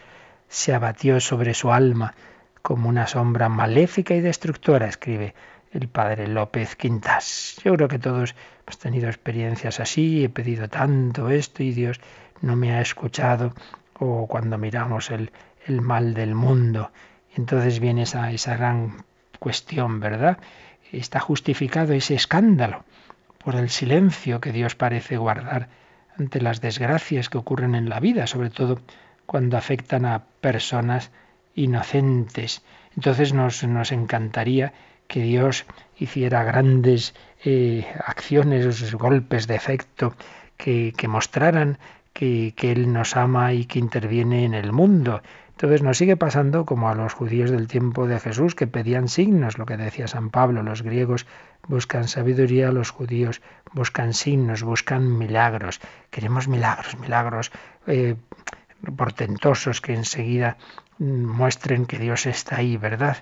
se 0.48 0.74
abatió 0.74 1.20
sobre 1.20 1.54
su 1.54 1.72
alma 1.72 2.14
como 2.62 2.90
una 2.90 3.08
sombra 3.08 3.48
maléfica 3.48 4.14
y 4.14 4.22
destructora, 4.22 4.88
escribe 4.88 5.34
el 5.72 5.88
padre 5.88 6.28
López 6.28 6.76
Quintas. 6.76 7.56
Yo 7.64 7.74
creo 7.76 7.88
que 7.88 8.00
todos 8.00 8.36
hemos 8.66 8.78
tenido 8.78 9.08
experiencias 9.08 9.80
así, 9.80 10.26
he 10.26 10.30
pedido 10.30 10.68
tanto 10.68 11.30
esto 11.30 11.64
y 11.64 11.72
Dios 11.72 12.00
no 12.42 12.56
me 12.56 12.74
ha 12.74 12.82
escuchado, 12.82 13.54
o 14.00 14.28
cuando 14.28 14.58
miramos 14.58 15.12
el, 15.12 15.32
el 15.68 15.82
mal 15.82 16.14
del 16.14 16.36
mundo. 16.36 16.92
Entonces 17.36 17.80
viene 17.80 18.04
esa, 18.04 18.32
esa 18.32 18.58
gran 18.58 19.04
cuestión, 19.40 20.00
¿verdad? 20.00 20.38
Está 20.92 21.20
justificado 21.20 21.94
ese 21.94 22.16
escándalo 22.16 22.84
por 23.44 23.56
el 23.56 23.70
silencio 23.70 24.42
que 24.42 24.52
Dios 24.52 24.76
parece 24.76 25.18
guardar 25.18 25.70
ante 26.18 26.42
las 26.42 26.62
desgracias 26.62 27.30
que 27.30 27.38
ocurren 27.38 27.76
en 27.76 27.90
la 27.90 28.00
vida, 28.00 28.28
sobre 28.28 28.50
todo 28.50 28.80
cuando 29.26 29.58
afectan 29.58 30.06
a 30.06 30.24
personas 30.42 31.12
inocentes. 31.54 32.64
Entonces 32.96 33.34
nos, 33.34 33.64
nos 33.64 33.92
encantaría 33.92 34.74
que 35.08 35.22
Dios 35.22 35.66
hiciera 35.98 36.44
grandes 36.44 37.14
eh, 37.44 37.86
acciones, 38.06 38.94
golpes 38.94 39.48
de 39.48 39.56
efecto, 39.56 40.16
que, 40.58 40.94
que 40.98 41.08
mostraran 41.08 41.78
que, 42.14 42.54
que 42.56 42.72
Él 42.72 42.92
nos 42.92 43.16
ama 43.16 43.54
y 43.54 43.66
que 43.66 43.80
interviene 43.80 44.44
en 44.46 44.54
el 44.54 44.72
mundo. 44.72 45.22
Entonces 45.58 45.82
nos 45.82 45.98
sigue 45.98 46.18
pasando 46.18 46.68
como 46.68 46.88
a 46.88 46.94
los 46.94 47.16
judíos 47.16 47.50
del 47.50 47.68
tiempo 47.68 48.06
de 48.06 48.20
Jesús 48.20 48.54
que 48.54 48.68
pedían 48.68 49.08
signos, 49.08 49.58
lo 49.58 49.66
que 49.66 49.76
decía 49.76 50.08
San 50.08 50.30
Pablo, 50.30 50.62
los 50.62 50.84
griegos 50.84 51.26
buscan 51.68 52.08
sabiduría, 52.08 52.72
los 52.72 52.92
judíos 52.92 53.42
buscan 53.74 54.14
signos, 54.14 54.62
buscan 54.62 55.18
milagros. 55.18 55.82
Queremos 56.12 56.48
milagros, 56.48 57.00
milagros 57.00 57.52
eh, 57.88 58.18
portentosos 58.96 59.82
que 59.82 59.96
enseguida 59.96 60.58
mm, 61.00 61.26
muestren 61.26 61.88
que 61.88 61.98
Dios 61.98 62.28
está 62.28 62.58
ahí, 62.58 62.78
¿verdad? 62.78 63.18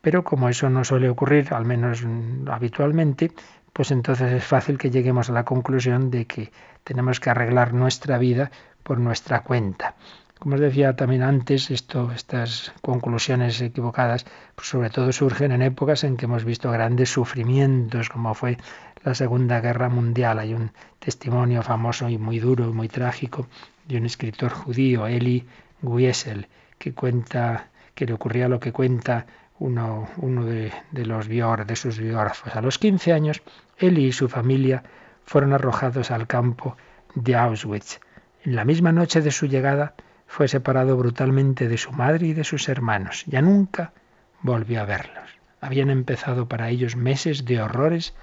Pero 0.00 0.22
como 0.22 0.48
eso 0.48 0.70
no 0.70 0.84
suele 0.84 1.08
ocurrir, 1.08 1.52
al 1.52 1.64
menos 1.64 2.04
mm, 2.04 2.48
habitualmente, 2.48 3.32
pues 3.72 3.90
entonces 3.90 4.30
es 4.30 4.44
fácil 4.44 4.78
que 4.78 4.92
lleguemos 4.92 5.30
a 5.30 5.32
la 5.32 5.44
conclusión 5.44 6.12
de 6.12 6.28
que 6.28 6.52
tenemos 6.84 7.18
que 7.18 7.30
arreglar 7.30 7.74
nuestra 7.74 8.18
vida 8.18 8.52
por 8.84 9.00
nuestra 9.00 9.42
cuenta. 9.42 9.96
Como 10.42 10.56
os 10.56 10.60
decía 10.60 10.96
también 10.96 11.22
antes, 11.22 11.70
estas 11.70 12.72
conclusiones 12.80 13.60
equivocadas, 13.60 14.26
pues 14.56 14.66
sobre 14.66 14.90
todo 14.90 15.12
surgen 15.12 15.52
en 15.52 15.62
épocas 15.62 16.02
en 16.02 16.16
que 16.16 16.24
hemos 16.24 16.44
visto 16.44 16.68
grandes 16.72 17.10
sufrimientos, 17.10 18.08
como 18.08 18.34
fue 18.34 18.56
la 19.04 19.14
Segunda 19.14 19.60
Guerra 19.60 19.88
Mundial. 19.88 20.40
Hay 20.40 20.52
un 20.52 20.72
testimonio 20.98 21.62
famoso 21.62 22.08
y 22.08 22.18
muy 22.18 22.40
duro 22.40 22.68
y 22.68 22.72
muy 22.72 22.88
trágico 22.88 23.46
de 23.86 23.98
un 23.98 24.06
escritor 24.06 24.50
judío, 24.50 25.06
Eli 25.06 25.46
Wiesel, 25.80 26.48
que 26.76 26.92
cuenta 26.92 27.68
que 27.94 28.06
le 28.06 28.14
ocurría 28.14 28.48
lo 28.48 28.58
que 28.58 28.72
cuenta 28.72 29.26
uno, 29.60 30.08
uno 30.16 30.44
de, 30.44 30.72
los 30.90 31.28
de 31.28 31.76
sus 31.76 32.00
biógrafos. 32.00 32.56
A 32.56 32.60
los 32.60 32.80
15 32.80 33.12
años, 33.12 33.42
él 33.78 33.96
y 33.96 34.10
su 34.10 34.28
familia 34.28 34.82
fueron 35.24 35.52
arrojados 35.52 36.10
al 36.10 36.26
campo 36.26 36.76
de 37.14 37.36
Auschwitz. 37.36 38.00
En 38.42 38.56
la 38.56 38.64
misma 38.64 38.90
noche 38.90 39.20
de 39.20 39.30
su 39.30 39.46
llegada 39.46 39.94
fue 40.32 40.48
separado 40.48 40.96
brutalmente 40.96 41.68
de 41.68 41.76
su 41.76 41.92
madre 41.92 42.28
y 42.28 42.32
de 42.32 42.44
sus 42.44 42.70
hermanos. 42.70 43.24
Ya 43.26 43.42
nunca 43.42 43.92
volvió 44.40 44.80
a 44.80 44.86
verlos. 44.86 45.28
Habían 45.60 45.90
empezado 45.90 46.48
para 46.48 46.70
ellos 46.70 46.96
meses 46.96 47.44
de 47.44 47.60
horrores 47.60 48.14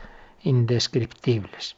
indescriptibles. 0.42 1.76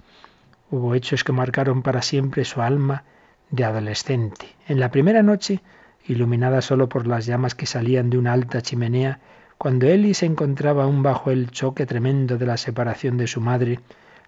Hubo 0.70 0.96
hechos 0.96 1.26
que 1.26 1.34
marcaron 1.34 1.82
para 1.82 2.02
siempre 2.02 2.46
su 2.46 2.62
alma 2.62 3.04
de 3.50 3.66
adolescente. 3.66 4.46
En 4.70 4.80
la 4.80 4.90
primera 4.90 5.22
noche, 5.22 5.60
iluminada 6.08 6.62
solo 6.62 6.88
por 6.88 7.08
las 7.08 7.26
llamas 7.26 7.54
que 7.54 7.66
salían 7.66 8.10
de 8.10 8.18
una 8.18 8.32
alta 8.32 8.62
chimenea, 8.62 9.20
cuando 9.58 9.88
Eli 9.88 10.14
se 10.14 10.28
encontraba 10.28 10.86
aún 10.86 11.04
bajo 11.04 11.32
el 11.32 11.52
choque 11.52 11.86
tremendo 11.86 12.38
de 12.38 12.46
la 12.46 12.56
separación 12.56 13.18
de 13.18 13.28
su 13.28 13.42
madre, 13.42 13.82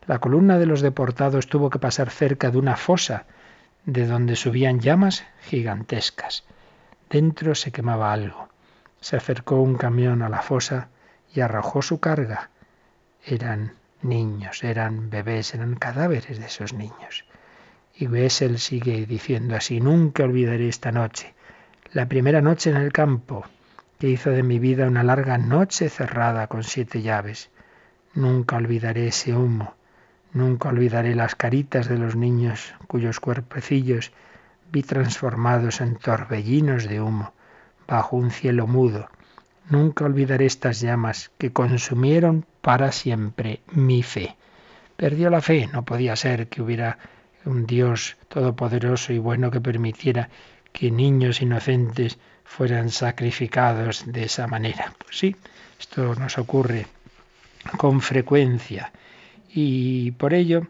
la 0.05 0.19
columna 0.19 0.59
de 0.59 0.65
los 0.65 0.81
deportados 0.81 1.47
tuvo 1.47 1.69
que 1.69 1.79
pasar 1.79 2.09
cerca 2.09 2.51
de 2.51 2.57
una 2.57 2.75
fosa 2.75 3.25
de 3.85 4.07
donde 4.07 4.35
subían 4.35 4.79
llamas 4.79 5.25
gigantescas. 5.41 6.43
Dentro 7.09 7.55
se 7.55 7.71
quemaba 7.71 8.13
algo. 8.13 8.49
Se 9.01 9.17
acercó 9.17 9.61
un 9.61 9.75
camión 9.75 10.21
a 10.21 10.29
la 10.29 10.41
fosa 10.41 10.89
y 11.33 11.41
arrojó 11.41 11.81
su 11.81 11.99
carga. 11.99 12.49
Eran 13.25 13.73
niños, 14.01 14.63
eran 14.63 15.09
bebés, 15.09 15.53
eran 15.53 15.75
cadáveres 15.75 16.39
de 16.39 16.45
esos 16.45 16.73
niños. 16.73 17.25
Y 17.95 18.07
Wessel 18.07 18.59
sigue 18.59 19.05
diciendo 19.05 19.55
así, 19.55 19.79
nunca 19.79 20.23
olvidaré 20.23 20.67
esta 20.67 20.91
noche, 20.91 21.33
la 21.91 22.07
primera 22.07 22.41
noche 22.41 22.71
en 22.71 22.77
el 22.77 22.91
campo, 22.91 23.45
que 23.99 24.09
hizo 24.09 24.31
de 24.31 24.43
mi 24.43 24.59
vida 24.59 24.87
una 24.87 25.03
larga 25.03 25.37
noche 25.37 25.89
cerrada 25.89 26.47
con 26.47 26.63
siete 26.63 27.01
llaves. 27.01 27.51
Nunca 28.15 28.57
olvidaré 28.57 29.07
ese 29.07 29.35
humo, 29.35 29.75
nunca 30.33 30.69
olvidaré 30.69 31.15
las 31.15 31.35
caritas 31.35 31.87
de 31.87 31.97
los 31.97 32.15
niños 32.15 32.73
cuyos 32.87 33.19
cuerpecillos 33.19 34.11
vi 34.71 34.81
transformados 34.81 35.81
en 35.81 35.95
torbellinos 35.95 36.89
de 36.89 36.99
humo 36.99 37.33
bajo 37.87 38.17
un 38.17 38.31
cielo 38.31 38.67
mudo. 38.67 39.09
Nunca 39.69 40.05
olvidaré 40.05 40.45
estas 40.45 40.81
llamas 40.81 41.31
que 41.37 41.53
consumieron 41.53 42.45
para 42.61 42.91
siempre 42.91 43.61
mi 43.71 44.03
fe. 44.03 44.35
Perdió 44.97 45.29
la 45.29 45.41
fe, 45.41 45.69
no 45.71 45.83
podía 45.83 46.15
ser 46.15 46.47
que 46.47 46.61
hubiera 46.61 46.97
un 47.45 47.65
Dios 47.65 48.17
todopoderoso 48.29 49.13
y 49.13 49.19
bueno 49.19 49.51
que 49.51 49.61
permitiera 49.61 50.29
que 50.71 50.91
niños 50.91 51.41
inocentes 51.41 52.17
fueran 52.43 52.89
sacrificados 52.89 54.11
de 54.11 54.23
esa 54.23 54.47
manera. 54.47 54.93
Pues 54.97 55.17
sí, 55.17 55.35
esto 55.79 56.15
nos 56.15 56.37
ocurre 56.37 56.87
con 57.77 58.01
frecuencia 58.01 58.91
y 59.53 60.11
por 60.11 60.33
ello 60.33 60.67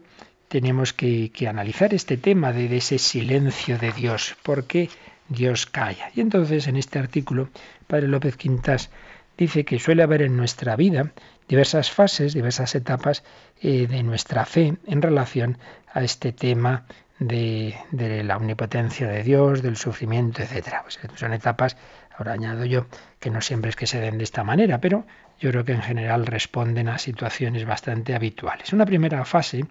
tenemos 0.48 0.92
que, 0.92 1.30
analizar 1.48 1.94
este 1.94 2.16
tema 2.16 2.52
de, 2.52 2.76
ese 2.76 2.98
silencio 2.98 3.78
de 3.78 3.92
Dios, 3.92 4.36
por 4.42 4.66
qué 4.66 4.88
Dios 5.28 5.66
calla. 5.66 6.10
Y 6.14 6.20
entonces 6.20 6.68
en 6.68 6.76
este 6.76 6.98
artículo, 6.98 7.48
Padre 7.86 8.08
López 8.08 8.36
Quintas 8.36 8.90
dice 9.36 9.64
que 9.64 9.80
suele 9.80 10.02
haber 10.02 10.22
en 10.22 10.36
nuestra 10.36 10.76
vida 10.76 11.12
diversas 11.48 11.90
fases, 11.90 12.34
diversas 12.34 12.74
etapas 12.74 13.24
eh, 13.60 13.86
de 13.86 14.02
nuestra 14.02 14.44
fe 14.44 14.76
en 14.86 15.02
relación 15.02 15.58
a 15.92 16.04
este 16.04 16.32
tema 16.32 16.84
de, 17.18 17.74
de, 17.90 18.22
la 18.22 18.36
omnipotencia 18.36 19.08
de 19.08 19.22
Dios, 19.22 19.62
del 19.62 19.76
sufrimiento, 19.76 20.42
etc. 20.42 20.76
Pues 20.82 20.98
son 21.16 21.32
etapas, 21.32 21.76
ahora 22.16 22.32
añado 22.32 22.64
yo, 22.64 22.86
que 23.18 23.30
no 23.30 23.40
siempre 23.40 23.70
es 23.70 23.76
que 23.76 23.86
se 23.86 24.00
den 24.00 24.18
de 24.18 24.24
esta 24.24 24.44
manera, 24.44 24.80
pero 24.80 25.06
yo 25.40 25.50
creo 25.50 25.64
que 25.64 25.72
en 25.72 25.82
general 25.82 26.26
responden 26.26 26.88
a 26.88 26.98
situaciones 26.98 27.64
bastante 27.64 28.14
habituales. 28.14 28.72
Una 28.72 28.86
primera 28.86 29.24
fase 29.24 29.64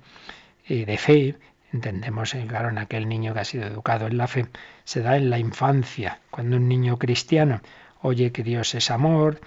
eh, 0.67 0.85
de 0.85 0.97
fe, 0.97 1.35
entendemos, 1.71 2.33
eh, 2.35 2.45
claro, 2.47 2.69
en 2.69 2.77
aquel 2.77 3.07
niño 3.07 3.33
que 3.33 3.39
ha 3.39 3.45
sido 3.45 3.65
educado 3.65 4.07
en 4.07 4.17
la 4.17 4.27
fe, 4.27 4.45
se 4.83 5.01
da 5.01 5.17
en 5.17 5.29
la 5.29 5.39
infancia, 5.39 6.19
cuando 6.29 6.57
un 6.57 6.67
niño 6.67 6.97
cristiano 6.97 7.61
oye 8.01 8.31
que 8.31 8.43
Dios 8.43 8.75
es 8.75 8.91
amor, 8.91 9.39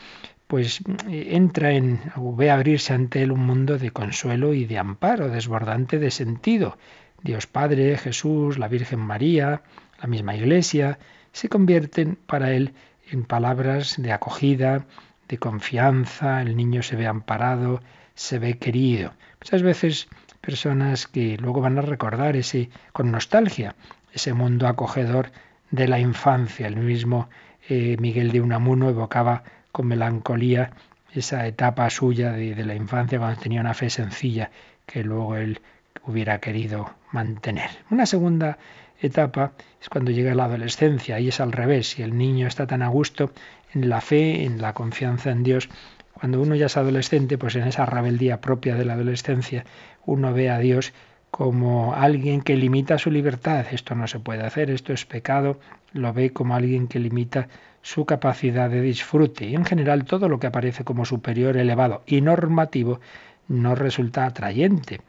pues 0.46 0.80
eh, 1.08 1.28
entra 1.32 1.72
en, 1.72 2.00
o 2.16 2.34
ve 2.34 2.50
abrirse 2.50 2.94
ante 2.94 3.22
él 3.22 3.32
un 3.32 3.46
mundo 3.46 3.78
de 3.78 3.90
consuelo 3.90 4.54
y 4.54 4.64
de 4.64 4.78
amparo, 4.78 5.28
desbordante 5.28 5.98
de 5.98 6.10
sentido. 6.10 6.78
Dios 7.22 7.46
Padre, 7.46 7.96
Jesús, 7.98 8.58
la 8.58 8.68
Virgen 8.68 9.00
María, 9.00 9.62
la 10.00 10.06
misma 10.06 10.36
Iglesia, 10.36 10.98
se 11.32 11.48
convierten 11.48 12.16
para 12.26 12.52
él 12.52 12.72
en 13.10 13.24
palabras 13.24 13.96
de 13.98 14.12
acogida, 14.12 14.86
de 15.28 15.38
confianza, 15.38 16.42
el 16.42 16.56
niño 16.56 16.82
se 16.82 16.96
ve 16.96 17.06
amparado, 17.06 17.80
se 18.14 18.38
ve 18.38 18.58
querido. 18.58 19.12
Muchas 19.40 19.62
veces 19.62 20.08
personas 20.40 21.06
que 21.06 21.36
luego 21.36 21.60
van 21.60 21.78
a 21.78 21.82
recordar 21.82 22.36
ese 22.36 22.70
con 22.92 23.10
nostalgia, 23.10 23.74
ese 24.12 24.32
mundo 24.32 24.68
acogedor 24.68 25.30
de 25.70 25.88
la 25.88 25.98
infancia. 25.98 26.66
El 26.66 26.76
mismo 26.76 27.28
eh, 27.68 27.96
Miguel 27.98 28.30
de 28.32 28.40
Unamuno 28.40 28.88
evocaba 28.88 29.42
con 29.72 29.86
melancolía 29.88 30.70
esa 31.12 31.46
etapa 31.46 31.88
suya 31.90 32.32
de, 32.32 32.54
de 32.54 32.64
la 32.64 32.74
infancia 32.74 33.18
cuando 33.18 33.40
tenía 33.40 33.60
una 33.60 33.74
fe 33.74 33.90
sencilla 33.90 34.50
que 34.86 35.02
luego 35.02 35.36
él 35.36 35.60
hubiera 36.04 36.38
querido 36.38 36.94
mantener. 37.10 37.70
Una 37.90 38.06
segunda 38.06 38.58
etapa 39.00 39.52
es 39.80 39.88
cuando 39.88 40.10
llega 40.10 40.34
la 40.34 40.44
adolescencia 40.44 41.18
y 41.20 41.28
es 41.28 41.40
al 41.40 41.52
revés. 41.52 41.90
Si 41.90 42.02
el 42.02 42.16
niño 42.16 42.46
está 42.46 42.66
tan 42.66 42.82
a 42.82 42.88
gusto 42.88 43.32
en 43.72 43.88
la 43.88 44.00
fe, 44.00 44.44
en 44.44 44.60
la 44.60 44.72
confianza 44.72 45.30
en 45.30 45.42
Dios, 45.42 45.68
cuando 46.12 46.40
uno 46.40 46.54
ya 46.54 46.66
es 46.66 46.76
adolescente, 46.76 47.36
pues 47.36 47.56
en 47.56 47.66
esa 47.66 47.84
rebeldía 47.84 48.40
propia 48.40 48.74
de 48.74 48.86
la 48.86 48.94
adolescencia, 48.94 49.64
uno 50.06 50.32
ve 50.32 50.48
a 50.48 50.58
Dios 50.58 50.94
como 51.30 51.94
alguien 51.94 52.40
que 52.40 52.56
limita 52.56 52.96
su 52.96 53.10
libertad. 53.10 53.66
Esto 53.70 53.94
no 53.94 54.06
se 54.06 54.18
puede 54.18 54.42
hacer, 54.42 54.70
esto 54.70 54.94
es 54.94 55.04
pecado. 55.04 55.60
Lo 55.92 56.14
ve 56.14 56.32
como 56.32 56.54
alguien 56.54 56.88
que 56.88 56.98
limita 56.98 57.48
su 57.82 58.06
capacidad 58.06 58.70
de 58.70 58.80
disfrute. 58.80 59.44
Y 59.44 59.54
en 59.54 59.66
general 59.66 60.06
todo 60.06 60.30
lo 60.30 60.40
que 60.40 60.46
aparece 60.46 60.84
como 60.84 61.04
superior, 61.04 61.58
elevado 61.58 62.02
y 62.06 62.22
normativo 62.22 63.00
no 63.48 63.74
resulta 63.74 64.24
atrayente 64.24 65.02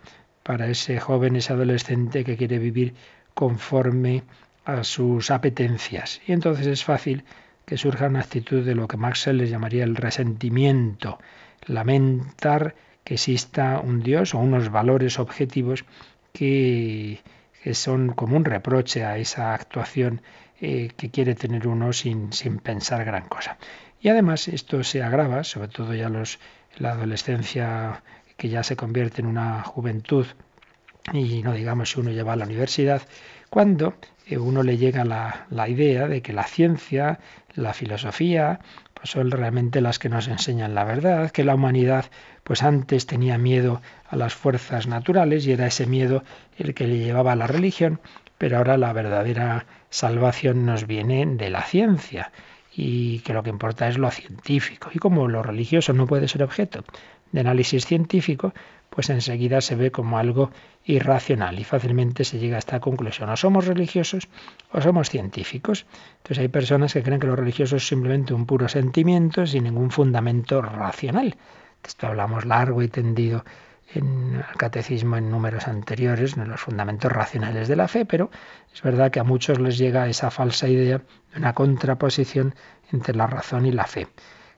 para 0.43 0.67
ese 0.67 0.99
joven, 0.99 1.37
ese 1.37 1.53
adolescente 1.53 2.25
que 2.25 2.35
quiere 2.35 2.59
vivir 2.59 2.93
conforme 3.33 4.23
a 4.65 4.83
sus 4.83 5.31
apetencias. 5.31 6.19
Y 6.27 6.33
entonces 6.33 6.67
es 6.67 6.83
fácil 6.83 7.23
que 7.67 7.77
surja 7.77 8.07
una 8.07 8.21
actitud 8.21 8.63
de 8.65 8.75
lo 8.75 8.87
que 8.87 8.95
Marx 8.95 9.27
les 9.27 9.49
llamaría 9.49 9.83
el 9.83 9.97
resentimiento, 9.97 11.19
lamentar 11.65 12.75
que 13.03 13.15
exista 13.15 13.81
un 13.81 14.01
Dios 14.01 14.33
o 14.33 14.39
unos 14.39 14.69
valores 14.69 15.19
objetivos 15.19 15.83
que, 16.31 17.19
son 17.73 18.13
como 18.13 18.37
un 18.37 18.45
reproche 18.45 19.03
a 19.03 19.17
esa 19.17 19.53
actuación 19.53 20.21
eh, 20.61 20.91
que 20.95 21.11
quiere 21.11 21.35
tener 21.35 21.67
uno 21.67 21.91
sin, 21.91 22.31
sin 22.31 22.59
pensar 22.59 23.03
gran 23.03 23.27
cosa. 23.27 23.57
Y 23.99 24.07
además 24.07 24.47
esto 24.47 24.81
se 24.85 25.03
agrava, 25.03 25.43
sobre 25.43 25.67
todo 25.67 25.93
ya 25.93 26.07
los, 26.07 26.39
la 26.77 26.91
adolescencia 26.91 28.01
que 28.37 28.47
ya 28.47 28.63
se 28.63 28.77
convierte 28.77 29.19
en 29.19 29.27
una 29.27 29.61
juventud 29.63 30.25
y 31.11 31.43
no 31.43 31.51
digamos 31.51 31.91
si 31.91 31.99
uno 31.99 32.11
lleva 32.11 32.31
a 32.31 32.37
la 32.37 32.45
universidad, 32.45 33.01
cuando 33.49 33.95
uno 34.35 34.63
le 34.63 34.77
llega 34.77 35.05
la, 35.05 35.45
la 35.49 35.69
idea 35.69 36.07
de 36.07 36.21
que 36.21 36.33
la 36.33 36.43
ciencia, 36.43 37.19
la 37.55 37.73
filosofía, 37.73 38.59
pues 38.93 39.11
son 39.11 39.31
realmente 39.31 39.79
las 39.79 39.99
que 39.99 40.09
nos 40.09 40.27
enseñan 40.27 40.75
la 40.75 40.83
verdad, 40.83 41.31
que 41.31 41.43
la 41.43 41.55
humanidad 41.55 42.05
pues 42.43 42.63
antes 42.63 43.05
tenía 43.05 43.37
miedo 43.37 43.81
a 44.09 44.15
las 44.15 44.33
fuerzas 44.33 44.87
naturales 44.87 45.45
y 45.45 45.51
era 45.51 45.67
ese 45.67 45.85
miedo 45.85 46.23
el 46.57 46.73
que 46.73 46.87
le 46.87 46.97
llevaba 46.97 47.33
a 47.33 47.35
la 47.35 47.47
religión, 47.47 47.99
pero 48.37 48.57
ahora 48.57 48.77
la 48.77 48.93
verdadera 48.93 49.65
salvación 49.89 50.65
nos 50.65 50.87
viene 50.87 51.25
de 51.25 51.49
la 51.49 51.63
ciencia 51.63 52.31
y 52.73 53.19
que 53.19 53.33
lo 53.33 53.43
que 53.43 53.49
importa 53.49 53.87
es 53.87 53.97
lo 53.97 54.09
científico. 54.11 54.89
Y 54.93 54.99
como 54.99 55.27
lo 55.27 55.43
religioso 55.43 55.93
no 55.93 56.05
puede 56.05 56.27
ser 56.27 56.43
objeto 56.43 56.83
de 57.31 57.41
análisis 57.41 57.85
científico, 57.85 58.53
pues 58.89 59.09
enseguida 59.09 59.61
se 59.61 59.75
ve 59.75 59.91
como 59.91 60.17
algo 60.17 60.51
irracional 60.85 61.59
y 61.59 61.63
fácilmente 61.63 62.23
se 62.23 62.39
llega 62.39 62.55
a 62.55 62.59
esta 62.59 62.79
conclusión. 62.79 63.29
O 63.29 63.37
somos 63.37 63.67
religiosos 63.67 64.27
o 64.71 64.81
somos 64.81 65.09
científicos. 65.09 65.85
Entonces 66.17 66.39
hay 66.39 66.47
personas 66.47 66.93
que 66.93 67.03
creen 67.03 67.19
que 67.19 67.27
lo 67.27 67.35
religioso 67.35 67.75
es 67.75 67.87
simplemente 67.87 68.33
un 68.33 68.45
puro 68.45 68.67
sentimiento 68.67 69.45
sin 69.45 69.65
ningún 69.65 69.91
fundamento 69.91 70.61
racional. 70.61 71.31
De 71.31 71.87
esto 71.87 72.07
hablamos 72.07 72.45
largo 72.45 72.81
y 72.81 72.87
tendido 72.87 73.43
en 73.93 74.35
el 74.35 74.57
catecismo 74.57 75.15
en 75.17 75.29
números 75.29 75.67
anteriores, 75.67 76.35
en 76.35 76.49
los 76.49 76.59
fundamentos 76.59 77.11
racionales 77.11 77.67
de 77.67 77.75
la 77.75 77.87
fe, 77.87 78.05
pero 78.05 78.29
es 78.73 78.81
verdad 78.81 79.11
que 79.11 79.19
a 79.19 79.23
muchos 79.23 79.59
les 79.59 79.77
llega 79.77 80.09
esa 80.09 80.29
falsa 80.29 80.67
idea 80.67 80.97
de 80.97 81.37
una 81.37 81.53
contraposición 81.53 82.55
entre 82.91 83.15
la 83.15 83.27
razón 83.27 83.65
y 83.65 83.71
la 83.71 83.85
fe. 83.85 84.07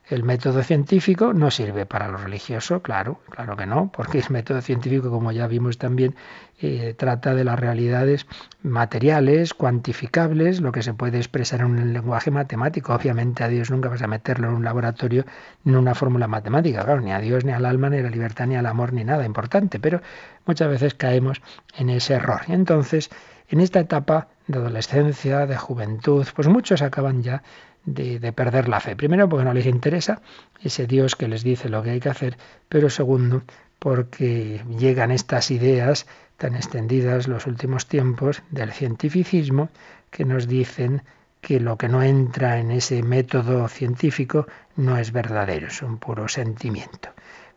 El 0.09 0.23
método 0.23 0.63
científico 0.63 1.33
no 1.33 1.51
sirve 1.51 1.85
para 1.85 2.07
lo 2.07 2.17
religioso, 2.17 2.81
claro, 2.81 3.19
claro 3.29 3.55
que 3.55 3.67
no, 3.67 3.91
porque 3.91 4.17
el 4.17 4.29
método 4.29 4.61
científico, 4.61 5.11
como 5.11 5.31
ya 5.31 5.45
vimos 5.45 5.77
también, 5.77 6.15
eh, 6.61 6.95
trata 6.97 7.35
de 7.35 7.43
las 7.43 7.59
realidades 7.59 8.25
materiales, 8.63 9.53
cuantificables, 9.53 10.61
lo 10.61 10.71
que 10.71 10.81
se 10.81 10.93
puede 10.93 11.17
expresar 11.17 11.61
en 11.61 11.67
un 11.67 11.93
lenguaje 11.93 12.31
matemático. 12.31 12.93
Obviamente 12.93 13.43
a 13.43 13.47
Dios 13.47 13.69
nunca 13.69 13.87
vas 13.87 14.01
a 14.01 14.07
meterlo 14.07 14.49
en 14.49 14.55
un 14.55 14.63
laboratorio 14.63 15.25
en 15.63 15.75
una 15.75 15.93
fórmula 15.93 16.27
matemática, 16.27 16.83
claro, 16.83 17.01
ni 17.01 17.11
a 17.11 17.19
Dios, 17.19 17.45
ni 17.45 17.51
al 17.51 17.65
alma, 17.65 17.89
ni 17.89 17.97
a 17.97 18.01
la 18.01 18.09
libertad, 18.09 18.47
ni 18.47 18.55
al 18.55 18.65
amor, 18.65 18.93
ni 18.93 19.03
nada 19.03 19.25
importante, 19.25 19.79
pero 19.79 20.01
muchas 20.45 20.69
veces 20.69 20.95
caemos 20.95 21.41
en 21.77 21.91
ese 21.91 22.15
error. 22.15 22.41
Y 22.47 22.53
entonces, 22.53 23.09
en 23.47 23.59
esta 23.59 23.79
etapa 23.79 24.27
de 24.47 24.57
adolescencia, 24.57 25.45
de 25.45 25.55
juventud, 25.55 26.25
pues 26.35 26.47
muchos 26.47 26.81
acaban 26.81 27.21
ya 27.21 27.43
de, 27.85 28.31
perder 28.33 28.69
la 28.69 28.79
fe. 28.79 28.95
Primero, 28.95 29.27
porque 29.29 29.45
no 29.45 29.53
les 29.53 29.65
interesa 29.65 30.21
ese 30.61 30.87
Dios 30.87 31.15
que 31.15 31.27
les 31.27 31.43
dice 31.43 31.69
lo 31.69 31.83
que 31.83 31.91
hay 31.91 31.99
que 31.99 32.09
hacer, 32.09 32.37
pero 32.67 32.89
segundo, 32.89 33.43
porque 33.79 34.63
llegan 34.77 35.11
estas 35.11 35.51
ideas 35.51 36.05
tan 36.37 36.55
extendidas 36.55 37.27
los 37.27 37.47
últimos 37.47 37.87
tiempos 37.87 38.41
del 38.51 38.71
cientificismo 38.71 39.69
que 40.11 40.25
nos 40.25 40.47
dicen 40.47 41.03
que 41.41 41.59
lo 41.59 41.77
que 41.77 41.87
no 41.87 42.03
entra 42.03 42.59
en 42.59 42.71
ese 42.71 43.01
método 43.01 43.67
científico 43.67 44.47
no 44.75 44.97
es 44.97 45.11
verdadero, 45.11 45.67
es 45.67 45.81
un 45.81 45.97
puro 45.97 46.27
sentimiento. 46.27 47.09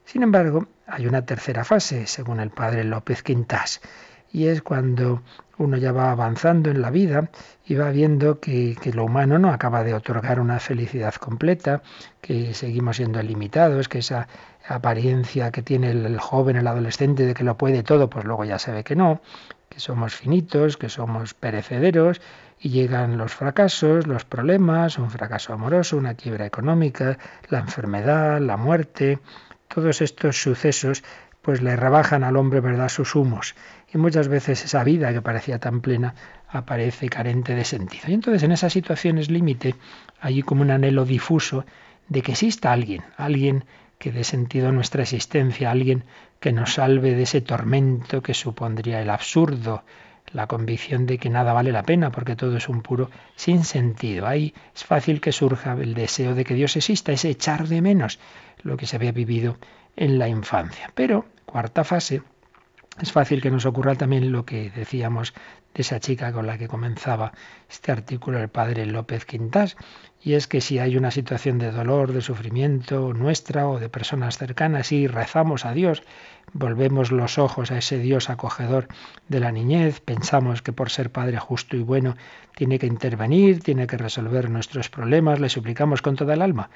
Sin 0.04 0.22
embargo, 0.22 0.68
hay 0.86 1.06
una 1.06 1.24
tercera 1.24 1.64
fase, 1.64 2.06
según 2.06 2.40
el 2.40 2.50
padre 2.50 2.84
López 2.84 3.22
Quintas, 3.22 3.80
y 4.30 4.46
es 4.46 4.62
cuando 4.62 5.22
uno 5.59 5.76
ya 5.76 5.92
va 5.92 6.11
avanzando 6.11 6.70
en 6.70 6.80
la 6.82 6.90
vida 6.90 7.30
y 7.66 7.74
va 7.74 7.90
viendo 7.90 8.40
que, 8.40 8.76
lo 8.92 9.05
humano 9.05 9.38
no 9.38 9.50
acaba 9.50 9.84
de 9.84 9.94
otorgar 9.94 10.40
una 10.40 10.59
felicidad 10.61 11.14
completa, 11.14 11.82
que 12.20 12.55
seguimos 12.55 12.96
siendo 12.96 13.22
limitados, 13.22 13.88
que 13.88 13.98
esa 13.98 14.28
apariencia 14.66 15.50
que 15.50 15.62
tiene 15.62 15.90
el, 15.90 16.18
joven, 16.18 16.57
el 16.57 16.66
adolescente 16.66 17.26
de 17.26 17.34
que 17.34 17.44
lo 17.44 17.57
puede 17.57 17.82
todo, 17.82 18.09
pues 18.09 18.24
luego 18.24 18.44
ya 18.44 18.59
se 18.59 18.72
ve 18.72 18.84
que 18.84 18.96
no, 18.96 19.20
que 19.68 19.80
somos 19.80 20.14
finitos, 20.14 20.76
que 20.76 20.88
somos 20.88 21.34
perecederos 21.34 22.20
y 22.59 22.70
llegan 22.70 23.18
los 23.18 23.34
fracasos, 23.34 24.07
los 24.07 24.24
problemas, 24.24 24.98
un 24.98 25.11
fracaso 25.11 25.53
amoroso, 25.53 25.96
una 25.96 26.14
quiebra 26.14 26.46
económica, 26.46 27.18
la 27.48 27.59
enfermedad, 27.59 28.40
la 28.40 28.57
muerte, 28.57 29.18
todos 29.68 30.00
estos 30.00 30.40
sucesos 30.40 31.03
pues 31.42 31.61
le 31.61 31.74
rebajan 31.74 32.22
al 32.22 32.36
hombre, 32.36 32.61
¿verdad?, 32.61 32.88
sus 32.88 33.16
humos. 33.16 33.57
Y 33.93 33.99
muchas 33.99 34.28
veces 34.28 34.64
esa 34.64 34.84
vida 34.84 35.12
que 35.12 35.20
parecía 35.20 35.59
tan 35.59 35.80
plena 35.80 36.14
aparece 36.49 37.09
carente 37.09 37.55
de 37.55 37.64
sentido. 37.64 38.05
Y 38.09 38.14
entonces 38.14 38.43
en 38.43 38.53
esas 38.53 38.72
situaciones 38.72 39.30
límite 39.30 39.74
hay 40.20 40.43
como 40.43 40.62
un 40.62 40.70
anhelo 40.70 41.05
difuso 41.05 41.64
de 42.09 42.22
que 42.22 42.32
exista 42.32 42.72
alguien, 42.72 43.03
alguien 43.16 43.64
que 43.99 44.12
dé 44.12 44.24
sentido 44.24 44.68
a 44.68 44.72
nuestra 44.72 45.03
existencia, 45.03 45.70
alguien 45.70 46.05
que 46.40 46.53
nos 46.53 46.74
salve 46.74 47.14
de 47.14 47.22
ese 47.22 47.40
tormento 47.40 48.22
que 48.22 48.34
supondría 48.34 49.01
el 49.01 49.11
absurdo, 49.11 49.84
la 50.32 50.47
convicción 50.47 51.07
de 51.07 51.18
que 51.18 51.30
nada 51.30 51.53
vale 51.53 51.70
la 51.72 51.82
pena 51.82 52.11
porque 52.11 52.36
todo 52.36 52.57
es 52.57 52.68
un 52.68 52.82
puro 52.82 53.11
sin 53.36 53.64
sentido. 53.64 54.26
Ahí 54.26 54.55
es 54.74 54.84
fácil 54.84 55.20
que 55.20 55.32
surja 55.32 55.74
el 55.74 55.95
deseo 55.95 56.34
de 56.34 56.45
que 56.45 56.55
Dios 56.55 56.76
exista, 56.76 57.12
ese 57.12 57.30
echar 57.30 57.68
de 57.68 57.82
menos 57.82 58.18
lo 58.62 58.76
que 58.76 58.86
se 58.86 58.97
había 58.97 59.12
vivido 59.12 59.59
en 59.97 60.18
la 60.18 60.28
infancia. 60.28 60.90
Pero, 60.95 61.26
cuarta 61.45 61.84
fase, 61.84 62.22
es 63.01 63.11
fácil 63.11 63.40
que 63.40 63.51
nos 63.51 63.64
ocurra 63.64 63.95
también 63.95 64.32
lo 64.32 64.45
que 64.45 64.70
decíamos 64.70 65.32
de 65.74 65.80
esa 65.80 65.99
chica 65.99 66.32
con 66.32 66.47
la 66.47 66.59
que 66.59 66.68
comenzaba 66.68 67.32
este 67.70 67.90
artículo 67.90 68.38
el 68.38 68.49
padre 68.49 68.84
López 68.84 69.24
Quintás, 69.24 69.76
y 70.20 70.34
es 70.34 70.47
que 70.47 70.61
si 70.61 70.78
hay 70.78 70.97
una 70.97 71.11
situación 71.11 71.59
de 71.59 71.72
dolor, 71.72 72.12
de 72.12 72.20
sufrimiento 72.20 73.14
nuestra 73.14 73.66
o 73.66 73.80
de 73.80 73.88
personas 73.88 74.36
cercanas 74.36 74.93
y 74.93 75.07
rezamos 75.07 75.64
a 75.64 75.72
Dios, 75.72 76.03
volvemos 76.53 77.11
los 77.11 77.38
ojos 77.38 77.70
a 77.70 77.78
ese 77.78 77.99
Dios 77.99 78.28
acogedor 78.28 78.88
de 79.28 79.40
la 79.40 79.53
niñez, 79.53 80.01
pensamos 80.01 80.61
que 80.61 80.74
por 80.74 80.90
ser 80.90 81.11
Padre 81.11 81.38
justo 81.38 81.76
y 81.76 81.82
bueno 81.82 82.16
tiene 82.55 82.78
que 82.78 82.86
intervenir, 82.86 83.62
tiene 83.62 83.86
que 83.86 83.97
resolver 83.97 84.51
nuestros 84.51 84.90
problemas, 84.90 85.40
le 85.40 85.49
suplicamos 85.49 86.03
con 86.03 86.16
toda 86.16 86.34
el 86.34 86.43
alma, 86.43 86.68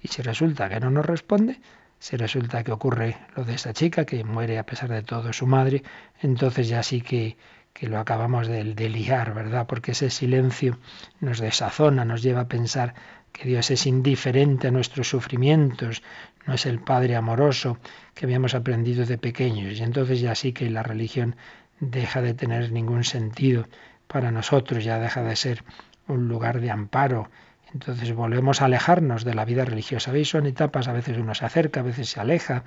y 0.00 0.08
si 0.08 0.22
resulta 0.22 0.68
que 0.68 0.78
no 0.78 0.90
nos 0.90 1.04
responde, 1.04 1.58
si 2.04 2.18
resulta 2.18 2.62
que 2.62 2.70
ocurre 2.70 3.16
lo 3.34 3.44
de 3.44 3.54
esta 3.54 3.72
chica, 3.72 4.04
que 4.04 4.24
muere 4.24 4.58
a 4.58 4.66
pesar 4.66 4.90
de 4.90 5.02
todo 5.02 5.32
su 5.32 5.46
madre, 5.46 5.82
entonces 6.20 6.68
ya 6.68 6.82
sí 6.82 7.00
que, 7.00 7.38
que 7.72 7.88
lo 7.88 7.98
acabamos 7.98 8.46
de, 8.46 8.62
de 8.74 8.88
liar, 8.90 9.32
¿verdad? 9.32 9.66
Porque 9.66 9.92
ese 9.92 10.10
silencio 10.10 10.76
nos 11.20 11.38
desazona, 11.38 12.04
nos 12.04 12.20
lleva 12.22 12.42
a 12.42 12.48
pensar 12.48 12.92
que 13.32 13.48
Dios 13.48 13.70
es 13.70 13.86
indiferente 13.86 14.68
a 14.68 14.70
nuestros 14.70 15.08
sufrimientos, 15.08 16.02
no 16.44 16.52
es 16.52 16.66
el 16.66 16.78
Padre 16.78 17.16
amoroso 17.16 17.78
que 18.12 18.26
habíamos 18.26 18.54
aprendido 18.54 19.06
de 19.06 19.16
pequeños. 19.16 19.80
Y 19.80 19.82
entonces 19.82 20.20
ya 20.20 20.34
sí 20.34 20.52
que 20.52 20.68
la 20.68 20.82
religión 20.82 21.36
deja 21.80 22.20
de 22.20 22.34
tener 22.34 22.70
ningún 22.70 23.04
sentido 23.04 23.66
para 24.08 24.30
nosotros, 24.30 24.84
ya 24.84 24.98
deja 24.98 25.22
de 25.22 25.36
ser 25.36 25.64
un 26.06 26.28
lugar 26.28 26.60
de 26.60 26.70
amparo, 26.70 27.30
entonces 27.74 28.14
volvemos 28.14 28.62
a 28.62 28.66
alejarnos 28.66 29.24
de 29.24 29.34
la 29.34 29.44
vida 29.44 29.64
religiosa. 29.64 30.12
¿Veis? 30.12 30.28
Son 30.28 30.46
etapas, 30.46 30.86
a 30.86 30.92
veces 30.92 31.18
uno 31.18 31.34
se 31.34 31.44
acerca, 31.44 31.80
a 31.80 31.82
veces 31.82 32.08
se 32.08 32.20
aleja. 32.20 32.62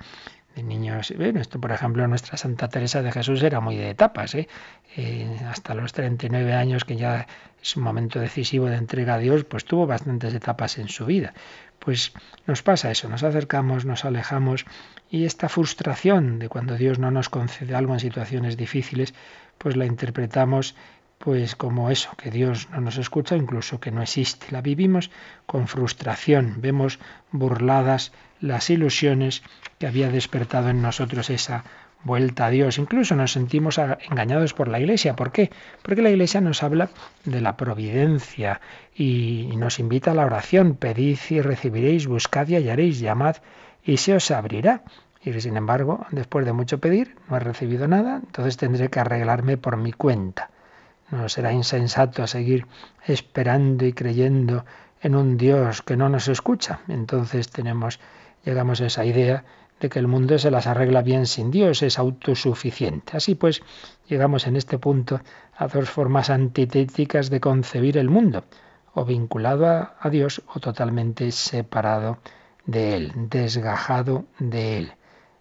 De 0.54 0.62
niños, 0.62 1.12
bueno, 1.16 1.40
esto 1.40 1.60
por 1.60 1.72
ejemplo, 1.72 2.06
nuestra 2.08 2.36
Santa 2.36 2.68
Teresa 2.68 3.02
de 3.02 3.12
Jesús 3.12 3.42
era 3.42 3.60
muy 3.60 3.76
de 3.76 3.90
etapas, 3.90 4.34
¿eh? 4.34 4.48
Eh, 4.96 5.38
hasta 5.46 5.74
los 5.74 5.92
39 5.92 6.52
años, 6.52 6.84
que 6.84 6.96
ya 6.96 7.26
es 7.62 7.76
un 7.76 7.84
momento 7.84 8.18
decisivo 8.18 8.66
de 8.66 8.76
entrega 8.76 9.14
a 9.14 9.18
Dios, 9.18 9.44
pues 9.44 9.64
tuvo 9.64 9.86
bastantes 9.86 10.34
etapas 10.34 10.78
en 10.78 10.88
su 10.88 11.06
vida. 11.06 11.32
Pues 11.78 12.12
nos 12.46 12.62
pasa 12.62 12.90
eso, 12.90 13.08
nos 13.08 13.22
acercamos, 13.22 13.84
nos 13.84 14.04
alejamos 14.04 14.64
y 15.10 15.26
esta 15.26 15.48
frustración 15.48 16.38
de 16.38 16.48
cuando 16.48 16.76
Dios 16.76 16.98
no 16.98 17.10
nos 17.10 17.28
concede 17.28 17.74
algo 17.74 17.94
en 17.94 18.00
situaciones 18.00 18.56
difíciles, 18.56 19.14
pues 19.58 19.76
la 19.76 19.86
interpretamos 19.86 20.74
pues 21.18 21.56
como 21.56 21.90
eso, 21.90 22.10
que 22.16 22.30
Dios 22.30 22.68
no 22.70 22.80
nos 22.80 22.96
escucha, 22.96 23.36
incluso 23.36 23.80
que 23.80 23.90
no 23.90 24.02
existe. 24.02 24.46
La 24.50 24.62
vivimos 24.62 25.10
con 25.46 25.66
frustración, 25.66 26.56
vemos 26.58 26.98
burladas 27.32 28.12
las 28.40 28.70
ilusiones 28.70 29.42
que 29.78 29.86
había 29.86 30.10
despertado 30.10 30.68
en 30.68 30.80
nosotros 30.80 31.28
esa 31.28 31.64
vuelta 32.04 32.46
a 32.46 32.50
Dios. 32.50 32.78
Incluso 32.78 33.16
nos 33.16 33.32
sentimos 33.32 33.78
engañados 33.78 34.54
por 34.54 34.68
la 34.68 34.78
Iglesia. 34.78 35.16
¿Por 35.16 35.32
qué? 35.32 35.50
Porque 35.82 36.02
la 36.02 36.10
Iglesia 36.10 36.40
nos 36.40 36.62
habla 36.62 36.88
de 37.24 37.40
la 37.40 37.56
providencia 37.56 38.60
y 38.94 39.50
nos 39.56 39.78
invita 39.78 40.12
a 40.12 40.14
la 40.14 40.26
oración. 40.26 40.76
Pedid 40.76 41.18
y 41.30 41.40
recibiréis, 41.40 42.06
buscad 42.06 42.48
y 42.48 42.56
hallaréis, 42.56 43.00
llamad 43.00 43.36
y 43.84 43.96
se 43.96 44.14
os 44.14 44.30
abrirá. 44.30 44.82
Y 45.24 45.32
sin 45.40 45.56
embargo, 45.56 46.06
después 46.12 46.46
de 46.46 46.52
mucho 46.52 46.78
pedir, 46.78 47.16
no 47.28 47.36
he 47.36 47.40
recibido 47.40 47.88
nada, 47.88 48.20
entonces 48.24 48.56
tendré 48.56 48.88
que 48.88 49.00
arreglarme 49.00 49.56
por 49.56 49.76
mi 49.76 49.92
cuenta. 49.92 50.50
No 51.10 51.28
será 51.28 51.52
insensato 51.52 52.26
seguir 52.26 52.66
esperando 53.06 53.86
y 53.86 53.92
creyendo 53.92 54.64
en 55.00 55.14
un 55.14 55.36
Dios 55.36 55.82
que 55.82 55.96
no 55.96 56.08
nos 56.08 56.28
escucha. 56.28 56.80
Entonces 56.88 57.50
tenemos, 57.50 58.00
llegamos 58.44 58.80
a 58.80 58.86
esa 58.86 59.04
idea 59.04 59.44
de 59.80 59.88
que 59.88 59.98
el 59.98 60.08
mundo 60.08 60.38
se 60.38 60.50
las 60.50 60.66
arregla 60.66 61.02
bien 61.02 61.26
sin 61.26 61.50
Dios, 61.50 61.82
es 61.82 61.98
autosuficiente. 61.98 63.16
Así 63.16 63.34
pues, 63.34 63.62
llegamos 64.08 64.46
en 64.46 64.56
este 64.56 64.78
punto 64.78 65.20
a 65.56 65.68
dos 65.68 65.88
formas 65.88 66.30
antitéticas 66.30 67.30
de 67.30 67.40
concebir 67.40 67.96
el 67.96 68.10
mundo, 68.10 68.44
o 68.94 69.04
vinculado 69.04 69.66
a, 69.66 69.96
a 70.00 70.10
Dios 70.10 70.42
o 70.52 70.60
totalmente 70.60 71.30
separado 71.30 72.18
de 72.66 72.96
Él, 72.96 73.12
desgajado 73.14 74.24
de 74.38 74.78
Él. 74.78 74.92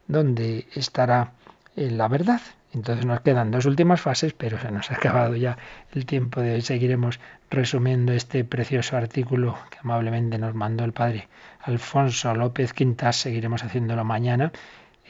¿Dónde 0.08 0.68
estará 0.74 1.34
la 1.76 2.08
verdad? 2.08 2.42
Entonces 2.78 3.06
nos 3.08 3.22
quedan 3.22 3.50
dos 3.50 3.66
últimas 3.66 4.00
fases, 4.00 4.34
pero 4.34 4.60
se 4.60 4.72
nos 4.72 4.92
ha 4.92 4.96
acabado 4.96 5.36
ya 5.36 5.58
el 5.94 6.06
tiempo 6.06 6.42
de 6.42 6.54
hoy. 6.54 6.62
Seguiremos 6.62 7.20
resumiendo 7.50 8.14
este 8.14 8.44
precioso 8.44 8.96
artículo 8.96 9.58
que 9.72 9.80
amablemente 9.80 10.38
nos 10.38 10.54
mandó 10.54 10.86
el 10.86 10.94
padre 10.94 11.28
Alfonso 11.62 12.36
López 12.36 12.74
Quintas. 12.74 13.16
Seguiremos 13.16 13.64
haciéndolo 13.64 14.04
mañana. 14.06 14.52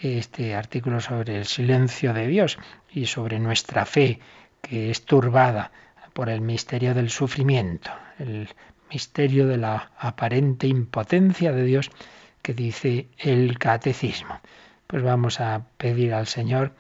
Este 0.02 0.56
artículo 0.56 1.02
sobre 1.02 1.38
el 1.38 1.46
silencio 1.46 2.14
de 2.14 2.28
Dios 2.28 2.58
y 2.90 3.08
sobre 3.08 3.38
nuestra 3.38 3.86
fe 3.86 4.22
que 4.62 4.90
es 4.90 5.04
turbada 5.04 5.72
por 6.14 6.30
el 6.30 6.40
misterio 6.40 6.94
del 6.94 7.10
sufrimiento, 7.10 7.92
el 8.18 8.48
misterio 8.90 9.46
de 9.46 9.58
la 9.58 9.92
aparente 10.00 10.68
impotencia 10.68 11.52
de 11.52 11.64
Dios 11.64 11.92
que 12.42 12.54
dice 12.54 13.10
el 13.18 13.60
catecismo. 13.60 14.40
Pues 14.88 15.04
vamos 15.04 15.42
a 15.42 15.66
pedir 15.78 16.14
al 16.14 16.28
Señor 16.28 16.72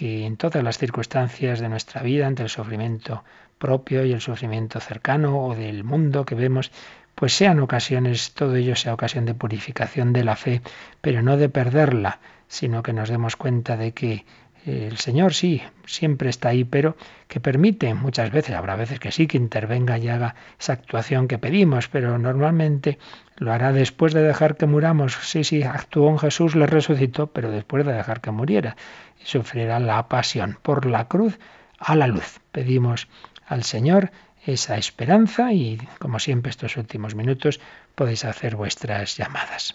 que 0.00 0.24
en 0.24 0.38
todas 0.38 0.64
las 0.64 0.78
circunstancias 0.78 1.60
de 1.60 1.68
nuestra 1.68 2.00
vida, 2.02 2.26
ante 2.26 2.42
el 2.42 2.48
sufrimiento 2.48 3.22
propio 3.58 4.02
y 4.02 4.14
el 4.14 4.22
sufrimiento 4.22 4.80
cercano 4.80 5.44
o 5.44 5.54
del 5.54 5.84
mundo 5.84 6.24
que 6.24 6.34
vemos, 6.34 6.72
pues 7.14 7.34
sean 7.34 7.60
ocasiones, 7.60 8.32
todo 8.32 8.56
ello 8.56 8.76
sea 8.76 8.94
ocasión 8.94 9.26
de 9.26 9.34
purificación 9.34 10.14
de 10.14 10.24
la 10.24 10.36
fe, 10.36 10.62
pero 11.02 11.20
no 11.20 11.36
de 11.36 11.50
perderla, 11.50 12.20
sino 12.48 12.82
que 12.82 12.94
nos 12.94 13.10
demos 13.10 13.36
cuenta 13.36 13.76
de 13.76 13.92
que 13.92 14.24
El 14.66 14.98
Señor 14.98 15.32
sí, 15.32 15.62
siempre 15.86 16.28
está 16.28 16.50
ahí, 16.50 16.64
pero 16.64 16.96
que 17.28 17.40
permite 17.40 17.94
muchas 17.94 18.30
veces, 18.30 18.54
habrá 18.54 18.76
veces 18.76 19.00
que 19.00 19.10
sí, 19.10 19.26
que 19.26 19.38
intervenga 19.38 19.96
y 19.96 20.08
haga 20.08 20.34
esa 20.58 20.74
actuación 20.74 21.28
que 21.28 21.38
pedimos, 21.38 21.88
pero 21.88 22.18
normalmente 22.18 22.98
lo 23.36 23.52
hará 23.52 23.72
después 23.72 24.12
de 24.12 24.22
dejar 24.22 24.56
que 24.56 24.66
muramos. 24.66 25.14
Sí, 25.22 25.44
sí, 25.44 25.62
actuó 25.62 26.10
en 26.10 26.18
Jesús, 26.18 26.54
le 26.56 26.66
resucitó, 26.66 27.28
pero 27.28 27.50
después 27.50 27.86
de 27.86 27.94
dejar 27.94 28.20
que 28.20 28.30
muriera. 28.30 28.76
Y 29.22 29.26
sufrirá 29.26 29.80
la 29.80 30.08
pasión 30.08 30.58
por 30.62 30.84
la 30.84 31.08
cruz 31.08 31.38
a 31.78 31.96
la 31.96 32.06
luz. 32.06 32.40
Pedimos 32.52 33.08
al 33.46 33.64
Señor 33.64 34.10
esa 34.44 34.76
esperanza 34.76 35.52
y, 35.54 35.78
como 35.98 36.18
siempre, 36.18 36.50
estos 36.50 36.76
últimos 36.76 37.14
minutos 37.14 37.60
podéis 37.94 38.26
hacer 38.26 38.56
vuestras 38.56 39.16
llamadas. 39.16 39.74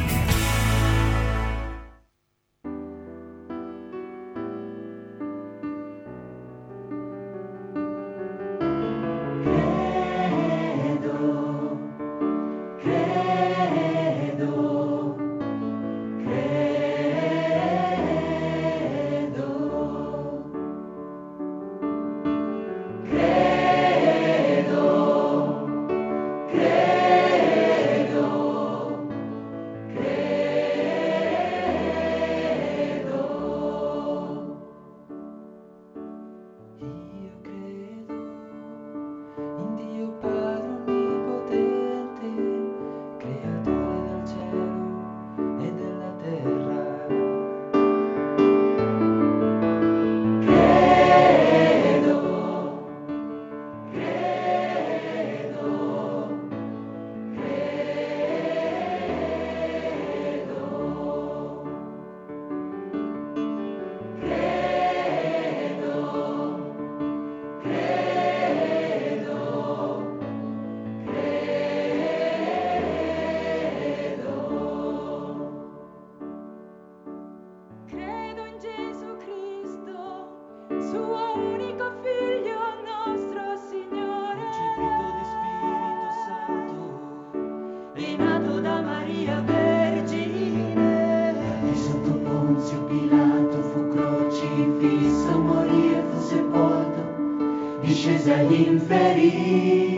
infeliz. 98.51 99.90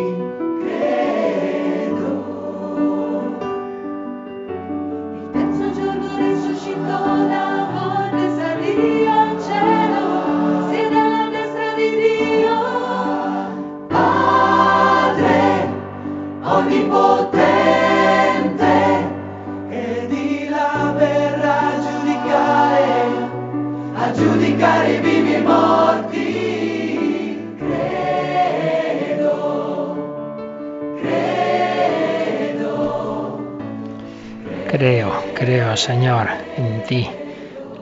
Señor, 35.84 36.30
en 36.56 36.82
ti. 36.84 37.10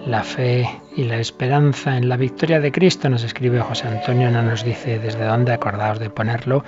La 0.07 0.23
fe 0.23 0.67
y 0.97 1.03
la 1.03 1.17
esperanza 1.17 1.97
en 1.97 2.09
la 2.09 2.17
victoria 2.17 2.59
de 2.59 2.71
Cristo, 2.71 3.09
nos 3.09 3.23
escribe 3.23 3.59
José 3.59 3.89
Antonio, 3.89 4.31
no 4.31 4.41
nos 4.41 4.65
dice 4.65 4.97
desde 4.97 5.23
dónde, 5.23 5.53
acordaos 5.53 5.99
de 5.99 6.09
ponerlo, 6.09 6.63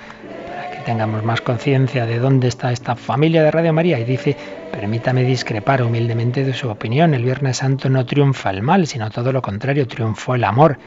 para 0.46 0.70
que 0.70 0.78
tengamos 0.84 1.24
más 1.24 1.40
conciencia 1.40 2.06
de 2.06 2.20
dónde 2.20 2.46
está 2.46 2.70
esta 2.70 2.94
familia 2.94 3.42
de 3.42 3.50
Radio 3.50 3.72
María. 3.72 3.98
Y 3.98 4.04
dice, 4.04 4.36
permítame 4.70 5.24
discrepar 5.24 5.82
humildemente 5.82 6.44
de 6.44 6.54
su 6.54 6.70
opinión. 6.70 7.14
El 7.14 7.24
Viernes 7.24 7.56
Santo 7.56 7.90
no 7.90 8.06
triunfa 8.06 8.50
el 8.50 8.62
mal, 8.62 8.86
sino 8.86 9.10
todo 9.10 9.32
lo 9.32 9.42
contrario, 9.42 9.88
triunfó 9.88 10.36
el 10.36 10.44
amor. 10.44 10.78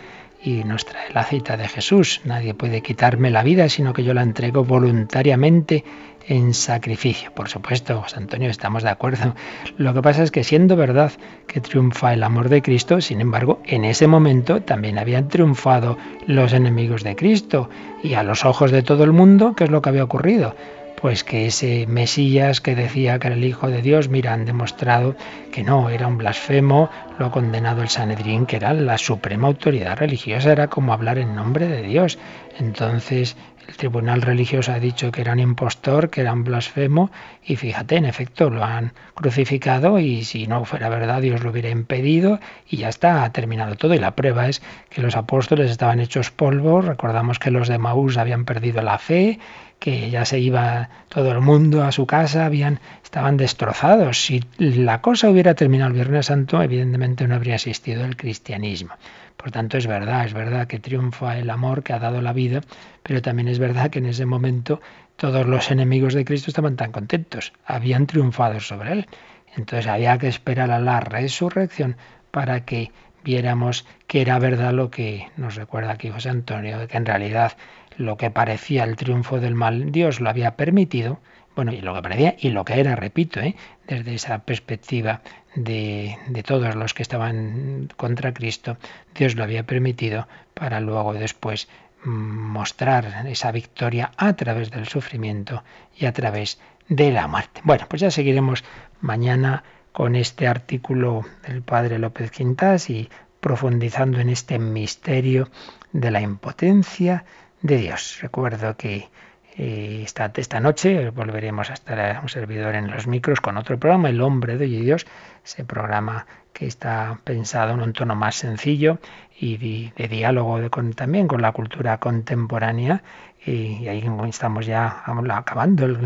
Y 0.43 0.63
nos 0.63 0.85
trae 0.85 1.11
la 1.13 1.23
cita 1.23 1.57
de 1.57 1.67
Jesús. 1.67 2.21
Nadie 2.23 2.53
puede 2.53 2.81
quitarme 2.81 3.31
la 3.31 3.43
vida, 3.43 3.69
sino 3.69 3.93
que 3.93 4.03
yo 4.03 4.13
la 4.13 4.21
entrego 4.21 4.63
voluntariamente 4.63 5.83
en 6.27 6.53
sacrificio. 6.53 7.31
Por 7.33 7.49
supuesto, 7.49 8.01
José 8.01 8.17
Antonio, 8.17 8.49
estamos 8.49 8.83
de 8.83 8.89
acuerdo. 8.89 9.33
Lo 9.77 9.93
que 9.93 10.01
pasa 10.01 10.23
es 10.23 10.31
que 10.31 10.43
siendo 10.43 10.75
verdad 10.75 11.11
que 11.47 11.61
triunfa 11.61 12.13
el 12.13 12.23
amor 12.23 12.49
de 12.49 12.61
Cristo, 12.61 13.01
sin 13.01 13.21
embargo, 13.21 13.61
en 13.65 13.85
ese 13.85 14.07
momento 14.07 14.61
también 14.61 14.99
habían 14.99 15.27
triunfado 15.29 15.97
los 16.27 16.53
enemigos 16.53 17.03
de 17.03 17.15
Cristo. 17.15 17.69
Y 18.03 18.13
a 18.13 18.23
los 18.23 18.45
ojos 18.45 18.71
de 18.71 18.83
todo 18.83 19.03
el 19.03 19.13
mundo, 19.13 19.53
¿qué 19.55 19.63
es 19.63 19.71
lo 19.71 19.81
que 19.81 19.89
había 19.89 20.03
ocurrido? 20.03 20.55
Pues 20.99 21.23
que 21.23 21.45
ese 21.45 21.85
Mesías 21.85 22.59
que 22.59 22.73
decía 22.73 23.19
que 23.19 23.27
era 23.27 23.35
el 23.35 23.43
Hijo 23.43 23.69
de 23.69 23.83
Dios, 23.83 24.09
mira, 24.09 24.33
han 24.33 24.45
demostrado 24.45 25.15
que 25.51 25.63
no, 25.63 25.91
era 25.91 26.07
un 26.07 26.17
blasfemo, 26.17 26.89
lo 27.19 27.27
ha 27.27 27.31
condenado 27.31 27.83
el 27.83 27.89
Sanedrín, 27.89 28.47
que 28.47 28.55
era 28.55 28.73
la 28.73 28.97
suprema 28.97 29.47
autoridad 29.47 29.95
religiosa, 29.95 30.51
era 30.51 30.69
como 30.69 30.93
hablar 30.93 31.19
en 31.19 31.35
nombre 31.35 31.67
de 31.67 31.83
Dios. 31.83 32.17
Entonces 32.57 33.37
el 33.67 33.75
tribunal 33.75 34.23
religioso 34.23 34.71
ha 34.71 34.79
dicho 34.79 35.11
que 35.11 35.21
era 35.21 35.33
un 35.33 35.39
impostor, 35.39 36.09
que 36.09 36.21
era 36.21 36.33
un 36.33 36.43
blasfemo, 36.43 37.11
y 37.43 37.57
fíjate, 37.57 37.97
en 37.97 38.05
efecto, 38.05 38.49
lo 38.49 38.63
han 38.63 38.93
crucificado 39.13 39.99
y 39.99 40.23
si 40.23 40.47
no 40.47 40.65
fuera 40.65 40.89
verdad 40.89 41.21
Dios 41.21 41.43
lo 41.43 41.51
hubiera 41.51 41.69
impedido 41.69 42.39
y 42.67 42.77
ya 42.77 42.89
está, 42.89 43.23
ha 43.23 43.31
terminado 43.31 43.75
todo. 43.75 43.93
Y 43.93 43.99
la 43.99 44.15
prueba 44.15 44.47
es 44.47 44.63
que 44.89 45.01
los 45.01 45.15
apóstoles 45.15 45.69
estaban 45.69 45.99
hechos 45.99 46.31
polvo, 46.31 46.81
recordamos 46.81 47.37
que 47.37 47.51
los 47.51 47.67
de 47.67 47.77
Maús 47.77 48.17
habían 48.17 48.45
perdido 48.45 48.81
la 48.81 48.97
fe, 48.97 49.37
que 49.79 50.09
ya 50.09 50.25
se 50.25 50.39
iba 50.39 50.89
todo 51.09 51.31
el 51.31 51.41
mundo 51.41 51.83
a 51.83 51.91
su 51.91 52.05
casa, 52.05 52.45
habían, 52.45 52.79
estaban 53.03 53.37
destrozados. 53.37 54.21
Si 54.21 54.43
la 54.57 55.01
cosa 55.01 55.29
hubiera 55.29 55.53
terminado 55.53 55.89
el 55.89 55.95
Viernes 55.95 56.27
Santo, 56.27 56.61
evidentemente 56.61 57.27
no 57.27 57.35
habría 57.35 57.55
existido 57.55 58.03
el 58.03 58.17
cristianismo. 58.17 58.95
Por 59.37 59.51
tanto, 59.51 59.77
es 59.77 59.85
verdad, 59.85 60.25
es 60.25 60.33
verdad 60.33 60.67
que 60.67 60.79
triunfa 60.79 61.37
el 61.37 61.49
amor 61.49 61.83
que 61.83 61.93
ha 61.93 61.99
dado 61.99 62.21
la 62.21 62.33
vida, 62.33 62.61
pero 63.03 63.21
también 63.21 63.47
es 63.47 63.59
verdad 63.59 63.91
que 63.91 63.99
en 63.99 64.07
ese 64.07 64.25
momento 64.25 64.81
todos 65.15 65.45
los 65.45 65.69
enemigos 65.71 66.13
de 66.13 66.25
Cristo 66.25 66.49
estaban 66.49 66.75
tan 66.75 66.91
contentos, 66.91 67.53
habían 67.65 68.07
triunfado 68.07 68.59
sobre 68.59 68.93
él. 68.93 69.07
Entonces 69.55 69.87
había 69.87 70.17
que 70.17 70.27
esperar 70.27 70.71
a 70.71 70.79
la 70.79 70.99
resurrección 70.99 71.97
para 72.31 72.65
que 72.65 72.91
viéramos 73.23 73.85
que 74.07 74.21
era 74.21 74.39
verdad 74.39 74.73
lo 74.73 74.89
que 74.89 75.29
nos 75.35 75.55
recuerda 75.55 75.91
aquí 75.91 76.09
José 76.09 76.29
Antonio, 76.29 76.87
que 76.87 76.97
en 76.97 77.05
realidad 77.05 77.57
lo 77.97 78.17
que 78.17 78.31
parecía 78.31 78.83
el 78.83 78.95
triunfo 78.95 79.39
del 79.39 79.55
mal, 79.55 79.91
Dios 79.91 80.21
lo 80.21 80.29
había 80.29 80.55
permitido, 80.55 81.19
bueno, 81.55 81.73
y 81.73 81.81
lo 81.81 81.95
que 81.95 82.01
parecía 82.01 82.35
y 82.39 82.49
lo 82.49 82.63
que 82.65 82.79
era, 82.79 82.95
repito, 82.95 83.39
¿eh? 83.39 83.55
desde 83.87 84.13
esa 84.13 84.39
perspectiva 84.39 85.21
de, 85.55 86.17
de 86.27 86.43
todos 86.43 86.75
los 86.75 86.93
que 86.93 87.01
estaban 87.01 87.89
contra 87.97 88.33
Cristo, 88.33 88.77
Dios 89.15 89.35
lo 89.35 89.43
había 89.43 89.63
permitido 89.63 90.27
para 90.53 90.79
luego 90.79 91.13
después 91.13 91.67
mostrar 92.03 93.25
esa 93.27 93.51
victoria 93.51 94.11
a 94.17 94.33
través 94.33 94.71
del 94.71 94.87
sufrimiento 94.87 95.63
y 95.97 96.05
a 96.05 96.13
través 96.13 96.59
de 96.87 97.11
la 97.11 97.27
muerte. 97.27 97.61
Bueno, 97.63 97.85
pues 97.89 98.01
ya 98.01 98.11
seguiremos 98.11 98.63
mañana 99.01 99.63
con 99.91 100.15
este 100.15 100.47
artículo 100.47 101.25
del 101.47 101.63
padre 101.63 101.97
López 101.97 102.31
Quintas 102.31 102.89
y 102.89 103.09
profundizando 103.39 104.19
en 104.19 104.29
este 104.29 104.59
misterio 104.59 105.49
de 105.91 106.11
la 106.11 106.21
impotencia 106.21 107.25
de 107.61 107.77
Dios. 107.77 108.19
Recuerdo 108.21 108.77
que 108.77 109.09
eh, 109.57 110.01
esta, 110.03 110.31
esta 110.35 110.59
noche 110.59 111.09
volveremos 111.09 111.69
a 111.69 111.73
estar 111.73 112.19
un 112.21 112.29
servidor 112.29 112.75
en 112.75 112.91
los 112.91 113.07
micros 113.07 113.41
con 113.41 113.57
otro 113.57 113.79
programa, 113.79 114.09
El 114.09 114.21
hombre 114.21 114.57
de 114.57 114.67
Dios, 114.67 115.07
ese 115.43 115.65
programa 115.65 116.27
que 116.53 116.67
está 116.67 117.19
pensado 117.23 117.73
en 117.73 117.81
un 117.81 117.93
tono 117.93 118.15
más 118.15 118.35
sencillo 118.35 118.99
y 119.39 119.91
de, 119.95 120.07
diálogo 120.07 120.59
también 120.95 121.27
con 121.27 121.41
la 121.41 121.51
cultura 121.51 121.99
contemporánea. 121.99 123.03
Y, 123.45 123.87
ahí 123.87 124.03
estamos 124.27 124.65
ya 124.65 125.03
acabando 125.31 125.85
el, 125.85 125.99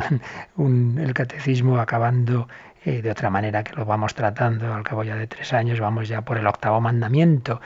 el 1.00 1.14
catecismo, 1.14 1.80
acabando 1.80 2.48
eh, 2.84 3.02
de 3.02 3.12
otra 3.12 3.30
manera 3.30 3.64
que 3.64 3.76
lo 3.76 3.86
vamos 3.86 4.16
tratando 4.16 4.74
al 4.74 4.84
cabo 4.84 5.04
ya 5.04 5.16
de 5.16 5.28
tres 5.28 5.54
años, 5.54 5.80
vamos 5.80 6.08
ya 6.08 6.22
por 6.24 6.38
el 6.38 6.48
octavo 6.48 6.82
mandamiento, 6.82 7.62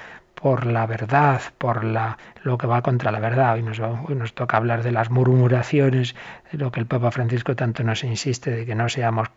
por 0.46 0.68
la 0.68 0.86
verdad, 0.86 1.42
por 1.58 1.84
la, 1.84 2.20
lo 2.44 2.60
que 2.60 2.68
va 2.68 2.84
contra 2.84 3.12
la 3.12 3.18
verdad. 3.18 3.56
Hoy 3.56 3.64
nos, 3.64 3.80
nos 3.80 4.36
toca 4.36 4.58
hablar 4.58 4.84
de 4.84 4.92
las 4.92 5.10
murmuraciones, 5.10 6.16
de 6.52 6.60
lo 6.60 6.72
que 6.72 6.80
el 6.80 6.86
Papa 6.86 7.10
Francisco 7.10 7.56
tanto 7.56 7.84
nos 7.84 8.04
insiste, 8.04 8.52
de 8.52 8.64
que 8.64 8.76
no 8.76 8.88
seamos 8.88 9.30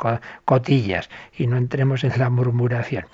cotillas 0.45 1.09
y 1.35 1.47
no 1.47 1.57
entremos 1.57 2.05
en 2.05 2.13
la 2.19 2.29
murmuración. 2.29 3.07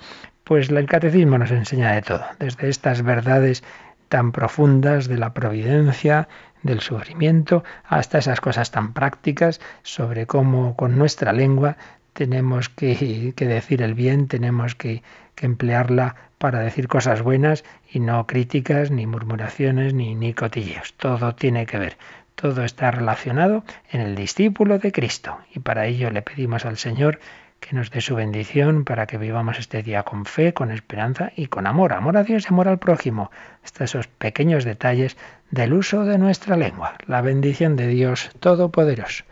Pues 0.43 0.69
el 0.69 0.85
catecismo 0.87 1.37
nos 1.37 1.51
enseña 1.51 1.93
de 1.93 2.01
todo, 2.01 2.25
desde 2.37 2.67
estas 2.67 3.01
verdades 3.01 3.63
tan 4.09 4.33
profundas 4.33 5.07
de 5.07 5.17
la 5.17 5.33
providencia, 5.33 6.27
del 6.63 6.81
sufrimiento, 6.81 7.63
hasta 7.85 8.17
esas 8.17 8.41
cosas 8.41 8.71
tan 8.71 8.91
prácticas 8.91 9.61
sobre 9.83 10.27
cómo 10.27 10.75
con 10.75 10.97
nuestra 10.97 11.31
lengua 11.31 11.77
tenemos 12.15 12.69
que, 12.69 13.33
decir 13.35 13.81
el 13.81 13.93
bien, 13.93 14.27
tenemos 14.27 14.73
que, 14.73 15.03
emplearla 15.41 16.15
para 16.37 16.59
decir 16.59 16.87
cosas 16.87 17.21
buenas 17.21 17.63
y 17.91 17.99
no 17.99 18.27
críticas, 18.27 18.91
ni 18.91 19.07
murmuraciones, 19.07 19.93
ni, 19.93 20.15
ni 20.15 20.33
cotilleos. 20.33 20.93
Todo 20.95 21.35
tiene 21.35 21.65
que 21.65 21.79
ver, 21.79 21.97
todo 22.35 22.63
está 22.63 22.91
relacionado 22.91 23.63
en 23.91 24.01
el 24.01 24.15
discípulo 24.15 24.79
de 24.79 24.91
Cristo. 24.91 25.39
Y 25.53 25.59
para 25.59 25.85
ello 25.85 26.09
le 26.11 26.21
pedimos 26.21 26.65
al 26.65 26.77
Señor 26.77 27.19
que 27.59 27.75
nos 27.75 27.89
dé 27.89 28.01
su 28.01 28.15
bendición 28.15 28.85
para 28.85 29.07
que 29.07 29.17
vivamos 29.17 29.57
este 29.57 29.81
día 29.81 30.03
con 30.03 30.25
fe, 30.25 30.53
con 30.53 30.71
esperanza 30.71 31.31
y 31.35 31.47
con 31.47 31.65
amor. 31.65 31.93
Amor 31.93 32.17
a 32.17 32.23
Dios 32.23 32.45
y 32.45 32.53
amor 32.53 32.67
al 32.67 32.77
prójimo. 32.77 33.31
Hasta 33.63 33.85
esos 33.85 34.07
pequeños 34.07 34.65
detalles 34.65 35.17
del 35.49 35.73
uso 35.73 36.05
de 36.05 36.17
nuestra 36.17 36.57
lengua. 36.57 36.95
La 37.07 37.21
bendición 37.21 37.75
de 37.75 37.87
Dios 37.87 38.29
Todopoderoso. 38.39 39.23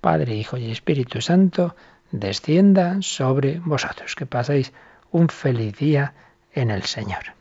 Padre, 0.00 0.34
Hijo 0.34 0.56
y 0.56 0.70
Espíritu 0.70 1.20
Santo, 1.20 1.74
descienda 2.12 2.98
sobre 3.00 3.58
vosotros. 3.58 4.14
Que 4.14 4.26
paséis 4.26 4.72
un 5.10 5.28
feliz 5.28 5.76
día 5.78 6.12
en 6.54 6.70
el 6.70 6.82
Señor. 6.84 7.34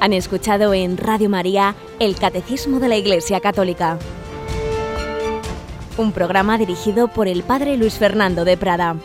Han 0.00 0.14
escuchado 0.14 0.72
en 0.72 0.96
Radio 0.96 1.28
María 1.28 1.74
el 1.98 2.16
Catecismo 2.16 2.80
de 2.80 2.88
la 2.88 2.96
Iglesia 2.96 3.40
Católica, 3.40 3.98
un 5.98 6.12
programa 6.12 6.56
dirigido 6.56 7.08
por 7.08 7.28
el 7.28 7.42
Padre 7.42 7.76
Luis 7.76 7.98
Fernando 7.98 8.46
de 8.46 8.56
Prada. 8.56 8.96